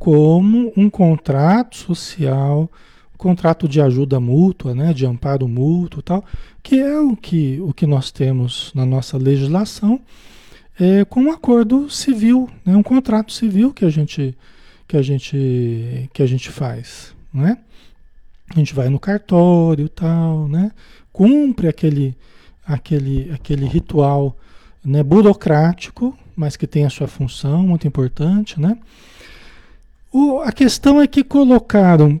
como 0.00 0.72
um 0.76 0.90
contrato 0.90 1.76
social, 1.76 2.68
um 3.14 3.16
contrato 3.16 3.68
de 3.68 3.80
ajuda 3.80 4.18
mútua, 4.18 4.74
né, 4.74 4.92
de 4.92 5.06
amparo 5.06 5.46
mútuo, 5.46 6.02
tal, 6.02 6.24
que 6.60 6.76
é 6.76 6.98
o 6.98 7.14
que, 7.14 7.60
o 7.60 7.72
que 7.72 7.86
nós 7.86 8.10
temos 8.10 8.72
na 8.74 8.84
nossa 8.84 9.16
legislação, 9.16 10.00
é, 10.76 11.04
com 11.04 11.22
um 11.22 11.30
acordo 11.30 11.88
civil, 11.88 12.50
né, 12.66 12.76
um 12.76 12.82
contrato 12.82 13.32
civil 13.32 13.72
que 13.72 13.84
a 13.84 13.90
gente 13.90 14.36
que 14.88 14.96
a 14.96 15.02
gente 15.02 16.10
que 16.12 16.20
a 16.20 16.26
gente 16.26 16.50
faz, 16.50 17.14
né? 17.32 17.58
A 18.54 18.58
gente 18.58 18.74
vai 18.74 18.88
no 18.88 19.00
cartório, 19.00 19.88
tal, 19.88 20.46
né? 20.46 20.70
Cumpre 21.12 21.68
aquele 21.68 22.16
aquele 22.66 23.30
aquele 23.32 23.66
ritual, 23.66 24.36
né, 24.84 25.02
burocrático, 25.02 26.16
mas 26.36 26.56
que 26.56 26.66
tem 26.66 26.84
a 26.84 26.90
sua 26.90 27.08
função 27.08 27.62
muito 27.62 27.86
importante, 27.86 28.60
né? 28.60 28.78
O, 30.12 30.40
a 30.40 30.52
questão 30.52 31.00
é 31.00 31.06
que 31.06 31.24
colocaram 31.24 32.20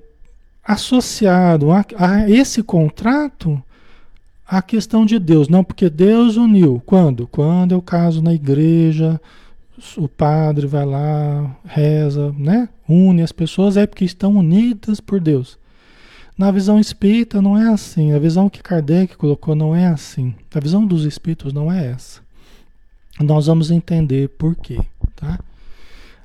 associado 0.64 1.70
a, 1.70 1.84
a 1.98 2.30
esse 2.30 2.62
contrato 2.62 3.62
a 4.46 4.60
questão 4.60 5.06
de 5.06 5.18
Deus, 5.18 5.48
não 5.48 5.64
porque 5.64 5.88
Deus 5.88 6.36
uniu. 6.36 6.82
Quando? 6.84 7.26
Quando 7.26 7.72
eu 7.72 7.80
caso 7.80 8.20
na 8.20 8.34
igreja, 8.34 9.18
o 9.96 10.06
padre 10.06 10.66
vai 10.66 10.84
lá, 10.84 11.56
reza, 11.64 12.34
né? 12.36 12.68
Une 12.86 13.22
as 13.22 13.32
pessoas 13.32 13.78
é 13.78 13.86
porque 13.86 14.04
estão 14.04 14.36
unidas 14.36 15.00
por 15.00 15.20
Deus. 15.20 15.58
Na 16.42 16.50
visão 16.50 16.80
espírita 16.80 17.40
não 17.40 17.56
é 17.56 17.68
assim. 17.68 18.10
A 18.10 18.18
visão 18.18 18.50
que 18.50 18.60
Kardec 18.60 19.16
colocou 19.16 19.54
não 19.54 19.76
é 19.76 19.86
assim. 19.86 20.34
A 20.52 20.58
visão 20.58 20.84
dos 20.84 21.04
espíritos 21.04 21.52
não 21.52 21.70
é 21.70 21.86
essa. 21.86 22.20
Nós 23.20 23.46
vamos 23.46 23.70
entender 23.70 24.28
por 24.30 24.56
quê, 24.56 24.80
tá? 25.14 25.38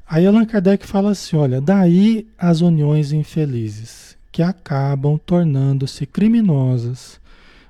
Aí 0.10 0.26
Allan 0.26 0.44
Kardec 0.44 0.88
fala 0.88 1.12
assim, 1.12 1.38
olha, 1.38 1.62
daí 1.62 2.26
as 2.36 2.62
uniões 2.62 3.12
infelizes 3.12 4.18
que 4.32 4.42
acabam 4.42 5.20
tornando-se 5.24 6.08
criminosas, 6.08 7.20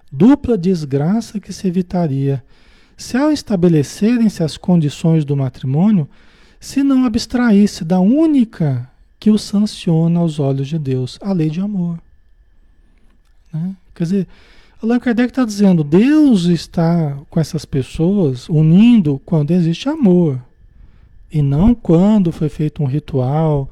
dupla 0.10 0.58
desgraça 0.58 1.42
que 1.42 1.52
se 1.52 1.68
evitaria 1.68 2.42
se 2.96 3.18
ao 3.18 3.30
estabelecerem-se 3.30 4.42
as 4.42 4.56
condições 4.56 5.26
do 5.26 5.36
matrimônio, 5.36 6.08
se 6.62 6.82
não 6.82 7.04
abstraísse 7.04 7.84
da 7.84 8.00
única 8.00 8.90
que 9.20 9.30
o 9.30 9.38
sanciona 9.38 10.22
aos 10.22 10.40
olhos 10.40 10.70
de 10.70 10.80
Deus, 10.80 11.20
a 11.22 11.34
lei 11.34 11.50
de 11.50 11.60
amor. 11.60 12.00
Né? 13.58 13.76
Quer 13.96 14.04
dizer, 14.04 14.28
Allan 14.82 15.00
Kardec 15.00 15.30
está 15.30 15.44
dizendo, 15.44 15.84
Deus 15.84 16.46
está 16.46 17.18
com 17.30 17.40
essas 17.40 17.66
pessoas 17.66 18.48
unindo 18.48 19.20
quando 19.26 19.52
existe 19.52 19.90
amor. 19.90 20.40
E 21.32 21.42
não 21.42 21.74
quando 21.74 22.32
foi 22.32 22.48
feito 22.48 22.84
um 22.84 22.86
ritual. 22.86 23.70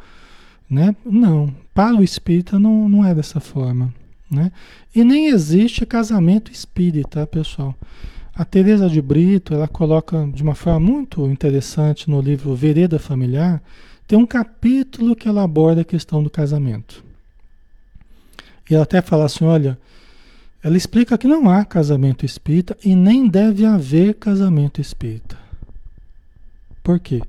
Né? 0.68 0.96
Não, 1.06 1.54
para 1.74 1.96
o 1.96 2.04
espírita 2.04 2.58
não, 2.58 2.90
não 2.90 3.06
é 3.06 3.14
dessa 3.14 3.40
forma. 3.40 3.94
Né? 4.30 4.52
E 4.96 5.04
nem 5.04 5.28
existe 5.28 5.86
casamento 5.86 6.52
espírita, 6.52 7.28
pessoal. 7.28 7.76
A 8.34 8.44
Teresa 8.44 8.90
de 8.90 9.02
Brito, 9.02 9.54
ela 9.54 9.68
coloca 9.68 10.28
de 10.34 10.42
uma 10.42 10.56
forma 10.56 10.80
muito 10.80 11.26
interessante 11.28 12.10
no 12.10 12.20
livro 12.20 12.56
Vereda 12.56 12.98
Familiar, 12.98 13.62
tem 14.08 14.18
um 14.18 14.26
capítulo 14.26 15.16
que 15.16 15.28
ela 15.28 15.44
aborda 15.44 15.82
a 15.82 15.86
questão 15.86 16.22
do 16.22 16.30
casamento. 16.30 17.05
E 18.70 18.74
ela 18.74 18.84
até 18.84 19.02
fala 19.02 19.26
assim, 19.26 19.46
olha, 19.46 19.78
ela 20.64 20.76
explica 20.76 21.18
que 21.18 21.28
não 21.28 21.50
há 21.50 21.64
casamento 21.64 22.26
espírita 22.26 22.76
e 22.84 22.96
nem 22.96 23.28
deve 23.28 23.66
haver 23.66 24.16
casamento 24.16 24.82
espírita. 24.82 25.38
Por 26.82 27.00
quê? 27.00 27.22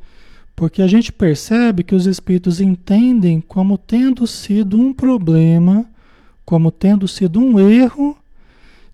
Porque 0.54 0.80
a 0.80 0.86
gente 0.86 1.12
percebe 1.12 1.82
que 1.82 1.94
os 1.94 2.06
espíritos 2.06 2.60
entendem 2.60 3.42
como 3.42 3.76
tendo 3.76 4.26
sido 4.26 4.80
um 4.80 4.92
problema, 4.92 5.84
como 6.46 6.70
tendo 6.70 7.06
sido 7.06 7.38
um 7.38 7.60
erro, 7.60 8.16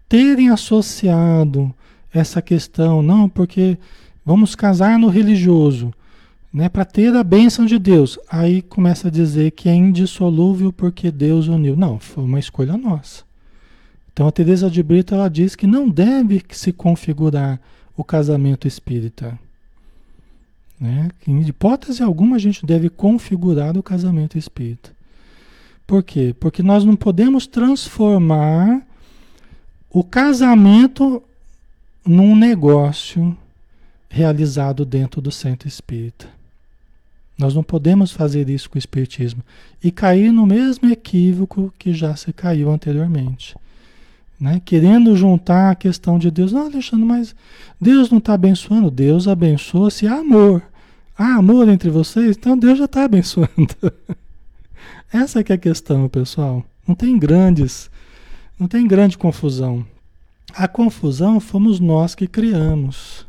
terem 0.08 0.50
associado 0.50 1.72
essa 2.12 2.42
questão, 2.42 3.00
não, 3.00 3.28
porque 3.28 3.78
vamos 4.26 4.54
casar 4.54 4.98
no 4.98 5.08
religioso, 5.08 5.94
né, 6.52 6.68
para 6.68 6.84
ter 6.84 7.14
a 7.16 7.24
bênção 7.24 7.64
de 7.64 7.78
Deus. 7.78 8.18
Aí 8.28 8.60
começa 8.60 9.08
a 9.08 9.10
dizer 9.10 9.52
que 9.52 9.68
é 9.68 9.74
indissolúvel 9.74 10.72
porque 10.72 11.10
Deus 11.10 11.48
uniu. 11.48 11.76
Não, 11.76 11.98
foi 11.98 12.24
uma 12.24 12.38
escolha 12.38 12.76
nossa. 12.76 13.24
Então 14.12 14.26
a 14.26 14.32
Teresa 14.32 14.70
de 14.70 14.82
Brito 14.82 15.14
ela 15.14 15.28
diz 15.28 15.56
que 15.56 15.66
não 15.66 15.88
deve 15.88 16.42
se 16.50 16.72
configurar 16.72 17.58
o 17.96 18.04
casamento 18.04 18.68
espírita. 18.68 19.38
Né? 20.78 21.10
Em 21.26 21.40
hipótese 21.40 22.02
alguma 22.02 22.36
a 22.36 22.38
gente 22.38 22.66
deve 22.66 22.90
configurar 22.90 23.76
o 23.78 23.82
casamento 23.82 24.36
espírita. 24.36 24.90
Por 25.86 26.02
quê? 26.02 26.34
Porque 26.38 26.62
nós 26.62 26.84
não 26.84 26.96
podemos 26.96 27.46
transformar 27.46 28.86
o 29.90 30.04
casamento 30.04 31.22
num 32.04 32.36
negócio 32.36 33.36
realizado 34.08 34.84
dentro 34.84 35.20
do 35.20 35.30
centro 35.30 35.66
espírita. 35.66 36.28
Nós 37.42 37.54
não 37.54 37.62
podemos 37.62 38.12
fazer 38.12 38.48
isso 38.48 38.70
com 38.70 38.76
o 38.76 38.78
espiritismo 38.78 39.42
e 39.82 39.90
cair 39.90 40.32
no 40.32 40.46
mesmo 40.46 40.88
equívoco 40.88 41.74
que 41.76 41.92
já 41.92 42.14
se 42.14 42.32
caiu 42.32 42.70
anteriormente. 42.70 43.56
né? 44.40 44.62
Querendo 44.64 45.16
juntar 45.16 45.70
a 45.72 45.74
questão 45.74 46.18
de 46.20 46.30
Deus. 46.30 46.52
Não, 46.52 46.66
Alexandre, 46.66 47.04
mas 47.04 47.34
Deus 47.80 48.10
não 48.10 48.18
está 48.18 48.34
abençoando. 48.34 48.90
Deus 48.90 49.26
abençoa 49.26 49.90
se 49.90 50.06
há 50.06 50.18
amor. 50.18 50.62
Há 51.18 51.34
amor 51.34 51.68
entre 51.68 51.90
vocês, 51.90 52.36
então 52.36 52.56
Deus 52.56 52.78
já 52.78 52.84
está 52.84 53.04
abençoando. 53.04 53.76
Essa 55.12 55.42
que 55.42 55.52
é 55.52 55.56
a 55.56 55.58
questão, 55.58 56.08
pessoal. 56.08 56.64
Não 56.86 56.94
tem 56.94 57.18
grandes, 57.18 57.90
não 58.58 58.66
tem 58.68 58.86
grande 58.86 59.18
confusão. 59.18 59.84
A 60.54 60.68
confusão 60.68 61.40
fomos 61.40 61.80
nós 61.80 62.14
que 62.14 62.26
criamos. 62.26 63.26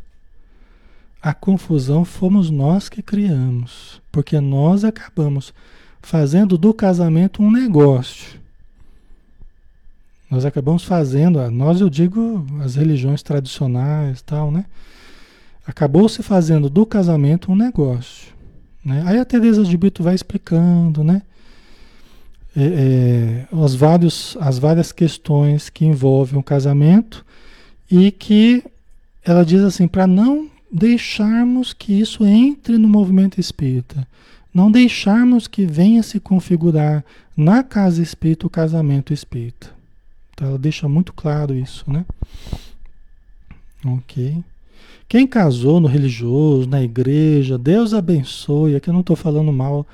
A 1.24 1.34
confusão 1.34 2.04
fomos 2.04 2.50
nós 2.50 2.90
que 2.90 3.02
criamos, 3.02 4.02
porque 4.12 4.42
nós 4.42 4.84
acabamos 4.84 5.54
fazendo 6.02 6.58
do 6.58 6.74
casamento 6.74 7.42
um 7.42 7.50
negócio. 7.50 8.42
Nós 10.30 10.44
acabamos 10.44 10.84
fazendo, 10.84 11.40
nós 11.50 11.80
eu 11.80 11.90
digo 11.90 12.46
as 12.60 12.76
religiões 12.76 13.24
tradicionais 13.24 14.22
tal, 14.22 14.52
né? 14.52 14.66
Acabou 15.66 16.10
se 16.10 16.22
fazendo 16.22 16.70
do 16.70 16.86
casamento 16.86 17.54
um 17.54 17.56
negócio. 17.56 18.34
Né? 18.84 19.02
Aí 19.06 19.18
a 19.18 19.24
Teresa 19.24 19.64
de 19.64 19.78
Brito 19.78 20.04
vai 20.04 20.16
explicando, 20.16 21.06
né? 21.06 21.22
É, 22.54 22.64
é, 22.66 23.48
os 23.50 23.74
vários, 23.76 24.36
as 24.42 24.60
várias 24.60 24.92
questões 24.92 25.70
que 25.70 25.86
envolvem 25.86 26.38
o 26.38 26.44
casamento 26.44 27.26
e 27.90 28.12
que 28.12 28.62
ela 29.24 29.46
diz 29.46 29.62
assim, 29.62 29.88
para 29.88 30.06
não 30.06 30.52
deixarmos 30.74 31.72
que 31.72 31.94
isso 31.94 32.26
entre 32.26 32.78
no 32.78 32.90
movimento 32.90 33.40
espírita, 33.40 34.08
não 34.54 34.72
deixarmos 34.72 35.48
que 35.48 35.66
venha 35.66 36.02
se 36.02 36.20
configurar 36.20 37.06
na 37.38 37.64
casa 37.64 38.02
espírita 38.02 38.48
o 38.48 38.50
casamento 38.50 39.14
espírita. 39.14 39.72
Então 40.34 40.48
ela 40.48 40.58
deixa 40.58 40.90
muito 40.90 41.14
claro 41.14 41.54
isso, 41.54 41.86
né? 41.88 42.06
Ok. 43.86 44.44
Quem 45.08 45.28
casou 45.28 45.80
no 45.80 45.88
religioso, 45.88 46.68
na 46.68 46.82
igreja, 46.82 47.58
Deus 47.58 47.94
abençoe. 47.94 48.76
Aqui 48.76 48.90
eu 48.90 48.94
não 48.94 49.02
estou 49.02 49.16
falando 49.16 49.54
mal 49.54 49.86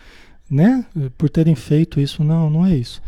né? 0.49 0.83
Por 1.17 1.29
terem 1.29 1.53
feito 1.53 1.99
isso, 1.99 2.23
não, 2.23 2.49
não 2.49 2.65
é 2.65 2.75
isso. 2.75 3.01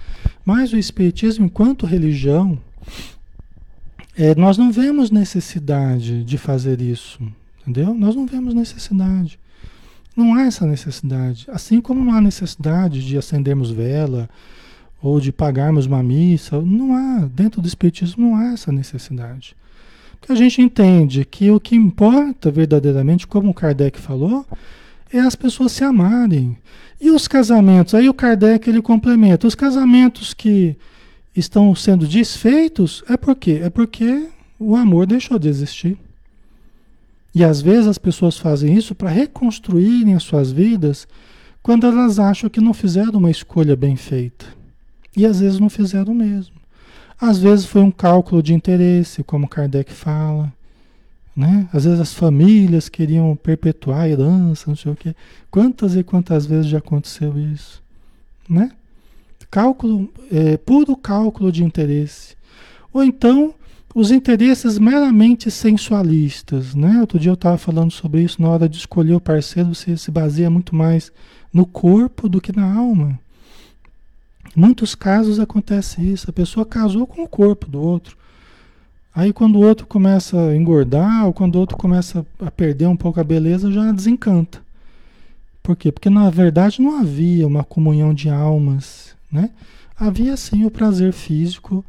Mas 0.45 0.71
o 0.71 0.77
Espiritismo, 0.77 1.45
enquanto 1.45 1.85
religião, 1.85 2.59
é, 4.15 4.35
nós 4.35 4.57
não 4.57 4.71
vemos 4.71 5.09
necessidade 5.09 6.23
de 6.23 6.37
fazer 6.37 6.79
isso, 6.81 7.19
entendeu? 7.61 7.93
Nós 7.93 8.15
não 8.15 8.25
vemos 8.25 8.53
necessidade. 8.53 9.39
Não 10.15 10.33
há 10.35 10.43
essa 10.43 10.65
necessidade. 10.65 11.47
Assim 11.49 11.79
como 11.79 12.03
não 12.03 12.13
há 12.13 12.21
necessidade 12.21 13.05
de 13.05 13.17
acendermos 13.17 13.71
vela 13.71 14.29
ou 15.01 15.19
de 15.19 15.31
pagarmos 15.31 15.85
uma 15.85 16.03
missa, 16.03 16.61
não 16.61 16.93
há, 16.93 17.25
dentro 17.25 17.61
do 17.61 17.67
Espiritismo 17.67 18.29
não 18.29 18.35
há 18.35 18.53
essa 18.53 18.71
necessidade. 18.71 19.55
Porque 20.19 20.33
a 20.33 20.35
gente 20.35 20.61
entende 20.61 21.25
que 21.25 21.49
o 21.49 21.59
que 21.59 21.75
importa 21.75 22.51
verdadeiramente, 22.51 23.25
como 23.25 23.53
Kardec 23.53 23.99
falou, 23.99 24.45
é 25.11 25.19
as 25.19 25.35
pessoas 25.35 25.71
se 25.71 25.83
amarem. 25.83 26.57
E 26.99 27.09
os 27.09 27.27
casamentos? 27.27 27.95
Aí 27.95 28.07
o 28.07 28.13
Kardec 28.13 28.69
ele 28.69 28.81
complementa. 28.81 29.47
Os 29.47 29.55
casamentos 29.55 30.33
que 30.33 30.77
estão 31.35 31.73
sendo 31.73 32.05
desfeitos 32.05 33.03
é 33.09 33.17
por 33.17 33.35
quê? 33.35 33.61
É 33.63 33.69
porque 33.69 34.27
o 34.59 34.75
amor 34.75 35.07
deixou 35.07 35.39
de 35.39 35.49
existir. 35.49 35.97
E 37.33 37.43
às 37.43 37.61
vezes 37.61 37.87
as 37.87 37.97
pessoas 37.97 38.37
fazem 38.37 38.75
isso 38.75 38.93
para 38.93 39.09
reconstruírem 39.09 40.15
as 40.15 40.23
suas 40.23 40.51
vidas 40.51 41.07
quando 41.63 41.85
elas 41.87 42.19
acham 42.19 42.49
que 42.49 42.59
não 42.59 42.73
fizeram 42.73 43.19
uma 43.19 43.31
escolha 43.31 43.75
bem 43.75 43.95
feita. 43.95 44.45
E 45.15 45.25
às 45.25 45.39
vezes 45.39 45.59
não 45.59 45.69
fizeram 45.69 46.13
mesmo. 46.13 46.55
Às 47.19 47.37
vezes 47.37 47.65
foi 47.65 47.81
um 47.81 47.91
cálculo 47.91 48.41
de 48.41 48.53
interesse, 48.53 49.23
como 49.23 49.47
Kardec 49.47 49.91
fala. 49.93 50.51
Né? 51.35 51.69
Às 51.71 51.85
vezes 51.85 51.99
as 51.99 52.13
famílias 52.13 52.89
queriam 52.89 53.35
perpetuar 53.35 54.01
a 54.01 54.09
herança, 54.09 54.65
não 54.67 54.75
sei 54.75 54.91
o 54.91 54.95
quê. 54.95 55.15
Quantas 55.49 55.95
e 55.95 56.03
quantas 56.03 56.45
vezes 56.45 56.65
já 56.65 56.79
aconteceu 56.79 57.37
isso? 57.37 57.81
Né? 58.49 58.71
Cálculo, 59.49 60.11
é, 60.31 60.57
puro 60.57 60.95
cálculo 60.95 61.51
de 61.51 61.63
interesse. 61.63 62.35
Ou 62.91 63.03
então, 63.03 63.53
os 63.93 64.11
interesses 64.11 64.79
meramente 64.79 65.51
sensualistas. 65.51 66.73
Né? 66.73 66.99
Outro 67.01 67.19
dia 67.19 67.31
eu 67.31 67.35
estava 67.35 67.57
falando 67.57 67.91
sobre 67.91 68.23
isso, 68.23 68.41
na 68.41 68.49
hora 68.49 68.69
de 68.69 68.77
escolher 68.77 69.13
o 69.13 69.21
parceiro, 69.21 69.73
você 69.73 69.97
se 69.97 70.11
baseia 70.11 70.49
muito 70.49 70.75
mais 70.75 71.11
no 71.53 71.65
corpo 71.65 72.29
do 72.29 72.41
que 72.41 72.55
na 72.55 72.73
alma. 72.73 73.19
Muitos 74.55 74.95
casos 74.95 75.39
acontece 75.39 76.01
isso. 76.01 76.29
A 76.29 76.33
pessoa 76.33 76.65
casou 76.65 77.07
com 77.07 77.23
o 77.23 77.27
corpo 77.27 77.69
do 77.69 77.81
outro. 77.81 78.17
Aí 79.13 79.33
quando 79.33 79.57
o 79.57 79.65
outro 79.65 79.85
começa 79.85 80.39
a 80.39 80.55
engordar, 80.55 81.25
ou 81.25 81.33
quando 81.33 81.55
o 81.55 81.59
outro 81.59 81.77
começa 81.77 82.25
a 82.39 82.49
perder 82.49 82.87
um 82.87 82.95
pouco 82.95 83.19
a 83.19 83.23
beleza, 83.23 83.71
já 83.71 83.91
desencanta. 83.91 84.61
Por 85.61 85.75
quê? 85.75 85.91
Porque 85.91 86.09
na 86.09 86.29
verdade 86.29 86.81
não 86.81 86.99
havia 86.99 87.45
uma 87.45 87.63
comunhão 87.63 88.13
de 88.13 88.29
almas, 88.29 89.15
né? 89.31 89.49
Havia 89.97 90.35
sim 90.35 90.65
o 90.65 90.71
prazer 90.71 91.13
físico 91.13 91.85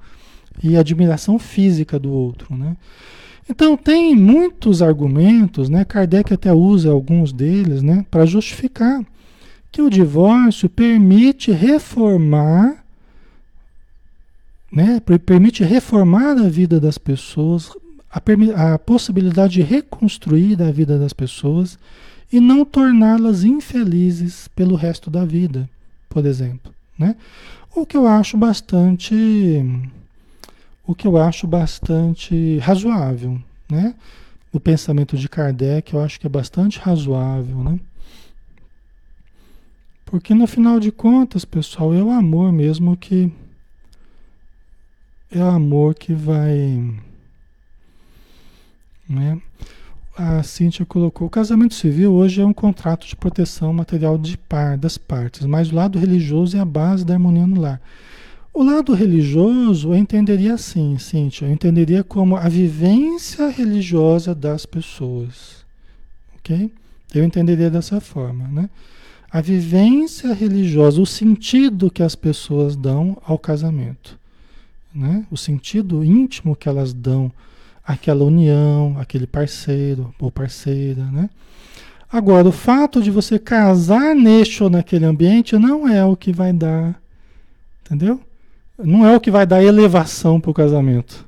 e 0.62 0.76
admiração 0.76 1.38
física 1.38 1.98
do 1.98 2.10
outro, 2.10 2.56
né? 2.56 2.76
Então 3.48 3.76
tem 3.76 4.14
muitos 4.14 4.80
argumentos, 4.82 5.68
né? 5.68 5.84
Kardec 5.84 6.32
até 6.32 6.52
usa 6.52 6.90
alguns 6.90 7.32
deles, 7.32 7.82
né, 7.82 8.06
para 8.10 8.24
justificar 8.24 9.04
que 9.70 9.82
o 9.82 9.90
divórcio 9.90 10.68
permite 10.68 11.50
reformar 11.50 12.82
né? 14.72 15.00
permite 15.26 15.62
reformar 15.62 16.32
a 16.32 16.48
vida 16.48 16.80
das 16.80 16.96
pessoas, 16.96 17.70
a, 18.10 18.74
a 18.74 18.78
possibilidade 18.78 19.54
de 19.54 19.62
reconstruir 19.62 20.60
a 20.62 20.70
vida 20.70 20.98
das 20.98 21.12
pessoas 21.12 21.78
e 22.32 22.40
não 22.40 22.64
torná-las 22.64 23.44
infelizes 23.44 24.48
pelo 24.48 24.74
resto 24.74 25.10
da 25.10 25.26
vida, 25.26 25.68
por 26.08 26.24
exemplo, 26.24 26.72
né? 26.98 27.16
O 27.74 27.84
que 27.84 27.96
eu 27.96 28.06
acho 28.06 28.36
bastante 28.36 29.14
o 30.86 30.94
que 30.94 31.06
eu 31.06 31.16
acho 31.16 31.46
bastante 31.46 32.58
razoável, 32.58 33.40
né? 33.70 33.94
O 34.52 34.60
pensamento 34.60 35.16
de 35.16 35.28
Kardec 35.28 35.94
eu 35.94 36.00
acho 36.00 36.20
que 36.20 36.26
é 36.26 36.30
bastante 36.30 36.78
razoável, 36.78 37.62
né? 37.62 37.80
Porque 40.04 40.34
no 40.34 40.46
final 40.46 40.78
de 40.78 40.92
contas, 40.92 41.44
pessoal, 41.44 41.94
é 41.94 42.02
o 42.02 42.10
amor 42.10 42.52
mesmo 42.52 42.96
que 42.96 43.32
é 45.30 45.42
o 45.42 45.48
amor 45.48 45.94
que 45.94 46.12
vai. 46.12 46.94
Né? 49.08 49.40
A 50.16 50.42
Cíntia 50.42 50.84
colocou: 50.84 51.26
o 51.26 51.30
casamento 51.30 51.74
civil 51.74 52.12
hoje 52.12 52.42
é 52.42 52.44
um 52.44 52.52
contrato 52.52 53.06
de 53.06 53.16
proteção 53.16 53.72
material 53.72 54.18
de 54.18 54.36
par, 54.36 54.76
das 54.76 54.98
partes, 54.98 55.46
mas 55.46 55.72
o 55.72 55.74
lado 55.74 55.98
religioso 55.98 56.56
é 56.56 56.60
a 56.60 56.64
base 56.64 57.04
da 57.04 57.14
harmonia 57.14 57.46
no 57.46 57.60
lar. 57.60 57.80
O 58.55 58.62
lado 58.62 58.92
religioso 58.92 59.90
eu 59.90 59.96
entenderia 59.96 60.55
assim, 60.55 60.98
Cíntia, 60.98 61.46
eu 61.46 61.53
entenderia 61.53 62.05
como 62.05 62.36
a 62.36 62.48
vivência 62.48 63.48
religiosa 63.48 64.34
das 64.34 64.66
pessoas. 64.66 65.64
Ok? 66.36 66.70
Eu 67.14 67.24
entenderia 67.24 67.70
dessa 67.70 68.00
forma, 68.00 68.48
né? 68.48 68.70
A 69.30 69.40
vivência 69.40 70.34
religiosa, 70.34 71.00
o 71.00 71.07
sentido 71.07 71.90
que 71.90 72.03
as 72.03 72.14
pessoas 72.14 72.76
dão 72.76 73.16
ao 73.24 73.38
casamento 73.38 74.20
né? 74.94 75.24
o 75.30 75.36
sentido 75.36 76.05
íntimo 76.05 76.55
que 76.55 76.68
elas 76.68 76.92
dão 76.92 77.32
àquela 77.84 78.24
união, 78.24 78.96
aquele 78.98 79.26
parceiro 79.26 80.14
ou 80.20 80.30
parceira. 80.30 81.05
Né? 81.07 81.30
Agora, 82.11 82.48
o 82.48 82.53
fato 82.53 83.03
de 83.03 83.11
você 83.11 83.38
casar 83.38 84.14
neste 84.14 84.62
ou 84.62 84.70
naquele 84.70 85.05
ambiente 85.05 85.57
não 85.57 85.88
é 85.88 86.05
o 86.05 86.16
que 86.16 86.32
vai 86.32 86.53
dar, 86.53 87.00
entendeu? 87.84 88.20
Não 88.78 89.06
é 89.06 89.16
o 89.16 89.20
que 89.20 89.30
vai 89.30 89.46
dar 89.46 89.62
elevação 89.62 90.40
para 90.40 90.50
o 90.50 90.54
casamento. 90.54 91.26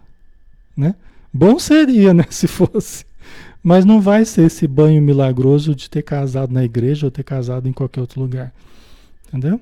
Né? 0.77 0.95
Bom 1.33 1.59
seria, 1.59 2.15
né, 2.15 2.25
se 2.31 2.47
fosse. 2.47 3.05
Mas 3.63 3.85
não 3.85 4.01
vai 4.01 4.25
ser 4.25 4.43
esse 4.43 4.67
banho 4.67 5.01
milagroso 5.01 5.75
de 5.75 5.89
ter 5.89 6.03
casado 6.03 6.53
na 6.53 6.65
igreja 6.65 7.07
ou 7.07 7.11
ter 7.11 7.23
casado 7.23 7.69
em 7.69 7.73
qualquer 7.73 8.01
outro 8.01 8.21
lugar. 8.21 8.53
Entendeu? 9.29 9.61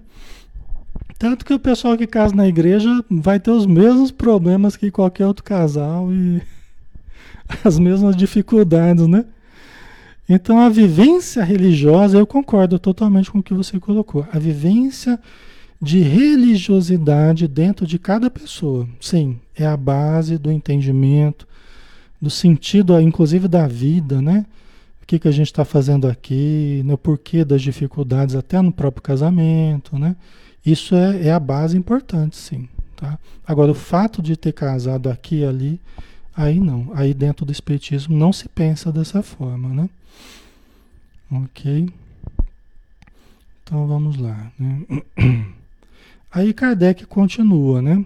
Tanto 1.18 1.44
que 1.44 1.54
o 1.54 1.58
pessoal 1.58 1.96
que 1.96 2.06
casa 2.06 2.34
na 2.34 2.48
igreja 2.48 2.90
vai 3.08 3.38
ter 3.38 3.52
os 3.52 3.64
mesmos 3.64 4.10
problemas 4.10 4.76
que 4.76 4.90
qualquer 4.90 5.26
outro 5.26 5.44
casal 5.44 6.12
e 6.12 6.42
as 7.64 7.78
mesmas 7.78 8.16
dificuldades, 8.16 9.06
né? 9.06 9.24
Então 10.28 10.58
a 10.58 10.68
vivência 10.68 11.44
religiosa, 11.44 12.18
eu 12.18 12.26
concordo 12.26 12.78
totalmente 12.78 13.30
com 13.30 13.38
o 13.38 13.42
que 13.42 13.54
você 13.54 13.78
colocou. 13.78 14.26
A 14.32 14.38
vivência 14.38 15.18
de 15.82 15.98
religiosidade 15.98 17.48
dentro 17.48 17.84
de 17.84 17.98
cada 17.98 18.30
pessoa, 18.30 18.88
sim, 19.00 19.40
é 19.52 19.66
a 19.66 19.76
base 19.76 20.38
do 20.38 20.52
entendimento, 20.52 21.44
do 22.20 22.30
sentido, 22.30 22.98
inclusive 23.00 23.48
da 23.48 23.66
vida, 23.66 24.22
né? 24.22 24.46
O 25.02 25.06
que, 25.06 25.18
que 25.18 25.26
a 25.26 25.32
gente 25.32 25.48
está 25.48 25.64
fazendo 25.64 26.06
aqui, 26.06 26.82
no 26.84 26.96
porquê 26.96 27.44
das 27.44 27.60
dificuldades, 27.60 28.36
até 28.36 28.62
no 28.62 28.70
próprio 28.70 29.02
casamento, 29.02 29.98
né? 29.98 30.14
Isso 30.64 30.94
é, 30.94 31.26
é 31.26 31.32
a 31.32 31.40
base 31.40 31.76
importante, 31.76 32.36
sim. 32.36 32.68
Tá? 32.94 33.18
Agora, 33.44 33.72
o 33.72 33.74
fato 33.74 34.22
de 34.22 34.36
ter 34.36 34.52
casado 34.52 35.10
aqui 35.10 35.40
e 35.40 35.44
ali, 35.44 35.80
aí 36.36 36.60
não. 36.60 36.92
Aí 36.94 37.12
dentro 37.12 37.44
do 37.44 37.50
Espiritismo 37.50 38.16
não 38.16 38.32
se 38.32 38.48
pensa 38.48 38.92
dessa 38.92 39.20
forma, 39.20 39.68
né? 39.70 39.90
Ok? 41.28 41.88
Então 43.64 43.84
vamos 43.88 44.16
lá. 44.16 44.52
Né? 44.56 44.86
Aí 46.32 46.52
Kardec 46.52 47.04
continua, 47.06 47.82
né? 47.82 48.04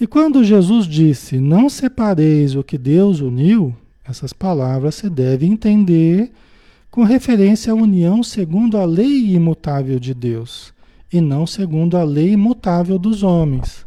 E 0.00 0.06
quando 0.06 0.42
Jesus 0.42 0.86
disse: 0.86 1.38
Não 1.38 1.68
separeis 1.70 2.54
o 2.54 2.64
que 2.64 2.76
Deus 2.76 3.20
uniu, 3.20 3.74
essas 4.04 4.32
palavras 4.32 4.96
se 4.96 5.08
deve 5.08 5.46
entender 5.46 6.30
com 6.90 7.02
referência 7.02 7.72
à 7.72 7.74
união 7.76 8.22
segundo 8.22 8.78
a 8.78 8.84
lei 8.84 9.34
imutável 9.34 9.98
de 9.98 10.12
Deus 10.12 10.72
e 11.12 11.20
não 11.20 11.46
segundo 11.46 11.96
a 11.96 12.04
lei 12.04 12.32
imutável 12.32 12.98
dos 12.98 13.22
homens. 13.22 13.86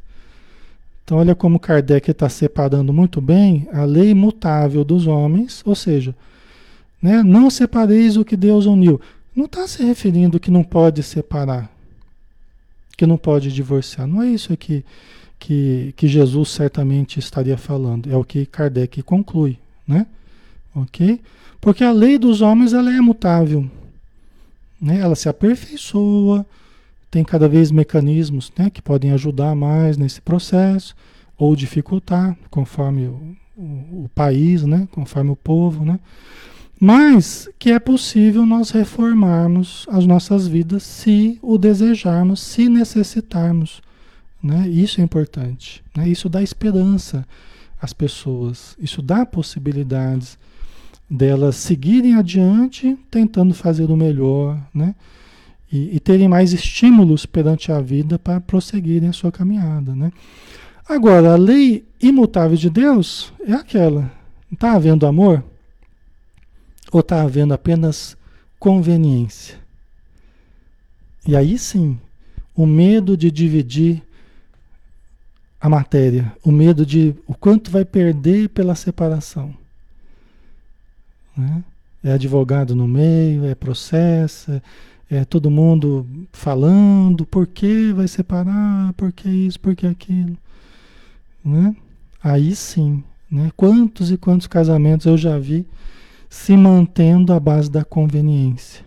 Então, 1.03 1.17
olha 1.17 1.33
como 1.33 1.59
Kardec 1.59 2.11
está 2.11 2.29
separando 2.29 2.93
muito 2.93 3.19
bem 3.19 3.67
a 3.73 3.83
lei 3.83 4.11
imutável 4.11 4.83
dos 4.83 5.07
homens, 5.07 5.63
ou 5.65 5.73
seja, 5.73 6.15
né, 7.01 7.23
não 7.23 7.49
separeis 7.49 8.15
o 8.15 8.23
que 8.23 8.37
Deus 8.37 8.65
uniu. 8.65 9.01
Não 9.35 9.45
está 9.45 9.67
se 9.67 9.83
referindo 9.83 10.39
que 10.39 10.51
não 10.51 10.63
pode 10.63 11.01
separar, 11.01 11.71
que 12.99 13.05
não 13.05 13.17
pode 13.17 13.49
divorciar. 13.49 14.05
Não 14.05 14.21
é 14.21 14.27
isso 14.27 14.57
que, 14.57 14.83
que, 15.39 15.93
que 15.95 16.05
Jesus 16.05 16.49
certamente 16.49 17.17
estaria 17.17 17.57
falando. 17.57 18.11
É 18.11 18.17
o 18.17 18.25
que 18.25 18.45
Kardec 18.45 19.01
conclui, 19.03 19.57
né? 19.87 20.05
Ok? 20.75 21.21
Porque 21.61 21.81
a 21.81 21.93
lei 21.93 22.17
dos 22.17 22.41
homens 22.41 22.73
ela 22.73 22.93
é 22.93 22.99
mutável. 22.99 23.71
Né? 24.81 24.99
Ela 24.99 25.15
se 25.15 25.29
aperfeiçoa, 25.29 26.45
tem 27.09 27.23
cada 27.23 27.47
vez 27.47 27.71
mecanismos 27.71 28.51
né, 28.57 28.69
que 28.69 28.81
podem 28.81 29.11
ajudar 29.11 29.55
mais 29.55 29.95
nesse 29.95 30.19
processo 30.19 30.93
ou 31.37 31.55
dificultar, 31.55 32.37
conforme 32.49 33.07
o, 33.07 33.37
o, 33.55 34.03
o 34.03 34.11
país, 34.13 34.63
né, 34.63 34.89
conforme 34.91 35.31
o 35.31 35.37
povo. 35.37 35.85
Né? 35.85 35.97
Mas 36.79 37.49
que 37.59 37.71
é 37.71 37.79
possível 37.79 38.45
nós 38.45 38.71
reformarmos 38.71 39.85
as 39.89 40.05
nossas 40.05 40.47
vidas 40.47 40.83
se 40.83 41.37
o 41.41 41.57
desejarmos, 41.57 42.39
se 42.39 42.69
necessitarmos. 42.69 43.81
Né? 44.41 44.69
Isso 44.69 45.01
é 45.01 45.03
importante. 45.03 45.83
Né? 45.95 46.07
Isso 46.07 46.29
dá 46.29 46.41
esperança 46.41 47.27
às 47.81 47.91
pessoas. 47.91 48.77
Isso 48.79 49.01
dá 49.01 49.25
possibilidades 49.25 50.37
delas 51.09 51.57
seguirem 51.57 52.13
adiante, 52.13 52.97
tentando 53.09 53.53
fazer 53.53 53.89
o 53.89 53.97
melhor, 53.97 54.57
né? 54.73 54.93
E, 55.71 55.95
e 55.95 55.99
terem 55.99 56.27
mais 56.27 56.53
estímulos 56.53 57.25
perante 57.25 57.71
a 57.71 57.79
vida 57.79 58.19
para 58.19 58.39
prosseguirem 58.39 59.09
a 59.09 59.13
sua 59.13 59.31
caminhada, 59.31 59.95
né? 59.95 60.11
Agora, 60.87 61.33
a 61.33 61.35
lei 61.35 61.83
imutável 62.01 62.57
de 62.57 62.69
Deus 62.69 63.33
é 63.45 63.53
aquela. 63.53 64.11
Está 64.51 64.73
havendo 64.73 65.05
amor? 65.05 65.43
Ou 66.91 67.01
está 67.01 67.21
havendo 67.21 67.53
apenas 67.53 68.17
conveniência? 68.59 69.57
E 71.27 71.35
aí 71.35 71.57
sim, 71.57 71.99
o 72.55 72.65
medo 72.65 73.15
de 73.15 73.29
dividir 73.29 74.01
a 75.61 75.67
matéria, 75.67 76.33
o 76.43 76.51
medo 76.51 76.85
de 76.85 77.13
o 77.27 77.33
quanto 77.33 77.69
vai 77.69 77.83
perder 77.83 78.49
pela 78.49 78.75
separação. 78.75 79.53
Né? 81.35 81.63
É 82.03 82.13
advogado 82.13 82.75
no 82.75 82.87
meio, 82.87 83.45
é 83.45 83.53
processo, 83.53 84.61
é, 85.09 85.25
todo 85.25 85.51
mundo 85.51 86.07
falando 86.31 87.25
por 87.25 87.45
que 87.45 87.91
vai 87.91 88.07
separar, 88.07 88.93
por 88.93 89.11
que 89.11 89.27
isso, 89.27 89.59
por 89.59 89.75
que 89.75 89.85
aquilo. 89.85 90.37
Né? 91.43 91.75
Aí 92.23 92.55
sim, 92.55 93.03
né? 93.29 93.51
quantos 93.55 94.11
e 94.11 94.17
quantos 94.17 94.47
casamentos 94.47 95.05
eu 95.05 95.17
já 95.17 95.37
vi 95.37 95.65
se 96.29 96.55
mantendo 96.55 97.33
à 97.33 97.39
base 97.39 97.69
da 97.69 97.83
conveniência. 97.83 98.85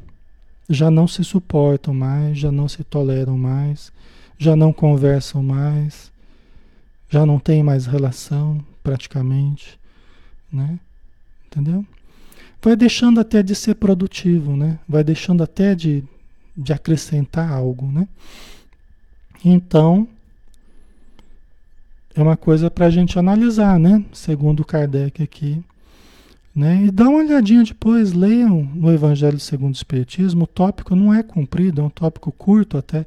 Já 0.69 0.91
não 0.91 1.09
se 1.09 1.25
suportam 1.25 1.93
mais, 1.93 2.39
já 2.39 2.53
não 2.53 2.69
se 2.69 2.85
toleram 2.85 3.37
mais, 3.37 3.93
já 4.39 4.55
não 4.55 4.73
conversam 4.73 5.43
mais, 5.43 6.13
já 7.09 7.27
não 7.27 7.39
tem 7.39 7.63
mais 7.63 7.85
relação 7.85 8.65
praticamente, 8.83 9.79
né? 10.51 10.79
Entendeu? 11.47 11.85
Vai 12.63 12.77
deixando 12.77 13.21
até 13.21 13.43
de 13.43 13.55
ser 13.57 13.75
produtivo, 13.75 14.57
né? 14.57 14.79
Vai 14.89 15.03
deixando 15.03 15.43
até 15.43 15.75
de, 15.75 16.05
de 16.57 16.73
acrescentar 16.73 17.51
algo, 17.51 17.91
né? 17.91 18.07
Então, 19.45 20.07
é 22.15 22.23
uma 22.23 22.37
coisa 22.37 22.71
para 22.71 22.87
a 22.87 22.91
gente 22.91 23.19
analisar, 23.19 23.79
né? 23.79 24.05
Segundo 24.13 24.65
Kardec 24.65 25.23
aqui, 25.23 25.63
né? 26.55 26.85
E 26.85 26.91
dá 26.91 27.09
uma 27.09 27.19
olhadinha 27.19 27.65
depois, 27.65 28.13
leiam 28.13 28.69
no 28.75 28.93
Evangelho 28.93 29.41
segundo 29.41 29.73
o 29.73 29.77
Espiritismo. 29.77 30.45
O 30.45 30.47
tópico 30.47 30.95
não 30.95 31.13
é 31.13 31.23
comprido, 31.23 31.81
é 31.81 31.85
um 31.85 31.91
tópico 31.91 32.31
curto 32.31 32.77
até, 32.77 33.07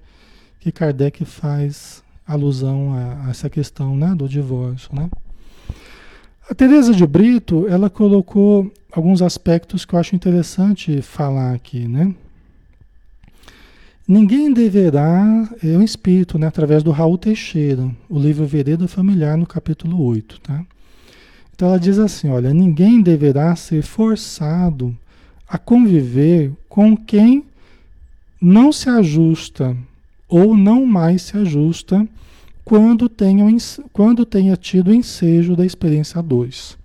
que 0.60 0.72
Kardec 0.72 1.24
faz 1.26 2.04
alusão 2.28 2.94
a, 2.94 3.28
a 3.28 3.30
essa 3.30 3.50
questão 3.50 3.96
né, 3.96 4.16
do 4.16 4.28
divórcio, 4.28 4.90
né? 4.94 5.10
A 6.50 6.54
Teresa 6.54 6.94
de 6.94 7.06
Brito, 7.08 7.68
ela 7.68 7.90
colocou 7.90 8.72
alguns 8.92 9.22
aspectos 9.22 9.84
que 9.84 9.96
eu 9.96 10.00
acho 10.00 10.16
interessante 10.16 11.02
falar 11.02 11.54
aqui, 11.54 11.88
né? 11.88 12.14
Ninguém 14.08 14.54
deverá, 14.54 15.50
é 15.64 15.76
um 15.76 15.82
espírito, 15.82 16.38
né, 16.38 16.46
através 16.46 16.84
do 16.84 16.92
Raul 16.92 17.18
Teixeira, 17.18 17.90
o 18.08 18.20
livro 18.20 18.46
Vereda 18.46 18.88
Familiar, 18.88 19.36
no 19.36 19.48
capítulo 19.48 20.00
8, 20.04 20.42
tá? 20.42 20.64
Então 21.56 21.70
ela 21.70 21.80
diz 21.80 21.98
assim, 21.98 22.28
olha, 22.30 22.54
ninguém 22.54 23.02
deverá 23.02 23.56
ser 23.56 23.82
forçado 23.82 24.96
a 25.48 25.58
conviver 25.58 26.52
com 26.68 26.98
quem 26.98 27.46
não 28.42 28.74
se 28.74 28.90
ajusta 28.90 29.76
ou 30.28 30.58
não 30.58 30.86
mais 30.86 31.22
se 31.22 31.38
ajusta 31.38 32.06
quando 32.66 33.08
tenha, 33.08 33.46
quando 33.94 34.26
tenha 34.26 34.58
tido 34.58 34.94
ensejo 34.94 35.56
da 35.56 35.66
experiência 35.66 36.22
2. 36.22 36.78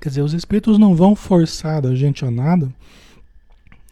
Quer 0.00 0.08
dizer, 0.08 0.22
os 0.22 0.34
espíritos 0.34 0.78
não 0.78 0.96
vão 0.96 1.14
forçar 1.14 1.86
a 1.86 1.94
gente 1.94 2.24
a 2.24 2.30
nada, 2.30 2.74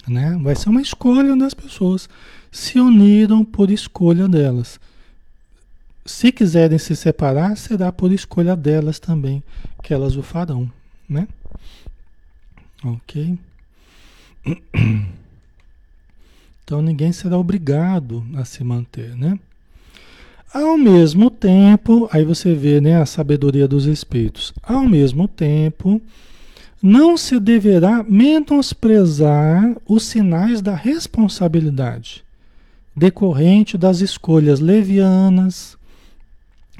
né? 0.08 0.36
Vai 0.42 0.56
ser 0.56 0.70
uma 0.70 0.82
escolha 0.82 1.36
das 1.36 1.54
pessoas. 1.54 2.08
Se 2.50 2.80
uniram 2.80 3.44
por 3.44 3.70
escolha 3.70 4.26
delas. 4.26 4.80
Se 6.04 6.30
quiserem 6.30 6.78
se 6.78 6.94
separar, 6.94 7.56
será 7.56 7.90
por 7.90 8.12
escolha 8.12 8.54
delas 8.54 8.98
também 8.98 9.42
que 9.82 9.94
elas 9.94 10.16
o 10.16 10.22
farão, 10.22 10.70
né? 11.08 11.26
Ok? 12.84 13.38
Então 16.66 16.80
ninguém 16.80 17.12
será 17.12 17.36
obrigado 17.36 18.24
a 18.36 18.44
se 18.46 18.64
manter, 18.64 19.14
né? 19.14 19.38
Ao 20.50 20.78
mesmo 20.78 21.30
tempo, 21.30 22.08
aí 22.10 22.24
você 22.24 22.54
vê 22.54 22.80
né, 22.80 22.96
a 22.96 23.04
sabedoria 23.04 23.68
dos 23.68 23.84
espíritos. 23.84 24.54
Ao 24.62 24.82
mesmo 24.88 25.28
tempo, 25.28 26.00
não 26.82 27.18
se 27.18 27.38
deverá 27.38 28.02
menosprezar 28.02 29.76
os 29.86 30.04
sinais 30.04 30.62
da 30.62 30.74
responsabilidade 30.74 32.24
decorrente 32.96 33.76
das 33.76 34.00
escolhas 34.00 34.60
levianas, 34.60 35.76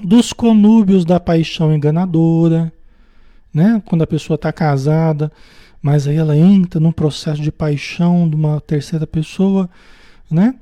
dos 0.03 0.33
conúbios 0.33 1.05
da 1.05 1.21
paixão 1.21 1.75
enganadora, 1.75 2.73
né? 3.53 3.83
Quando 3.87 4.03
a 4.03 4.07
pessoa 4.07 4.35
está 4.35 4.53
casada, 4.53 5.31
mas 5.81 6.09
aí 6.09 6.17
ela 6.17 6.37
entra 6.37 6.81
num 6.81 6.91
processo 6.91 7.41
de 7.41 7.53
paixão 7.53 8.29
de 8.29 8.35
uma 8.35 8.61
terceira 8.61 9.07
pessoa, 9.07 9.69
né? 10.31 10.55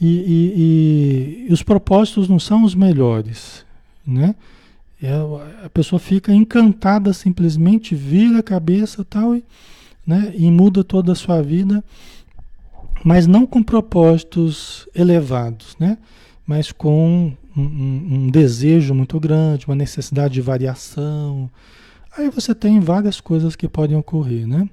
E, 0.00 0.06
e, 0.06 1.46
e, 1.48 1.52
os 1.52 1.62
propósitos 1.62 2.28
não 2.28 2.38
são 2.38 2.62
os 2.62 2.74
melhores, 2.74 3.64
né? 4.06 4.34
É, 5.02 5.12
a 5.64 5.68
pessoa 5.68 5.98
fica 5.98 6.32
encantada 6.32 7.12
simplesmente, 7.12 7.94
vira 7.94 8.38
a 8.38 8.42
cabeça 8.42 9.04
tal, 9.04 9.34
e, 9.34 9.44
né? 10.06 10.32
e 10.34 10.50
muda 10.50 10.82
toda 10.82 11.12
a 11.12 11.14
sua 11.14 11.42
vida, 11.42 11.84
mas 13.04 13.26
não 13.26 13.46
com 13.46 13.62
propósitos 13.62 14.88
elevados, 14.94 15.76
né? 15.78 15.98
Mas 16.46 16.70
com 16.70 17.34
um, 17.56 17.60
um, 17.60 18.06
um 18.10 18.30
desejo 18.30 18.94
muito 18.94 19.18
grande, 19.18 19.66
uma 19.66 19.74
necessidade 19.74 20.34
de 20.34 20.40
variação. 20.40 21.50
Aí 22.16 22.30
você 22.30 22.54
tem 22.54 22.78
várias 22.80 23.20
coisas 23.20 23.56
que 23.56 23.68
podem 23.68 23.96
ocorrer, 23.96 24.46
né? 24.46 24.68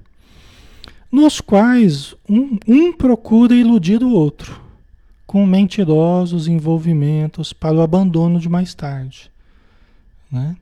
Nos 1.10 1.40
quais 1.40 2.14
um, 2.28 2.58
um 2.66 2.92
procura 2.92 3.54
iludir 3.54 4.02
o 4.02 4.10
outro 4.10 4.60
com 5.26 5.44
mentirosos 5.46 6.46
envolvimentos 6.46 7.52
para 7.52 7.76
o 7.76 7.80
abandono 7.80 8.38
de 8.38 8.48
mais 8.48 8.74
tarde. 8.74 9.30
Né? 10.30 10.56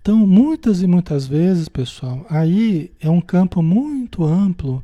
Então, 0.00 0.16
muitas 0.26 0.82
e 0.82 0.86
muitas 0.86 1.26
vezes, 1.26 1.68
pessoal, 1.68 2.26
aí 2.28 2.90
é 3.00 3.08
um 3.08 3.20
campo 3.20 3.62
muito 3.62 4.24
amplo 4.24 4.82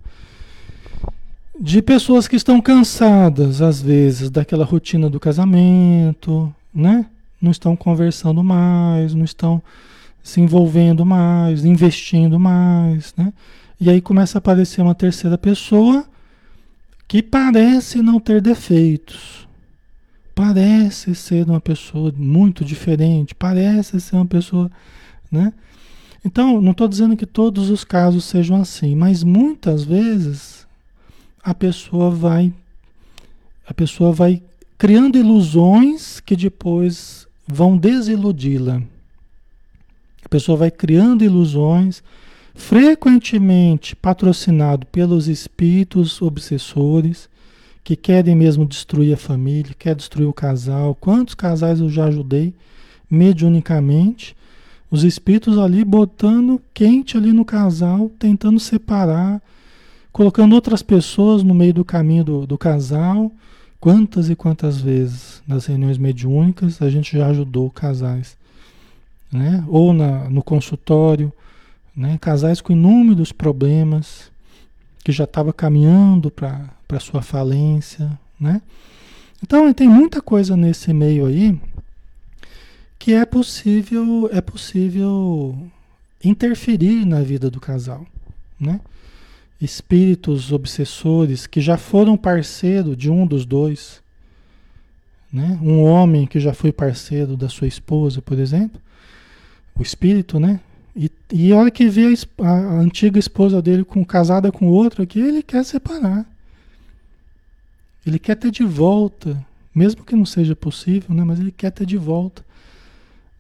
de 1.61 1.83
pessoas 1.83 2.29
que 2.29 2.37
estão 2.37 2.61
cansadas, 2.61 3.61
às 3.61 3.83
vezes, 3.83 4.31
daquela 4.31 4.65
rotina 4.65 5.11
do 5.11 5.19
casamento, 5.19 6.55
né? 6.73 7.07
Não 7.41 7.51
estão 7.51 7.75
conversando 7.75 8.45
mais, 8.45 9.13
não 9.13 9.25
estão 9.25 9.61
se 10.23 10.41
envolvendo 10.41 11.05
mais, 11.05 11.65
investindo 11.65 12.39
mais, 12.39 13.13
né? 13.17 13.33
E 13.81 13.91
aí 13.91 14.01
começa 14.01 14.39
a 14.39 14.41
aparecer 14.41 14.81
uma 14.83 14.95
terceira 14.95 15.37
pessoa 15.37 16.05
que 17.09 17.23
parece 17.23 18.03
não 18.03 18.21
ter 18.21 18.41
defeitos, 18.41 19.49
parece 20.35 21.15
ser 21.15 21.49
uma 21.49 21.61
pessoa 21.61 22.13
muito 22.17 22.65
diferente, 22.65 23.35
parece 23.35 24.01
ser 24.01 24.17
uma 24.17 24.27
pessoa, 24.27 24.71
né? 25.31 25.53
Então, 26.25 26.61
não 26.61 26.73
estou 26.73 26.87
dizendo 26.87 27.17
que 27.17 27.27
todos 27.27 27.71
os 27.71 27.85
casos 27.85 28.25
sejam 28.25 28.61
assim, 28.61 28.95
mas 28.95 29.25
muitas 29.25 29.85
vezes 29.85 30.58
a 31.49 31.55
pessoa 31.55 32.11
vai 32.11 32.53
a 33.67 33.73
pessoa 33.73 34.13
vai 34.13 34.43
criando 34.77 35.17
ilusões 35.17 36.21
que 36.21 36.37
depois 36.37 37.27
vão 37.47 37.77
desiludi-la. 37.77 38.83
A 40.23 40.29
pessoa 40.29 40.59
vai 40.59 40.71
criando 40.71 41.25
ilusões, 41.25 42.03
frequentemente 42.55 43.97
patrocinado 43.97 44.87
pelos 44.87 45.27
espíritos 45.27 46.21
obsessores 46.21 47.31
que 47.83 47.97
querem 47.97 48.37
mesmo 48.37 48.67
destruir 48.67 49.15
a 49.15 49.19
família, 49.19 49.75
quer 49.79 49.95
destruir 49.95 50.29
o 50.29 50.35
casal. 50.35 50.95
Quantos 50.95 51.35
casais 51.35 51.81
eu 51.81 51.89
já 51.89 52.07
ajudei 52.07 52.53
mediunicamente? 53.11 54.37
Os 54.91 55.03
espíritos 55.03 55.59
ali 55.59 55.83
botando 55.83 56.61
quente 56.75 57.17
ali 57.17 57.33
no 57.33 57.45
casal, 57.45 58.11
tentando 58.19 58.61
separar, 58.61 59.41
colocando 60.19 60.57
outras 60.57 60.83
pessoas 60.83 61.45
no 61.45 61.55
meio 61.55 61.73
do 61.73 61.85
caminho 61.85 62.25
do, 62.25 62.45
do 62.45 62.59
casal. 62.59 63.31
Quantas 63.79 64.29
e 64.29 64.35
quantas 64.35 64.81
vezes 64.81 65.41
nas 65.47 65.67
reuniões 65.67 65.97
mediúnicas 65.97 66.83
a 66.83 66.91
gente 66.91 67.17
já 67.17 67.29
ajudou 67.29 67.71
casais, 67.71 68.37
né? 69.31 69.65
Ou 69.69 69.93
na, 69.93 70.29
no 70.29 70.43
consultório, 70.43 71.33
né? 71.95 72.19
Casais 72.21 72.61
com 72.61 72.73
inúmeros 72.73 73.31
problemas, 73.31 74.33
que 75.05 75.13
já 75.13 75.23
estava 75.23 75.53
caminhando 75.53 76.33
para 76.33 76.99
sua 76.99 77.23
falência, 77.23 78.11
né? 78.41 78.61
Então 79.41 79.73
tem 79.73 79.89
muita 79.89 80.21
coisa 80.21 80.57
nesse 80.57 80.93
meio 80.93 81.27
aí 81.27 81.57
que 82.99 83.15
é 83.15 83.25
possível 83.25 84.29
é 84.33 84.41
possível 84.41 85.57
interferir 86.25 87.05
na 87.05 87.21
vida 87.21 87.49
do 87.49 87.61
casal, 87.61 88.05
né? 88.59 88.81
Espíritos 89.61 90.53
obsessores 90.53 91.47
que 91.47 91.61
já 91.61 91.77
foram 91.77 92.17
parceiro 92.17 92.95
de 92.95 93.11
um 93.11 93.27
dos 93.27 93.45
dois, 93.45 94.01
né? 95.33 95.59
Um 95.63 95.83
homem 95.83 96.27
que 96.27 96.39
já 96.39 96.55
foi 96.55 96.73
parceiro 96.73 97.37
da 97.37 97.49
sua 97.49 97.67
esposa, 97.67 98.23
por 98.23 98.39
exemplo, 98.39 98.81
o 99.77 99.83
espírito, 99.83 100.39
né? 100.39 100.61
E, 100.95 101.11
e 101.33 101.53
a 101.53 101.57
hora 101.57 101.71
que 101.71 101.89
vê 101.89 102.13
a, 102.41 102.49
a, 102.49 102.81
antiga 102.81 103.19
esposa 103.19 103.63
dele 103.63 103.85
com 103.85 104.05
casada 104.05 104.51
com 104.51 104.67
outro 104.67 105.03
aqui, 105.03 105.21
ele 105.21 105.43
quer 105.43 105.65
separar. 105.65 106.27
Ele 108.05 108.19
quer 108.19 108.35
ter 108.35 108.51
de 108.51 108.65
volta, 108.65 109.45
mesmo 109.75 110.05
que 110.05 110.17
não 110.17 110.25
seja 110.25 110.57
possível, 110.57 111.15
né? 111.15 111.23
mas 111.23 111.39
ele 111.39 111.53
quer 111.53 111.71
ter 111.71 111.87
de 111.87 111.97
volta 111.97 112.45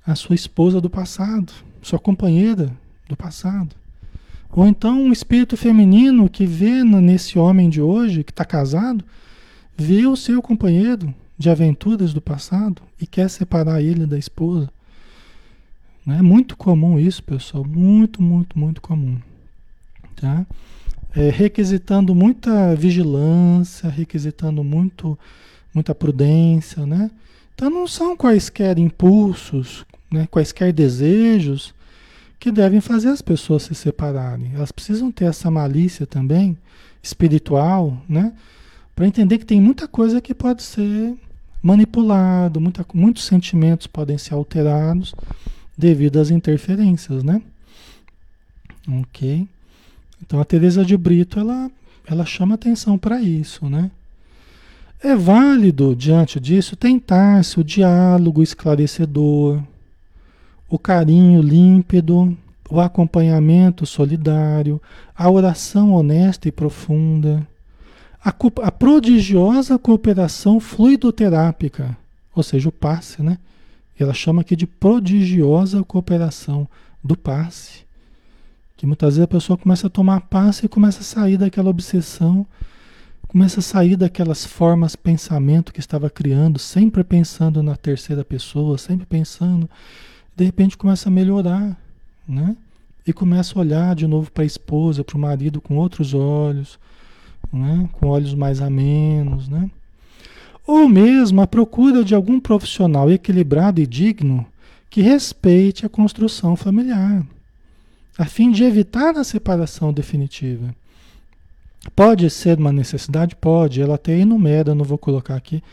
a 0.07 0.15
sua 0.15 0.35
esposa 0.35 0.81
do 0.81 0.89
passado, 0.89 1.53
sua 1.83 1.99
companheira 1.99 2.71
do 3.09 3.17
passado. 3.17 3.75
Ou 4.51 4.67
então 4.67 5.01
um 5.03 5.13
espírito 5.13 5.57
feminino 5.57 6.29
que 6.29 6.47
vê 6.47 6.83
nesse 6.83 7.39
homem 7.39 7.69
de 7.69 7.81
hoje, 7.81 8.25
que 8.25 8.33
está 8.33 8.45
casado, 8.45 9.05
vê 9.77 10.07
o 10.07 10.17
seu 10.17 10.41
companheiro 10.43 11.15
de 11.37 11.49
aventuras 11.49 12.13
do 12.13 12.21
passado 12.21 12.83
e 13.01 13.07
quer 13.07 13.29
separar 13.31 13.81
ele 13.81 14.07
da 14.07 14.19
esposa. 14.19 14.69
É 16.07 16.23
muito 16.23 16.57
comum 16.57 16.99
isso, 16.99 17.23
pessoal. 17.23 17.65
Muito, 17.65 18.23
muito, 18.23 18.59
muito 18.59 18.81
comum. 18.81 19.19
Tá? 20.17 20.47
É, 21.15 21.29
requisitando 21.29 22.15
muita 22.15 22.75
vigilância, 22.75 23.91
requisitando 23.91 24.65
muito, 24.65 25.19
muita 25.73 25.95
prudência, 25.95 26.87
né? 26.87 27.11
Então 27.55 27.69
não 27.69 27.87
são 27.87 28.17
quaisquer 28.17 28.79
impulsos, 28.79 29.85
né? 30.11 30.27
quaisquer 30.31 30.73
desejos 30.73 31.75
que 32.39 32.53
devem 32.53 32.81
fazer 32.81 33.09
as 33.09 33.21
pessoas 33.21 33.65
se 33.65 33.75
separarem. 33.75 34.53
Elas 34.55 34.71
precisam 34.71 35.11
ter 35.11 35.25
essa 35.25 35.51
malícia 35.51 36.07
também 36.07 36.57
espiritual, 37.03 38.01
né? 38.09 38.33
Para 38.95 39.07
entender 39.07 39.39
que 39.39 39.47
tem 39.47 39.61
muita 39.61 39.89
coisa 39.89 40.21
que 40.21 40.35
pode 40.35 40.63
ser 40.63 41.15
manipulado, 41.63 42.61
muitos 42.95 43.25
sentimentos 43.25 43.87
podem 43.87 44.17
ser 44.17 44.35
alterados 44.35 45.15
devido 45.77 46.19
às 46.19 46.31
interferências, 46.31 47.23
né? 47.23 47.43
Ok. 48.89 49.47
Então 50.23 50.41
a 50.41 50.45
Teresa 50.45 50.85
de 50.85 50.97
Brito 50.97 51.39
ela, 51.39 51.71
ela 52.07 52.25
chama 52.25 52.55
atenção 52.55 52.97
para 52.99 53.21
isso, 53.21 53.69
né? 53.69 53.91
É 55.01 55.15
válido 55.15 55.95
diante 55.95 56.41
disso 56.41 56.75
tentar-se 56.75 57.61
o 57.61 57.65
diálogo 57.65 58.43
esclarecedor, 58.43 59.63
o 60.69 60.79
carinho 60.79 61.41
límpido, 61.41 62.37
o 62.69 62.81
acompanhamento 62.81 63.87
solidário, 63.87 64.81
a 65.17 65.31
oração 65.31 65.93
honesta 65.93 66.49
e 66.49 66.53
profunda, 66.53 67.47
a, 68.23 68.35
a 68.63 68.73
prodigiosa 68.73 69.79
cooperação 69.79 70.61
fluidoterápica, 70.61 71.97
ou 72.35 72.43
seja, 72.43 72.69
o 72.69 72.73
passe, 72.73 73.23
né? 73.23 73.39
Ela 73.99 74.15
chama 74.15 74.43
aqui 74.43 74.55
de 74.55 74.67
prodigiosa 74.67 75.83
cooperação 75.83 76.69
do 77.03 77.17
passe. 77.17 77.87
Que 78.77 78.87
muitas 78.87 79.15
vezes 79.15 79.25
a 79.25 79.29
pessoa 79.29 79.59
começa 79.59 79.89
a 79.89 79.91
tomar 79.91 80.21
passe 80.21 80.67
e 80.67 80.69
começa 80.69 81.01
a 81.01 81.05
sair 81.05 81.37
daquela 81.37 81.71
obsessão, 81.71 82.47
começa 83.27 83.59
a 83.59 83.63
sair 83.63 83.97
daquelas 83.97 84.45
formas 84.45 84.95
pensamento 84.95 85.73
que 85.73 85.81
estava 85.81 86.09
criando, 86.09 86.61
sempre 86.61 87.03
pensando 87.03 87.61
na 87.61 87.75
terceira 87.75 88.25
pessoa, 88.25 88.79
sempre 88.79 89.05
pensando, 89.05 89.69
de 90.39 90.45
repente 90.45 90.79
começa 90.79 91.09
a 91.09 91.13
melhorar, 91.13 91.77
né? 92.27 92.57
E 93.05 93.13
começa 93.13 93.59
a 93.59 93.61
olhar 93.61 93.97
de 93.97 94.07
novo 94.07 94.31
para 94.31 94.45
a 94.45 94.47
esposa, 94.47 95.03
para 95.03 95.17
o 95.17 95.21
marido 95.21 95.61
com 95.61 95.77
outros 95.77 96.15
olhos, 96.15 96.79
né? 97.53 97.89
com 97.93 98.07
olhos 98.07 98.35
mais 98.35 98.61
amenos, 98.61 99.49
né? 99.49 99.69
ou 100.65 100.89
mesmo 100.89 101.41
a 101.41 101.47
procura 101.47 102.05
de 102.05 102.15
algum 102.15 102.39
profissional 102.39 103.11
equilibrado 103.11 103.81
e 103.81 103.87
digno 103.87 104.47
que 104.89 105.01
respeite 105.01 105.85
a 105.85 105.89
construção 105.89 106.55
familiar, 106.55 107.27
a 108.17 108.25
fim 108.27 108.53
de 108.53 108.63
evitar 108.63 109.17
a 109.17 109.25
separação 109.25 109.93
definitiva. 109.93 110.73
Pode 111.97 112.31
ser 112.31 112.59
uma 112.59 112.71
necessidade? 112.71 113.35
Pode, 113.35 113.81
ela 113.81 113.97
até 113.97 114.17
enumera, 114.17 114.75
não 114.75 114.85
vou 114.85 114.99
colocar 114.99 115.35
aqui, 115.35 115.65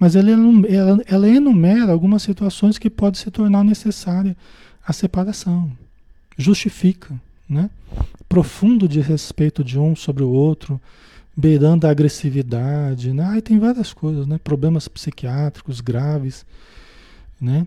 mas 0.00 0.16
ela, 0.16 0.30
ela, 0.66 1.02
ela 1.06 1.28
enumera 1.28 1.92
algumas 1.92 2.22
situações 2.22 2.78
que 2.78 2.88
pode 2.88 3.18
se 3.18 3.30
tornar 3.30 3.62
necessária 3.62 4.34
a 4.84 4.94
separação. 4.94 5.70
Justifica, 6.38 7.14
né? 7.46 7.68
Profundo 8.26 8.88
de 8.88 8.98
respeito 9.00 9.62
de 9.62 9.78
um 9.78 9.94
sobre 9.94 10.22
o 10.22 10.30
outro, 10.30 10.80
beirando 11.36 11.86
a 11.86 11.90
agressividade, 11.90 13.12
né? 13.12 13.26
Aí 13.26 13.42
tem 13.42 13.58
várias 13.58 13.92
coisas, 13.92 14.26
né? 14.26 14.40
Problemas 14.42 14.88
psiquiátricos 14.88 15.82
graves, 15.82 16.46
né? 17.38 17.66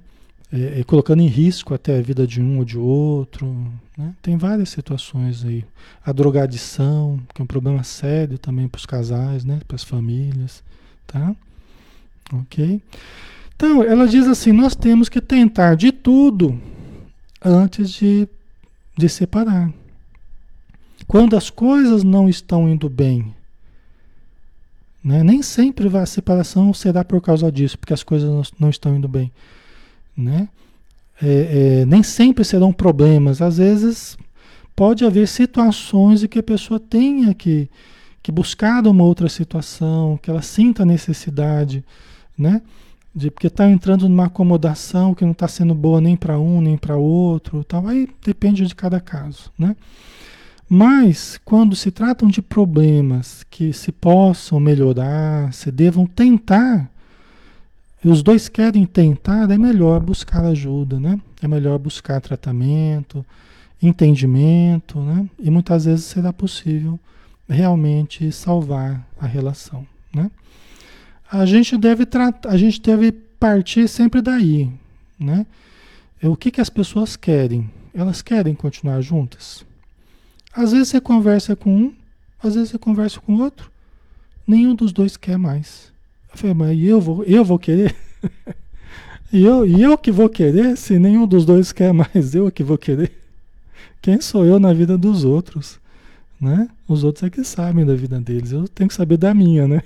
É, 0.52 0.80
é, 0.80 0.84
colocando 0.84 1.22
em 1.22 1.28
risco 1.28 1.72
até 1.72 2.00
a 2.00 2.02
vida 2.02 2.26
de 2.26 2.42
um 2.42 2.58
ou 2.58 2.66
de 2.66 2.80
outro, 2.80 3.72
né? 3.96 4.12
Tem 4.24 4.38
várias 4.38 4.70
situações 4.70 5.46
aí. 5.46 5.64
A 6.04 6.12
drogadição, 6.12 7.20
que 7.32 7.42
é 7.42 7.44
um 7.44 7.48
problema 7.48 7.84
sério 7.84 8.40
também 8.40 8.68
para 8.68 8.80
os 8.80 8.88
casais, 8.88 9.46
né? 9.46 9.60
Para 9.68 9.76
as 9.76 9.84
famílias, 9.84 10.64
tá? 11.06 11.36
Ok? 12.32 12.82
Então, 13.56 13.84
ela 13.84 14.08
diz 14.08 14.28
assim: 14.28 14.52
nós 14.52 14.76
temos 14.76 15.10
que 15.10 15.20
tentar 15.20 15.76
de 15.76 15.92
tudo 15.92 16.60
antes 17.44 17.90
de, 17.92 18.28
de 18.98 19.10
separar. 19.10 19.72
Quando 21.08 21.36
as 21.36 21.50
coisas 21.50 22.04
não 22.04 22.30
estão 22.30 22.70
indo 22.70 22.90
bem, 22.90 23.34
né? 25.04 25.22
Nem 25.22 25.42
sempre 25.42 25.96
a 25.98 26.06
separação 26.06 26.74
será 26.74 27.04
por 27.04 27.20
causa 27.22 27.52
disso, 27.52 27.78
porque 27.78 27.94
as 27.94 28.04
coisas 28.04 28.52
não, 28.58 28.70
estão 28.70 28.96
indo 28.96 29.08
bem. 29.08 29.32
Né? 30.16 30.48
É, 31.22 31.82
é, 31.82 31.86
nem 31.86 32.02
sempre 32.02 32.46
serão 32.46 32.72
problemas. 32.72 33.42
Às 33.42 33.58
vezes 33.58 34.18
pode 34.76 35.04
haver 35.04 35.28
situações 35.28 36.24
em 36.24 36.28
que 36.28 36.40
a 36.40 36.44
pessoa 36.44 36.80
tenha 36.80 37.34
que, 37.34 37.70
que 38.22 38.32
buscar 38.32 38.88
uma 38.88 39.04
outra 39.04 39.28
situação, 39.28 40.18
que 40.22 40.30
ela 40.30 40.42
sinta 40.42 40.86
necessidade, 40.86 41.84
né? 42.38 42.62
De, 43.16 43.30
porque 43.30 43.48
está 43.48 43.70
entrando 43.70 44.10
numa 44.10 44.26
acomodação 44.26 45.14
que 45.14 45.24
não 45.24 45.34
está 45.34 45.48
sendo 45.48 45.76
boa 45.76 46.02
nem 46.02 46.16
para 46.16 46.40
um 46.40 46.60
nem 46.62 46.78
para 46.78 46.98
outro, 46.98 47.64
tal. 47.64 47.88
Aí 47.88 48.10
depende 48.26 48.66
de 48.66 48.74
cada 48.74 49.00
caso, 49.00 49.52
né? 49.58 49.76
Mas 50.68 51.40
quando 51.46 51.76
se 51.76 51.92
tratam 51.92 52.28
de 52.28 52.42
problemas 52.42 53.46
que 53.50 53.72
se 53.74 53.92
possam 53.92 54.60
melhorar, 54.60 55.54
se 55.54 55.72
devam 55.72 56.08
tentar, 56.08 56.90
e 58.04 58.10
os 58.10 58.22
dois 58.22 58.50
querem 58.50 58.86
tentar, 58.86 59.50
é 59.50 59.58
melhor 59.58 60.02
buscar 60.02 60.44
ajuda, 60.46 61.00
né? 61.00 61.20
É 61.42 61.48
melhor 61.48 61.78
buscar 61.78 62.20
tratamento, 62.20 63.26
entendimento, 63.82 65.00
né? 65.00 65.30
E 65.40 65.50
muitas 65.50 65.86
vezes 65.86 66.06
será 66.06 66.34
possível 66.34 67.00
realmente 67.48 68.32
salvar 68.32 69.08
a 69.20 69.26
relação, 69.26 69.86
né? 70.14 70.30
A 71.34 71.48
gente 71.48 71.76
deve 71.76 72.06
tratar, 72.06 72.48
a 72.48 72.56
gente 72.56 72.80
deve 72.80 73.12
partir 73.12 73.88
sempre 73.88 74.22
daí, 74.22 74.70
né? 75.20 75.48
O 76.22 76.36
que 76.36 76.52
que 76.52 76.62
as 76.62 76.70
pessoas 76.70 77.16
querem? 77.16 77.68
Elas 77.92 78.22
querem 78.22 78.54
continuar 78.54 79.02
juntas? 79.02 79.66
Às 80.56 80.74
vezes 80.74 80.90
você 80.90 81.02
conversa 81.02 81.56
com 81.56 81.76
um, 81.76 81.94
às 82.42 82.54
vezes 82.54 82.70
você 82.70 82.78
conversa 82.78 83.20
com 83.20 83.38
outro. 83.38 83.72
Nenhum 84.46 84.76
dos 84.76 84.94
dois 84.94 85.18
quer 85.18 85.40
mais. 85.40 85.92
Eu 86.32 86.38
falei, 86.38 86.54
mas 86.54 86.80
eu 86.80 87.02
vou, 87.02 87.24
eu 87.24 87.44
vou 87.44 87.58
querer? 87.58 87.96
e, 89.34 89.44
eu, 89.44 89.66
e 89.66 89.82
eu 89.82 89.98
que 89.98 90.12
vou 90.12 90.30
querer 90.30 90.78
se 90.78 91.00
nenhum 91.00 91.26
dos 91.26 91.48
dois 91.48 91.72
quer 91.72 91.92
mais? 91.92 92.36
Eu 92.36 92.52
que 92.52 92.64
vou 92.64 92.78
querer? 92.78 93.12
Quem 94.04 94.22
sou 94.22 94.46
eu 94.46 94.60
na 94.60 94.72
vida 94.72 95.00
dos 95.00 95.26
outros? 95.26 95.80
Né? 96.40 96.70
Os 96.88 97.04
outros 97.04 97.24
é 97.24 97.30
que 97.32 97.44
sabem 97.44 97.84
da 97.84 97.96
vida 97.96 98.22
deles. 98.22 98.52
Eu 98.52 98.68
tenho 98.68 98.88
que 98.88 98.94
saber 98.94 99.18
da 99.18 99.34
minha, 99.34 99.68
né? 99.68 99.82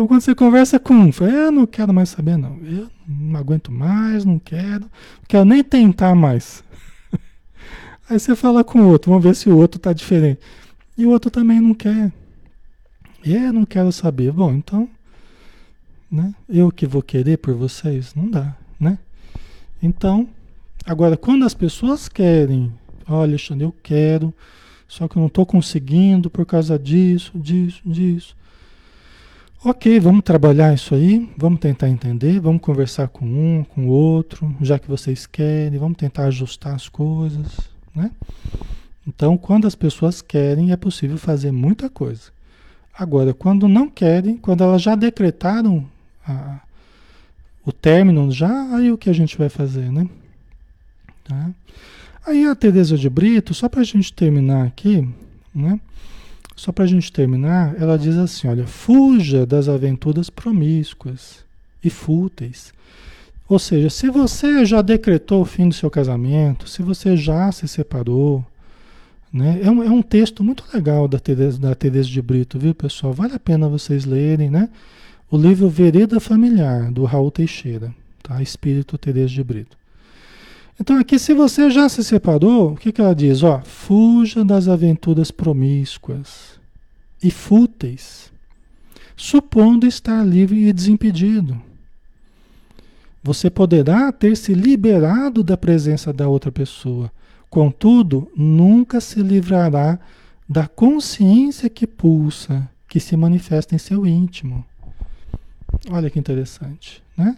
Então 0.00 0.08
quando 0.08 0.22
você 0.22 0.34
conversa 0.34 0.80
com 0.80 0.94
um, 0.94 1.12
fala, 1.12 1.30
eu 1.30 1.52
não 1.52 1.66
quero 1.66 1.92
mais 1.92 2.08
saber, 2.08 2.38
não. 2.38 2.56
Eu 2.64 2.88
não 3.06 3.38
aguento 3.38 3.70
mais, 3.70 4.24
não 4.24 4.38
quero. 4.38 4.84
Não 4.84 5.26
quero 5.28 5.44
nem 5.44 5.62
tentar 5.62 6.14
mais. 6.14 6.64
Aí 8.08 8.18
você 8.18 8.34
fala 8.34 8.64
com 8.64 8.80
o 8.80 8.88
outro, 8.88 9.10
vamos 9.10 9.22
ver 9.22 9.34
se 9.36 9.50
o 9.50 9.58
outro 9.58 9.76
está 9.76 9.92
diferente. 9.92 10.40
E 10.96 11.04
o 11.04 11.10
outro 11.10 11.30
também 11.30 11.60
não 11.60 11.74
quer. 11.74 12.10
Eu 13.22 13.52
não 13.52 13.66
quero 13.66 13.92
saber. 13.92 14.32
Bom, 14.32 14.54
então, 14.54 14.88
né? 16.10 16.34
Eu 16.48 16.72
que 16.72 16.86
vou 16.86 17.02
querer 17.02 17.36
por 17.36 17.52
vocês, 17.52 18.14
não 18.14 18.30
dá, 18.30 18.56
né? 18.80 18.98
Então, 19.82 20.26
agora 20.86 21.14
quando 21.14 21.44
as 21.44 21.52
pessoas 21.52 22.08
querem, 22.08 22.72
olha, 23.06 23.32
Alexandre, 23.32 23.66
eu 23.66 23.74
quero, 23.82 24.32
só 24.88 25.06
que 25.06 25.18
eu 25.18 25.20
não 25.20 25.26
estou 25.26 25.44
conseguindo 25.44 26.30
por 26.30 26.46
causa 26.46 26.78
disso, 26.78 27.32
disso, 27.38 27.82
disso. 27.84 28.39
Ok, 29.62 30.00
vamos 30.00 30.24
trabalhar 30.24 30.72
isso 30.72 30.94
aí, 30.94 31.30
vamos 31.36 31.60
tentar 31.60 31.86
entender, 31.90 32.40
vamos 32.40 32.62
conversar 32.62 33.08
com 33.08 33.26
um, 33.26 33.62
com 33.62 33.88
o 33.88 33.90
outro, 33.90 34.56
já 34.58 34.78
que 34.78 34.88
vocês 34.88 35.26
querem, 35.26 35.78
vamos 35.78 35.98
tentar 35.98 36.24
ajustar 36.24 36.74
as 36.74 36.88
coisas, 36.88 37.60
né? 37.94 38.10
Então, 39.06 39.36
quando 39.36 39.66
as 39.66 39.74
pessoas 39.74 40.22
querem, 40.22 40.72
é 40.72 40.78
possível 40.78 41.18
fazer 41.18 41.52
muita 41.52 41.90
coisa. 41.90 42.32
Agora, 42.98 43.34
quando 43.34 43.68
não 43.68 43.86
querem, 43.90 44.38
quando 44.38 44.64
elas 44.64 44.80
já 44.80 44.94
decretaram 44.94 45.86
a, 46.26 46.60
o 47.62 47.70
término, 47.70 48.32
já 48.32 48.74
aí 48.74 48.90
o 48.90 48.96
que 48.96 49.10
a 49.10 49.14
gente 49.14 49.36
vai 49.36 49.50
fazer, 49.50 49.92
né? 49.92 50.08
Tá? 51.22 51.50
Aí 52.26 52.46
a 52.46 52.54
Teresa 52.54 52.96
de 52.96 53.10
Brito, 53.10 53.52
só 53.52 53.68
para 53.68 53.82
a 53.82 53.84
gente 53.84 54.10
terminar 54.10 54.66
aqui, 54.66 55.06
né? 55.54 55.78
Só 56.60 56.72
para 56.72 56.84
a 56.84 56.88
gente 56.88 57.10
terminar, 57.10 57.74
ela 57.80 57.96
diz 57.98 58.16
assim: 58.16 58.46
olha, 58.48 58.66
fuja 58.66 59.46
das 59.46 59.68
aventuras 59.68 60.28
promíscuas 60.28 61.44
e 61.82 61.88
fúteis 61.88 62.72
ou 63.50 63.58
seja, 63.58 63.90
se 63.90 64.08
você 64.08 64.64
já 64.64 64.80
decretou 64.80 65.42
o 65.42 65.44
fim 65.44 65.68
do 65.68 65.74
seu 65.74 65.90
casamento, 65.90 66.68
se 66.68 66.82
você 66.82 67.16
já 67.16 67.50
se 67.50 67.66
separou, 67.66 68.46
né? 69.32 69.58
É, 69.60 69.68
um, 69.68 69.82
é 69.82 69.90
um 69.90 70.02
texto 70.02 70.44
muito 70.44 70.62
legal 70.72 71.08
da 71.08 71.18
Teresa, 71.18 71.58
da 71.58 71.74
Teresa 71.74 72.08
de 72.08 72.22
Brito, 72.22 72.60
viu, 72.60 72.72
pessoal? 72.72 73.12
Vale 73.12 73.34
a 73.34 73.40
pena 73.40 73.68
vocês 73.68 74.04
lerem, 74.04 74.48
né? 74.48 74.68
O 75.28 75.36
livro 75.36 75.68
Vereda 75.68 76.20
Familiar, 76.20 76.92
do 76.92 77.02
Raul 77.04 77.32
Teixeira, 77.32 77.92
tá? 78.22 78.40
Espírito 78.40 78.96
Teresa 78.96 79.34
de 79.34 79.42
Brito. 79.42 79.76
Então 80.80 80.98
aqui, 80.98 81.18
se 81.18 81.34
você 81.34 81.70
já 81.70 81.90
se 81.90 82.02
separou, 82.02 82.72
o 82.72 82.76
que, 82.76 82.90
que 82.90 83.02
ela 83.02 83.14
diz? 83.14 83.42
Ó, 83.42 83.60
fuja 83.60 84.42
das 84.42 84.66
aventuras 84.66 85.30
promíscuas 85.30 86.58
e 87.22 87.30
fúteis, 87.30 88.32
supondo 89.14 89.86
estar 89.86 90.24
livre 90.24 90.66
e 90.66 90.72
desimpedido. 90.72 91.60
Você 93.22 93.50
poderá 93.50 94.10
ter 94.10 94.34
se 94.34 94.54
liberado 94.54 95.42
da 95.42 95.54
presença 95.54 96.14
da 96.14 96.26
outra 96.26 96.50
pessoa. 96.50 97.12
Contudo, 97.50 98.32
nunca 98.34 99.02
se 99.02 99.22
livrará 99.22 99.98
da 100.48 100.66
consciência 100.66 101.68
que 101.68 101.86
pulsa, 101.86 102.66
que 102.88 102.98
se 102.98 103.14
manifesta 103.18 103.74
em 103.74 103.78
seu 103.78 104.06
íntimo. 104.06 104.64
Olha 105.90 106.08
que 106.08 106.18
interessante, 106.18 107.02
né? 107.14 107.36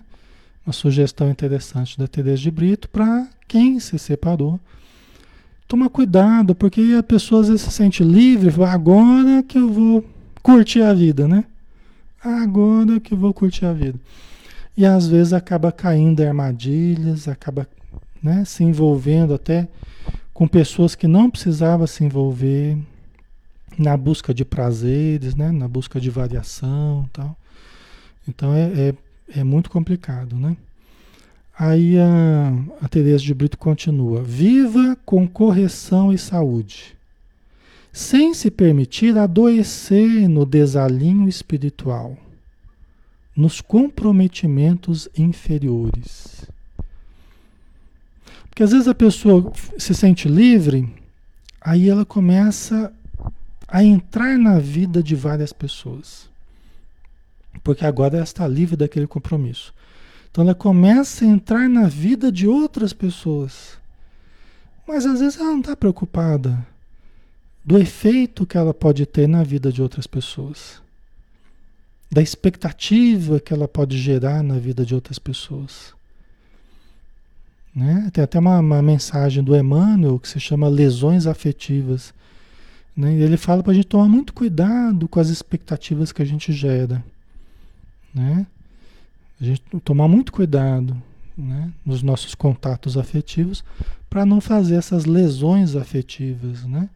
Uma 0.64 0.72
sugestão 0.72 1.30
interessante 1.30 1.98
da 1.98 2.06
Teresa 2.06 2.42
de 2.42 2.50
Brito 2.50 2.88
para 2.88 3.26
quem 3.48 3.80
se 3.80 3.98
separou. 3.98 4.60
Toma 5.66 5.88
cuidado, 5.88 6.54
porque 6.54 6.94
a 6.98 7.02
pessoa 7.02 7.40
às 7.40 7.48
vezes 7.48 7.62
se 7.62 7.70
sente 7.70 8.04
livre, 8.04 8.50
fala, 8.50 8.70
agora 8.72 9.42
que 9.42 9.58
eu 9.58 9.68
vou 9.68 10.04
curtir 10.42 10.82
a 10.82 10.92
vida, 10.92 11.26
né? 11.26 11.44
Agora 12.22 13.00
que 13.00 13.14
eu 13.14 13.18
vou 13.18 13.32
curtir 13.34 13.64
a 13.64 13.72
vida 13.72 13.98
e 14.76 14.86
às 14.86 15.06
vezes 15.06 15.32
acaba 15.32 15.70
caindo 15.70 16.22
armadilhas, 16.22 17.28
acaba 17.28 17.68
né, 18.22 18.44
se 18.44 18.64
envolvendo 18.64 19.34
até 19.34 19.68
com 20.32 20.48
pessoas 20.48 20.94
que 20.94 21.06
não 21.06 21.30
precisava 21.30 21.86
se 21.86 22.04
envolver 22.04 22.78
na 23.78 23.96
busca 23.96 24.32
de 24.32 24.44
prazeres, 24.44 25.34
né, 25.34 25.50
na 25.50 25.68
busca 25.68 26.00
de 26.00 26.10
variação, 26.10 27.08
tal. 27.12 27.36
Então 28.26 28.54
é, 28.54 28.88
é, 28.88 28.94
é 29.34 29.44
muito 29.44 29.70
complicado, 29.70 30.36
né? 30.36 30.56
Aí 31.58 31.98
a, 31.98 32.84
a 32.84 32.88
Teresa 32.88 33.22
de 33.22 33.34
Brito 33.34 33.58
continua: 33.58 34.22
viva 34.22 34.96
com 35.04 35.28
correção 35.28 36.12
e 36.12 36.18
saúde, 36.18 36.96
sem 37.92 38.34
se 38.34 38.50
permitir 38.50 39.16
adoecer 39.18 40.28
no 40.28 40.46
desalinho 40.46 41.28
espiritual 41.28 42.16
nos 43.36 43.60
comprometimentos 43.60 45.08
inferiores. 45.16 46.44
Porque 48.48 48.62
às 48.62 48.72
vezes 48.72 48.88
a 48.88 48.94
pessoa 48.94 49.50
se 49.78 49.94
sente 49.94 50.28
livre, 50.28 50.88
aí 51.60 51.88
ela 51.88 52.04
começa 52.04 52.92
a 53.66 53.82
entrar 53.82 54.38
na 54.38 54.58
vida 54.58 55.02
de 55.02 55.14
várias 55.14 55.52
pessoas. 55.52 56.30
Porque 57.62 57.84
agora 57.84 58.16
ela 58.16 58.24
está 58.24 58.46
livre 58.46 58.76
daquele 58.76 59.06
compromisso. 59.06 59.74
Então 60.30 60.44
ela 60.44 60.54
começa 60.54 61.24
a 61.24 61.28
entrar 61.28 61.68
na 61.68 61.88
vida 61.88 62.30
de 62.30 62.46
outras 62.46 62.92
pessoas. 62.92 63.78
Mas 64.86 65.06
às 65.06 65.20
vezes 65.20 65.38
ela 65.38 65.50
não 65.50 65.60
está 65.60 65.76
preocupada 65.76 66.66
do 67.64 67.78
efeito 67.78 68.46
que 68.46 68.56
ela 68.56 68.74
pode 68.74 69.06
ter 69.06 69.28
na 69.28 69.42
vida 69.42 69.70
de 69.70 69.82
outras 69.82 70.06
pessoas 70.06 70.82
da 72.12 72.20
expectativa 72.20 73.40
que 73.40 73.54
ela 73.54 73.66
pode 73.66 73.96
gerar 73.96 74.42
na 74.42 74.58
vida 74.58 74.84
de 74.84 74.94
outras 74.94 75.18
pessoas. 75.18 75.94
Né? 77.74 78.10
Tem 78.12 78.22
até 78.22 78.38
uma, 78.38 78.58
uma, 78.58 78.82
mensagem 78.82 79.42
do 79.42 79.56
Emmanuel 79.56 80.18
que 80.18 80.28
se 80.28 80.38
chama 80.38 80.68
lesões 80.68 81.26
afetivas. 81.26 82.12
Né? 82.94 83.14
Ele 83.14 83.38
fala 83.38 83.62
para 83.62 83.72
a 83.72 83.74
gente 83.74 83.86
tomar 83.86 84.08
muito 84.08 84.34
cuidado 84.34 85.08
com 85.08 85.18
as 85.18 85.30
expectativas 85.30 86.12
que 86.12 86.20
a 86.20 86.24
gente 86.26 86.52
gera. 86.52 87.02
Né? 88.14 88.46
A 89.40 89.44
gente 89.44 89.62
tomar 89.84 90.08
muito 90.08 90.32
cuidado 90.32 91.00
né? 91.36 91.72
nos 91.84 92.02
nossos 92.02 92.34
contatos 92.34 92.96
afetivos 92.96 93.64
para 94.08 94.26
não 94.26 94.40
fazer 94.40 94.76
essas 94.76 95.04
lesões 95.04 95.74
afetivas. 95.74 96.64
Né? 96.64 96.88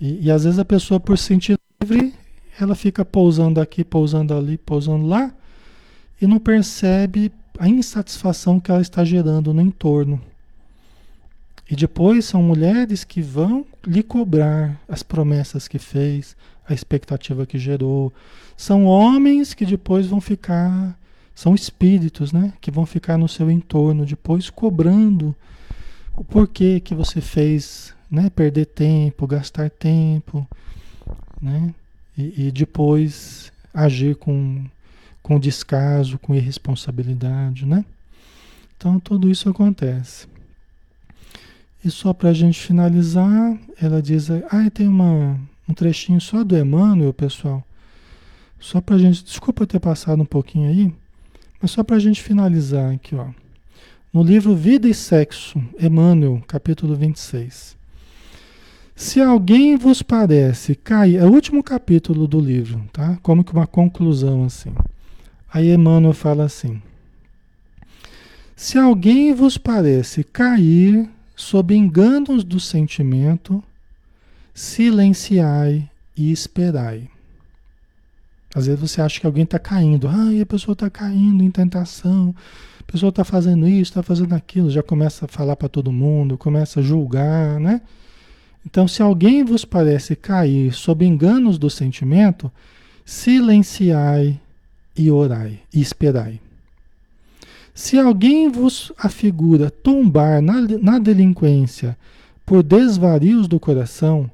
E, 0.00 0.26
e 0.26 0.30
às 0.30 0.44
vezes 0.44 0.58
a 0.58 0.64
pessoa, 0.64 0.98
por 0.98 1.18
se 1.18 1.24
sentir 1.24 1.58
livre, 1.80 2.14
ela 2.60 2.74
fica 2.74 3.04
pousando 3.04 3.60
aqui, 3.60 3.84
pousando 3.84 4.34
ali, 4.34 4.58
pousando 4.58 5.06
lá 5.06 5.32
e 6.20 6.26
não 6.26 6.38
percebe 6.38 7.32
a 7.58 7.68
insatisfação 7.68 8.60
que 8.60 8.70
ela 8.70 8.80
está 8.80 9.04
gerando 9.04 9.52
no 9.52 9.60
entorno. 9.60 10.20
E 11.70 11.76
depois 11.76 12.24
são 12.24 12.42
mulheres 12.42 13.04
que 13.04 13.22
vão 13.22 13.64
lhe 13.86 14.02
cobrar 14.02 14.80
as 14.88 15.02
promessas 15.02 15.66
que 15.66 15.78
fez, 15.78 16.36
a 16.68 16.74
expectativa 16.74 17.46
que 17.46 17.58
gerou. 17.58 18.12
São 18.56 18.84
homens 18.84 19.54
que 19.54 19.64
depois 19.64 20.06
vão 20.06 20.20
ficar, 20.20 20.98
são 21.34 21.54
espíritos, 21.54 22.32
né? 22.32 22.52
Que 22.60 22.70
vão 22.70 22.84
ficar 22.84 23.16
no 23.16 23.28
seu 23.28 23.50
entorno 23.50 24.04
depois 24.04 24.50
cobrando 24.50 25.34
o 26.14 26.22
porquê 26.22 26.78
que 26.80 26.94
você 26.94 27.20
fez, 27.20 27.94
né? 28.10 28.28
Perder 28.28 28.66
tempo, 28.66 29.26
gastar 29.26 29.70
tempo, 29.70 30.46
né? 31.40 31.74
e, 32.16 32.48
e 32.48 32.50
depois 32.50 33.52
agir 33.72 34.16
com, 34.16 34.64
com 35.22 35.38
descaso, 35.38 36.18
com 36.18 36.34
irresponsabilidade, 36.34 37.66
né? 37.66 37.84
Então 38.76 38.98
tudo 38.98 39.30
isso 39.30 39.48
acontece. 39.48 40.26
E 41.84 41.90
só 41.90 42.12
para 42.12 42.30
a 42.30 42.34
gente 42.34 42.60
finalizar, 42.60 43.58
ela 43.80 44.00
diz, 44.00 44.30
ah, 44.30 44.70
tem 44.72 44.86
uma, 44.86 45.38
um 45.68 45.74
trechinho 45.74 46.20
só 46.20 46.44
do 46.44 46.56
Emmanuel, 46.56 47.12
pessoal. 47.12 47.64
Só 48.60 48.80
para 48.80 48.94
a 48.94 48.98
gente, 48.98 49.24
desculpa 49.24 49.66
ter 49.66 49.80
passado 49.80 50.22
um 50.22 50.26
pouquinho 50.26 50.68
aí, 50.68 50.94
mas 51.60 51.72
só 51.72 51.82
para 51.82 51.96
a 51.96 51.98
gente 51.98 52.22
finalizar 52.22 52.92
aqui, 52.94 53.16
ó. 53.16 53.26
No 54.12 54.22
livro 54.22 54.54
Vida 54.54 54.88
e 54.88 54.94
Sexo, 54.94 55.60
Emmanuel, 55.80 56.40
capítulo 56.46 56.94
26. 56.94 57.76
Se 58.94 59.20
alguém 59.20 59.76
vos 59.76 60.02
parece 60.02 60.76
cair, 60.76 61.16
é 61.16 61.24
o 61.24 61.32
último 61.32 61.62
capítulo 61.62 62.28
do 62.28 62.38
livro, 62.38 62.84
tá? 62.92 63.18
Como 63.22 63.42
que 63.42 63.52
uma 63.52 63.66
conclusão 63.66 64.44
assim. 64.44 64.70
Aí 65.52 65.72
Emmanuel 65.72 66.12
fala 66.12 66.44
assim: 66.44 66.80
Se 68.54 68.78
alguém 68.78 69.34
vos 69.34 69.58
parece 69.58 70.22
cair 70.22 71.08
sob 71.42 71.74
enganos 71.74 72.44
do 72.44 72.60
sentimento, 72.60 73.62
silenciai 74.54 75.90
e 76.16 76.30
esperai. 76.30 77.08
Às 78.54 78.66
vezes 78.66 78.80
você 78.80 79.02
acha 79.02 79.18
que 79.18 79.26
alguém 79.26 79.42
está 79.44 79.58
caindo. 79.58 80.08
Ai, 80.08 80.40
a 80.40 80.46
pessoa 80.46 80.72
está 80.74 80.88
caindo 80.88 81.42
em 81.42 81.50
tentação. 81.50 82.34
A 82.80 82.92
pessoa 82.92 83.10
está 83.10 83.24
fazendo 83.24 83.66
isso, 83.66 83.90
está 83.90 84.02
fazendo 84.02 84.34
aquilo. 84.34 84.70
Já 84.70 84.82
começa 84.82 85.24
a 85.24 85.28
falar 85.28 85.56
para 85.56 85.68
todo 85.68 85.90
mundo, 85.90 86.38
começa 86.38 86.80
a 86.80 86.82
julgar, 86.82 87.58
né? 87.58 87.80
Então, 88.64 88.86
se 88.86 89.02
alguém 89.02 89.42
vos 89.42 89.64
parece 89.64 90.14
cair 90.14 90.72
sob 90.72 91.04
enganos 91.04 91.58
do 91.58 91.68
sentimento, 91.68 92.52
silenciai 93.04 94.40
e 94.96 95.10
orai 95.10 95.58
e 95.74 95.80
esperai. 95.80 96.40
Se 97.74 97.98
alguém 97.98 98.50
vos 98.50 98.92
afigura 98.98 99.70
tombar 99.70 100.42
na, 100.42 100.60
na 100.60 100.98
delinquência 100.98 101.96
por 102.44 102.62
desvarios 102.62 103.48
do 103.48 103.58
coração, 103.58 104.30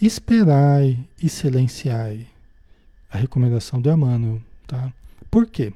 esperai 0.00 0.98
e 1.22 1.28
silenciai. 1.28 2.26
A 3.12 3.18
recomendação 3.18 3.80
do 3.80 3.90
Emmanuel, 3.90 4.40
tá? 4.66 4.92
Por 5.30 5.46
quê? 5.46 5.72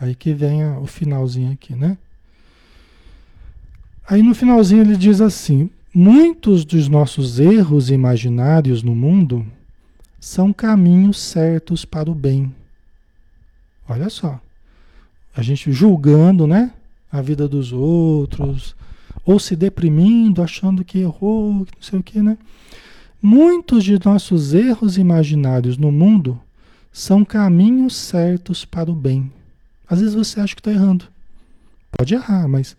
Aí 0.00 0.14
que 0.14 0.32
vem 0.32 0.64
o 0.78 0.86
finalzinho 0.86 1.52
aqui, 1.52 1.74
né? 1.74 1.98
Aí 4.08 4.22
no 4.22 4.34
finalzinho 4.34 4.82
ele 4.82 4.96
diz 4.96 5.20
assim: 5.20 5.68
muitos 5.92 6.64
dos 6.64 6.88
nossos 6.88 7.38
erros 7.38 7.90
imaginários 7.90 8.82
no 8.82 8.94
mundo 8.94 9.46
são 10.18 10.52
caminhos 10.52 11.20
certos 11.20 11.84
para 11.84 12.10
o 12.10 12.14
bem. 12.14 12.54
Olha 13.88 14.08
só 14.08 14.40
a 15.34 15.42
gente 15.42 15.72
julgando, 15.72 16.46
né? 16.46 16.72
A 17.10 17.20
vida 17.20 17.46
dos 17.46 17.72
outros, 17.72 18.74
ou 19.24 19.38
se 19.38 19.54
deprimindo, 19.54 20.42
achando 20.42 20.84
que 20.84 20.98
errou, 20.98 21.64
que 21.64 21.72
não 21.76 21.82
sei 21.82 21.98
o 21.98 22.02
que, 22.02 22.20
né? 22.20 22.36
Muitos 23.20 23.84
de 23.84 23.98
nossos 24.04 24.52
erros 24.52 24.98
imaginários 24.98 25.76
no 25.76 25.92
mundo 25.92 26.40
são 26.92 27.24
caminhos 27.24 27.94
certos 27.96 28.64
para 28.64 28.90
o 28.90 28.94
bem. 28.94 29.30
Às 29.88 30.00
vezes 30.00 30.14
você 30.14 30.40
acha 30.40 30.54
que 30.54 30.60
está 30.60 30.72
errando. 30.72 31.06
Pode 31.96 32.14
errar, 32.14 32.48
mas 32.48 32.76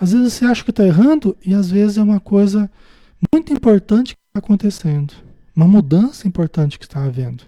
às 0.00 0.12
vezes 0.12 0.32
você 0.32 0.44
acha 0.44 0.64
que 0.64 0.70
está 0.70 0.84
errando 0.84 1.36
e 1.44 1.54
às 1.54 1.70
vezes 1.70 1.98
é 1.98 2.02
uma 2.02 2.20
coisa 2.20 2.70
muito 3.32 3.52
importante 3.52 4.14
que 4.14 4.20
está 4.30 4.38
acontecendo. 4.38 5.14
Uma 5.54 5.68
mudança 5.68 6.26
importante 6.26 6.78
que 6.78 6.84
está 6.84 7.04
havendo. 7.04 7.44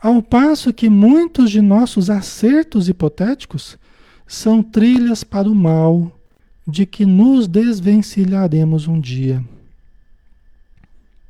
Ao 0.00 0.22
passo 0.22 0.72
que 0.72 0.90
muitos 0.90 1.50
de 1.50 1.60
nossos 1.60 2.10
acertos 2.10 2.88
hipotéticos 2.88 3.78
são 4.26 4.62
trilhas 4.62 5.24
para 5.24 5.48
o 5.48 5.54
mal, 5.54 6.12
de 6.66 6.84
que 6.84 7.06
nos 7.06 7.46
desvencilharemos 7.46 8.88
um 8.88 9.00
dia. 9.00 9.42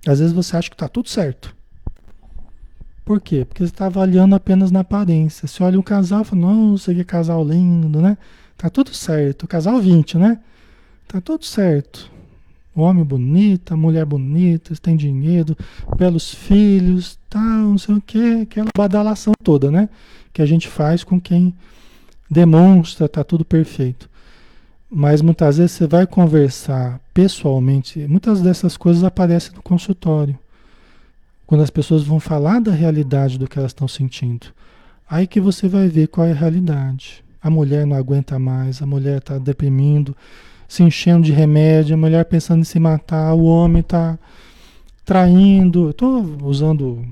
Às 0.06 0.18
vezes 0.18 0.32
você 0.32 0.56
acha 0.56 0.68
que 0.68 0.74
está 0.74 0.88
tudo 0.88 1.08
certo. 1.08 1.54
Por 3.04 3.20
quê? 3.20 3.44
Porque 3.44 3.62
você 3.62 3.70
está 3.70 3.86
avaliando 3.86 4.34
apenas 4.34 4.70
na 4.70 4.80
aparência. 4.80 5.46
Você 5.46 5.62
olha 5.62 5.78
um 5.78 5.82
casal 5.82 6.22
e 6.22 6.24
fala, 6.24 6.40
nossa, 6.42 6.94
que 6.94 7.04
casal 7.04 7.44
lindo, 7.44 8.00
né? 8.00 8.16
Tá 8.56 8.70
tudo 8.70 8.92
certo. 8.94 9.46
Casal 9.46 9.80
20, 9.80 10.18
né? 10.18 10.40
Tá 11.06 11.20
tudo 11.20 11.44
certo 11.44 12.15
homem 12.82 13.04
bonito, 13.04 13.72
a 13.72 13.76
mulher 13.76 14.04
bonita, 14.04 14.74
tem 14.76 14.96
dinheiro, 14.96 15.56
belos 15.96 16.34
filhos, 16.34 17.18
tal, 17.28 17.42
não 17.42 17.78
sei 17.78 17.94
o 17.94 18.00
que, 18.00 18.42
aquela 18.42 18.68
badalação 18.76 19.32
toda, 19.42 19.70
né? 19.70 19.88
Que 20.32 20.42
a 20.42 20.46
gente 20.46 20.68
faz 20.68 21.02
com 21.02 21.20
quem 21.20 21.54
demonstra, 22.30 23.08
tá 23.08 23.24
tudo 23.24 23.44
perfeito. 23.44 24.08
Mas 24.90 25.20
muitas 25.20 25.58
vezes 25.58 25.72
você 25.72 25.86
vai 25.86 26.06
conversar 26.06 27.00
pessoalmente, 27.12 28.06
muitas 28.06 28.40
dessas 28.40 28.76
coisas 28.76 29.02
aparecem 29.02 29.54
no 29.54 29.62
consultório. 29.62 30.38
Quando 31.46 31.62
as 31.62 31.70
pessoas 31.70 32.02
vão 32.02 32.18
falar 32.20 32.60
da 32.60 32.72
realidade 32.72 33.38
do 33.38 33.48
que 33.48 33.58
elas 33.58 33.70
estão 33.70 33.86
sentindo. 33.86 34.48
Aí 35.08 35.26
que 35.26 35.40
você 35.40 35.68
vai 35.68 35.88
ver 35.88 36.08
qual 36.08 36.26
é 36.26 36.32
a 36.32 36.34
realidade. 36.34 37.24
A 37.40 37.48
mulher 37.48 37.86
não 37.86 37.96
aguenta 37.96 38.38
mais, 38.38 38.82
a 38.82 38.86
mulher 38.86 39.18
está 39.18 39.38
deprimindo, 39.38 40.16
se 40.68 40.82
enchendo 40.82 41.24
de 41.24 41.32
remédio, 41.32 41.94
a 41.94 41.96
mulher 41.96 42.24
pensando 42.24 42.60
em 42.60 42.64
se 42.64 42.78
matar, 42.78 43.32
o 43.34 43.44
homem 43.44 43.80
está 43.80 44.18
traindo. 45.04 45.90
Estou 45.90 46.22
usando 46.42 47.04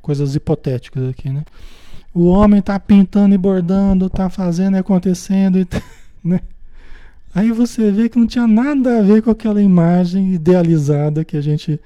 coisas 0.00 0.34
hipotéticas 0.34 1.08
aqui, 1.08 1.30
né? 1.30 1.44
O 2.12 2.26
homem 2.26 2.60
está 2.60 2.78
pintando 2.78 3.34
e 3.34 3.38
bordando, 3.38 4.06
está 4.06 4.28
fazendo 4.28 4.76
e 4.76 4.80
acontecendo, 4.80 5.58
e, 5.58 5.66
né? 6.22 6.40
Aí 7.34 7.52
você 7.52 7.90
vê 7.92 8.08
que 8.08 8.18
não 8.18 8.26
tinha 8.26 8.46
nada 8.46 8.98
a 8.98 9.02
ver 9.02 9.22
com 9.22 9.30
aquela 9.30 9.62
imagem 9.62 10.34
idealizada 10.34 11.24
que 11.24 11.36
a 11.36 11.40
gente, 11.40 11.78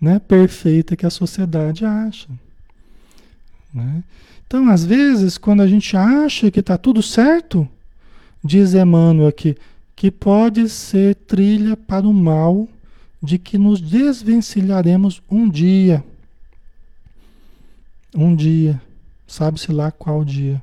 né, 0.00 0.18
perfeita 0.18 0.96
que 0.96 1.06
a 1.06 1.10
sociedade 1.10 1.84
acha. 1.84 2.28
Né? 3.72 4.02
Então, 4.44 4.68
às 4.68 4.84
vezes, 4.84 5.38
quando 5.38 5.62
a 5.62 5.66
gente 5.68 5.96
acha 5.96 6.50
que 6.50 6.58
está 6.58 6.76
tudo 6.76 7.00
certo, 7.04 7.68
diz 8.42 8.74
Emmanuel 8.74 9.28
aqui, 9.28 9.56
que 10.00 10.10
pode 10.10 10.66
ser 10.70 11.14
trilha 11.14 11.76
para 11.76 12.08
o 12.08 12.14
mal 12.14 12.66
de 13.22 13.36
que 13.36 13.58
nos 13.58 13.82
desvencilharemos 13.82 15.20
um 15.30 15.46
dia. 15.46 16.02
Um 18.16 18.34
dia. 18.34 18.80
Sabe-se 19.26 19.70
lá 19.70 19.90
qual 19.90 20.24
dia. 20.24 20.62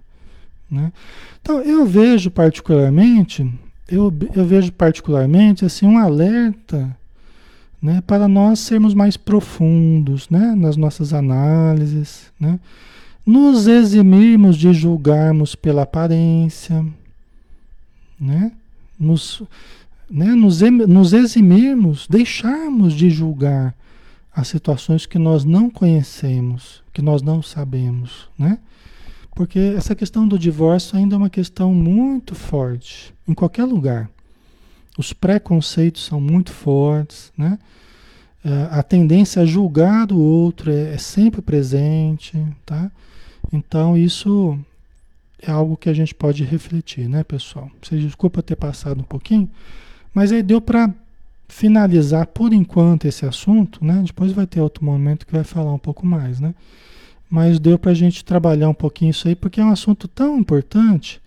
Né? 0.67 0.91
Então, 1.39 1.61
eu 1.61 1.85
vejo 1.85 2.31
particularmente, 2.31 3.47
eu, 3.87 4.11
eu 4.33 4.43
vejo 4.43 4.71
particularmente 4.71 5.63
assim, 5.63 5.85
um 5.85 5.99
alerta 5.99 6.97
né, 7.79 8.01
para 8.07 8.27
nós 8.27 8.57
sermos 8.57 8.95
mais 8.95 9.17
profundos 9.17 10.31
né, 10.31 10.55
nas 10.57 10.75
nossas 10.75 11.13
análises, 11.13 12.31
né, 12.39 12.59
nos 13.23 13.67
eximirmos 13.67 14.57
de 14.57 14.73
julgarmos 14.73 15.53
pela 15.53 15.83
aparência, 15.83 16.83
né, 18.19 18.51
nos, 18.99 19.43
né, 20.09 20.33
nos, 20.33 20.61
nos 20.61 21.13
eximirmos, 21.13 22.07
deixarmos 22.09 22.93
de 22.93 23.09
julgar 23.09 23.75
as 24.33 24.47
situações 24.47 25.05
que 25.05 25.17
nós 25.17 25.43
não 25.43 25.69
conhecemos, 25.69 26.83
que 26.93 27.01
nós 27.01 27.21
não 27.21 27.41
sabemos, 27.41 28.29
né? 28.37 28.59
Porque 29.35 29.59
essa 29.75 29.95
questão 29.95 30.27
do 30.27 30.37
divórcio 30.37 30.97
ainda 30.97 31.15
é 31.15 31.17
uma 31.17 31.29
questão 31.29 31.73
muito 31.73 32.33
forte 32.33 33.13
em 33.27 33.33
qualquer 33.33 33.65
lugar. 33.65 34.09
Os 34.97 35.13
preconceitos 35.13 36.05
são 36.05 36.19
muito 36.19 36.51
fortes, 36.51 37.31
né? 37.37 37.59
É, 38.43 38.67
a 38.71 38.81
tendência 38.81 39.41
a 39.41 39.45
julgar 39.45 40.11
o 40.11 40.19
outro 40.19 40.71
é, 40.71 40.93
é 40.93 40.97
sempre 40.97 41.41
presente, 41.41 42.37
tá? 42.65 42.91
Então 43.51 43.97
isso 43.97 44.57
é 45.41 45.51
algo 45.51 45.77
que 45.77 45.89
a 45.89 45.93
gente 45.93 46.13
pode 46.15 46.43
refletir, 46.43 47.07
né, 47.07 47.23
pessoal? 47.23 47.69
Vocês 47.81 48.01
desculpa 48.01 48.41
ter 48.41 48.55
passado 48.55 49.01
um 49.01 49.03
pouquinho, 49.03 49.49
mas 50.13 50.31
aí 50.31 50.41
deu 50.41 50.59
para 50.59 50.93
finalizar 51.47 52.27
por 52.27 52.51
enquanto 52.53 53.05
esse 53.05 53.25
assunto, 53.25 53.83
né? 53.83 54.01
Depois 54.05 54.31
vai 54.31 54.45
ter 54.45 54.61
outro 54.61 54.83
momento 54.83 55.25
que 55.25 55.31
vai 55.31 55.43
falar 55.43 55.73
um 55.73 55.79
pouco 55.79 56.05
mais, 56.05 56.39
né? 56.39 56.53
Mas 57.29 57.59
deu 57.59 57.77
para 57.77 57.91
a 57.91 57.95
gente 57.95 58.23
trabalhar 58.23 58.69
um 58.69 58.73
pouquinho 58.73 59.11
isso 59.11 59.27
aí, 59.27 59.35
porque 59.35 59.61
é 59.61 59.65
um 59.65 59.71
assunto 59.71 60.07
tão 60.07 60.37
importante 60.37 61.21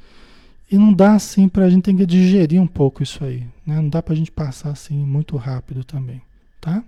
e 0.70 0.76
não 0.76 0.92
dá 0.92 1.14
assim 1.14 1.48
para 1.48 1.64
a 1.64 1.70
gente 1.70 1.84
ter 1.84 1.94
que 1.94 2.06
digerir 2.06 2.60
um 2.60 2.66
pouco 2.66 3.02
isso 3.02 3.24
aí, 3.24 3.46
né? 3.66 3.76
Não 3.76 3.88
dá 3.88 4.02
para 4.02 4.14
a 4.14 4.16
gente 4.16 4.30
passar 4.30 4.70
assim 4.70 4.96
muito 4.96 5.36
rápido 5.36 5.84
também, 5.84 6.20
tá? 6.60 6.82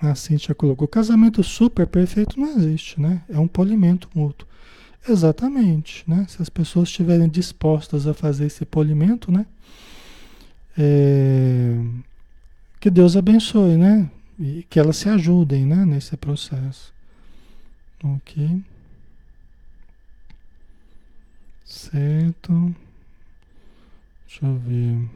A 0.00 0.14
Cintia 0.14 0.54
colocou: 0.54 0.86
casamento 0.86 1.42
super 1.42 1.86
perfeito 1.86 2.38
não 2.38 2.56
existe, 2.56 3.00
né? 3.00 3.22
É 3.28 3.38
um 3.38 3.48
polimento 3.48 4.08
mútuo. 4.14 4.46
Exatamente, 5.08 6.04
né? 6.06 6.26
Se 6.28 6.42
as 6.42 6.48
pessoas 6.48 6.88
estiverem 6.88 7.28
dispostas 7.28 8.06
a 8.06 8.14
fazer 8.14 8.46
esse 8.46 8.64
polimento, 8.64 9.30
né? 9.30 9.46
É... 10.76 11.74
Que 12.80 12.90
Deus 12.90 13.16
abençoe, 13.16 13.76
né? 13.76 14.10
E 14.38 14.64
que 14.68 14.78
elas 14.78 14.96
se 14.96 15.08
ajudem, 15.08 15.64
né? 15.64 15.84
Nesse 15.86 16.16
processo. 16.16 16.92
Ok. 18.04 18.62
Certo. 21.64 22.74
Deixa 24.26 24.46
eu 24.46 24.56
ver. 24.58 25.08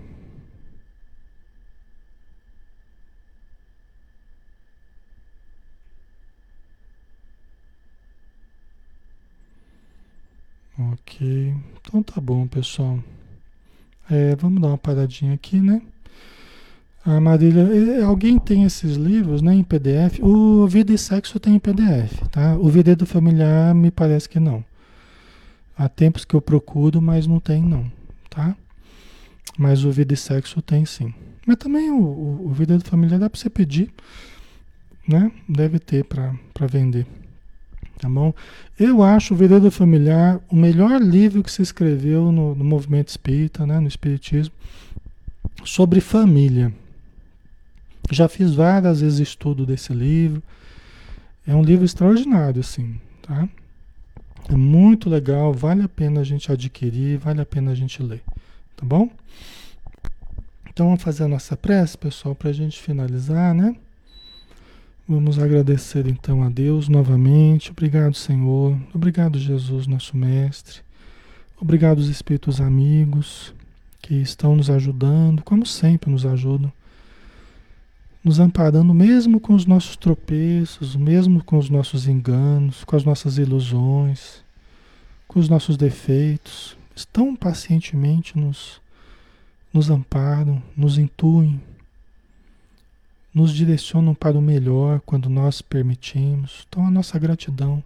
Ok. 10.81 11.55
Então 11.83 12.03
tá 12.03 12.21
bom, 12.21 12.47
pessoal. 12.47 12.99
É, 14.11 14.35
vamos 14.37 14.63
dar 14.63 14.69
uma 14.69 14.79
paradinha 14.79 15.35
aqui, 15.35 15.61
né? 15.61 15.83
A 17.05 17.21
Marília, 17.21 18.05
alguém 18.05 18.39
tem 18.39 18.65
esses 18.65 18.97
livros, 18.97 19.41
né, 19.41 19.55
em 19.55 19.63
PDF? 19.65 20.21
O 20.21 20.67
Vida 20.67 20.93
e 20.93 20.99
Sexo 20.99 21.41
tem 21.41 21.55
em 21.55 21.59
PDF, 21.59 22.29
tá? 22.31 22.57
O 22.57 22.69
VD 22.69 22.95
do 22.95 23.07
Familiar 23.07 23.75
me 23.75 23.91
parece 23.91 24.29
que 24.29 24.39
não. 24.39 24.63
Há 25.77 25.89
tempos 25.89 26.25
que 26.25 26.35
eu 26.35 26.43
procuro, 26.43 27.01
mas 27.01 27.27
não 27.27 27.41
tem 27.41 27.63
não, 27.63 27.91
tá? 28.29 28.55
Mas 29.59 29.85
o 29.85 29.91
Vida 29.91 30.13
e 30.13 30.17
Sexo 30.17 30.61
tem 30.61 30.85
sim. 30.85 31.15
Mas 31.47 31.57
também 31.57 31.91
o, 31.91 32.03
o, 32.03 32.47
o 32.49 32.53
Vida 32.53 32.77
do 32.77 32.85
Familiar 32.85 33.19
dá 33.19 33.31
para 33.31 33.41
você 33.41 33.49
pedir, 33.49 33.91
né? 35.09 35.33
Deve 35.49 35.79
ter 35.79 36.05
para 36.05 36.67
vender. 36.67 37.07
Tá 38.01 38.09
bom? 38.09 38.33
Eu 38.79 39.03
acho 39.03 39.35
o 39.35 39.37
Veredo 39.37 39.71
Familiar 39.71 40.41
o 40.49 40.57
melhor 40.57 41.03
livro 41.03 41.43
que 41.43 41.53
se 41.53 41.61
escreveu 41.61 42.33
no, 42.33 42.55
no 42.55 42.65
movimento 42.65 43.09
espírita, 43.09 43.67
né, 43.67 43.79
no 43.79 43.87
espiritismo, 43.87 44.55
sobre 45.65 46.01
família. 46.01 46.73
Já 48.11 48.27
fiz 48.27 48.55
várias 48.55 49.03
vezes 49.03 49.21
estudo 49.21 49.67
desse 49.67 49.93
livro. 49.93 50.43
É 51.47 51.55
um 51.55 51.63
livro 51.63 51.85
extraordinário, 51.85 52.61
assim, 52.61 52.99
tá? 53.21 53.47
É 54.49 54.57
muito 54.57 55.11
legal, 55.11 55.53
vale 55.53 55.83
a 55.83 55.89
pena 55.89 56.23
a 56.23 56.25
gente 56.25 56.51
adquirir, 56.51 57.19
vale 57.19 57.43
a 57.43 57.47
pena 57.47 57.71
a 57.73 57.75
gente 57.75 58.03
ler, 58.03 58.23
tá 58.77 58.85
bom? 58.85 59.11
Então 60.71 60.87
vamos 60.87 61.03
fazer 61.03 61.25
a 61.25 61.29
nossa 61.29 61.55
prece, 61.55 61.99
pessoal, 61.99 62.35
para 62.35 62.49
a 62.49 62.55
gente 62.55 62.81
finalizar, 62.81 63.55
né? 63.55 63.77
Vamos 65.13 65.41
agradecer 65.41 66.07
então 66.07 66.41
a 66.41 66.49
Deus 66.49 66.89
novamente. 66.89 67.73
Obrigado, 67.73 68.15
Senhor. 68.15 68.79
Obrigado, 68.95 69.41
Jesus, 69.41 69.89
nosso 69.89 70.17
Mestre. 70.17 70.83
Obrigado, 71.61 71.99
os 71.99 72.09
Espíritos 72.09 72.61
amigos 72.61 73.53
que 74.01 74.15
estão 74.15 74.55
nos 74.55 74.71
ajudando, 74.71 75.43
como 75.43 75.67
sempre 75.67 76.09
nos 76.13 76.25
ajudam, 76.25 76.73
nos 78.23 78.39
amparando 78.39 78.95
mesmo 78.95 79.41
com 79.41 79.53
os 79.53 79.67
nossos 79.67 79.97
tropeços, 79.97 80.95
mesmo 80.95 81.43
com 81.43 81.59
os 81.59 81.69
nossos 81.69 82.07
enganos, 82.07 82.85
com 82.85 82.95
as 82.95 83.03
nossas 83.03 83.37
ilusões, 83.37 84.45
com 85.27 85.41
os 85.41 85.49
nossos 85.49 85.77
defeitos. 85.77 86.77
Estão 86.95 87.35
pacientemente 87.35 88.39
nos, 88.39 88.81
nos 89.73 89.91
amparam, 89.91 90.63
nos 90.77 90.99
intuem 90.99 91.61
nos 93.35 93.53
direcionam 93.55 94.15
para 94.15 94.37
o 94.37 94.43
melhor 94.43 95.01
quando 95.07 95.29
nós 95.29 95.63
permitimos. 95.63 96.67
Então, 96.69 96.87
a 96.87 96.91
nossa 96.91 97.19
gratidão 97.19 97.83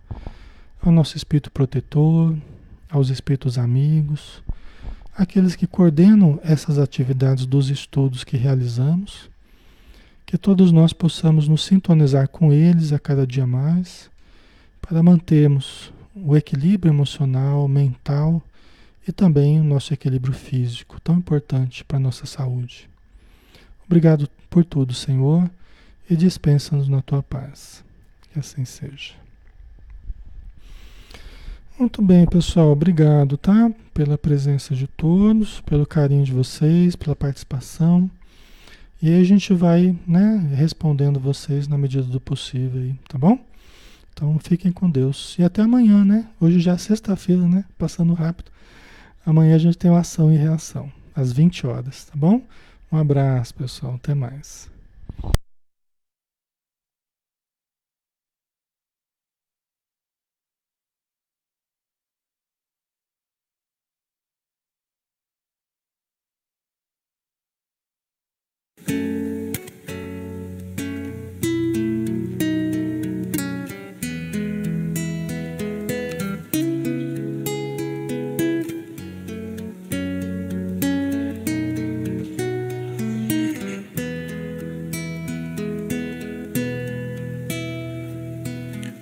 ao 0.82 0.92
nosso 0.92 1.16
espírito 1.16 1.50
protetor, 1.50 2.36
aos 2.90 3.08
espíritos 3.08 3.58
amigos, 3.58 4.42
aqueles 5.16 5.56
que 5.56 5.66
coordenam 5.66 6.38
essas 6.42 6.78
atividades 6.78 7.46
dos 7.46 7.70
estudos 7.70 8.24
que 8.24 8.36
realizamos, 8.36 9.30
que 10.26 10.36
todos 10.36 10.72
nós 10.72 10.92
possamos 10.92 11.48
nos 11.48 11.64
sintonizar 11.64 12.28
com 12.28 12.52
eles 12.52 12.92
a 12.92 12.98
cada 12.98 13.26
dia 13.26 13.46
mais, 13.46 14.10
para 14.80 15.02
mantermos 15.02 15.92
o 16.14 16.36
equilíbrio 16.36 16.92
emocional, 16.92 17.66
mental 17.66 18.42
e 19.06 19.12
também 19.12 19.60
o 19.60 19.64
nosso 19.64 19.92
equilíbrio 19.94 20.34
físico, 20.34 21.00
tão 21.00 21.16
importante 21.16 21.84
para 21.84 21.96
a 21.96 22.00
nossa 22.00 22.26
saúde. 22.26 22.88
Obrigado 23.86 24.28
por 24.48 24.64
tudo, 24.64 24.94
Senhor, 24.94 25.50
e 26.08 26.16
dispensa-nos 26.16 26.88
na 26.88 27.02
tua 27.02 27.22
paz. 27.22 27.84
Que 28.32 28.38
assim 28.38 28.64
seja. 28.64 29.14
Muito 31.78 32.00
bem, 32.00 32.24
pessoal. 32.24 32.70
Obrigado, 32.70 33.36
tá? 33.36 33.70
Pela 33.92 34.16
presença 34.16 34.74
de 34.74 34.86
todos, 34.86 35.60
pelo 35.62 35.84
carinho 35.84 36.24
de 36.24 36.32
vocês, 36.32 36.94
pela 36.94 37.16
participação. 37.16 38.08
E 39.02 39.08
aí 39.08 39.20
a 39.20 39.24
gente 39.24 39.52
vai, 39.52 39.94
né, 40.06 40.50
respondendo 40.54 41.18
vocês 41.18 41.66
na 41.66 41.76
medida 41.76 42.04
do 42.04 42.20
possível 42.20 42.80
aí, 42.80 42.94
tá 43.08 43.18
bom? 43.18 43.38
Então 44.12 44.38
fiquem 44.38 44.70
com 44.70 44.88
Deus. 44.88 45.36
E 45.38 45.42
até 45.42 45.62
amanhã, 45.62 46.04
né? 46.04 46.28
Hoje 46.40 46.60
já 46.60 46.72
é 46.72 46.78
sexta-feira, 46.78 47.42
né? 47.46 47.64
Passando 47.76 48.14
rápido. 48.14 48.52
Amanhã 49.26 49.56
a 49.56 49.58
gente 49.58 49.76
tem 49.76 49.90
uma 49.90 50.00
ação 50.00 50.32
e 50.32 50.36
reação, 50.36 50.90
às 51.14 51.32
20 51.32 51.66
horas, 51.66 52.04
tá 52.04 52.12
bom? 52.14 52.40
Um 52.90 52.98
abraço, 52.98 53.54
pessoal. 53.54 53.94
Até 53.96 54.14
mais. 54.14 54.70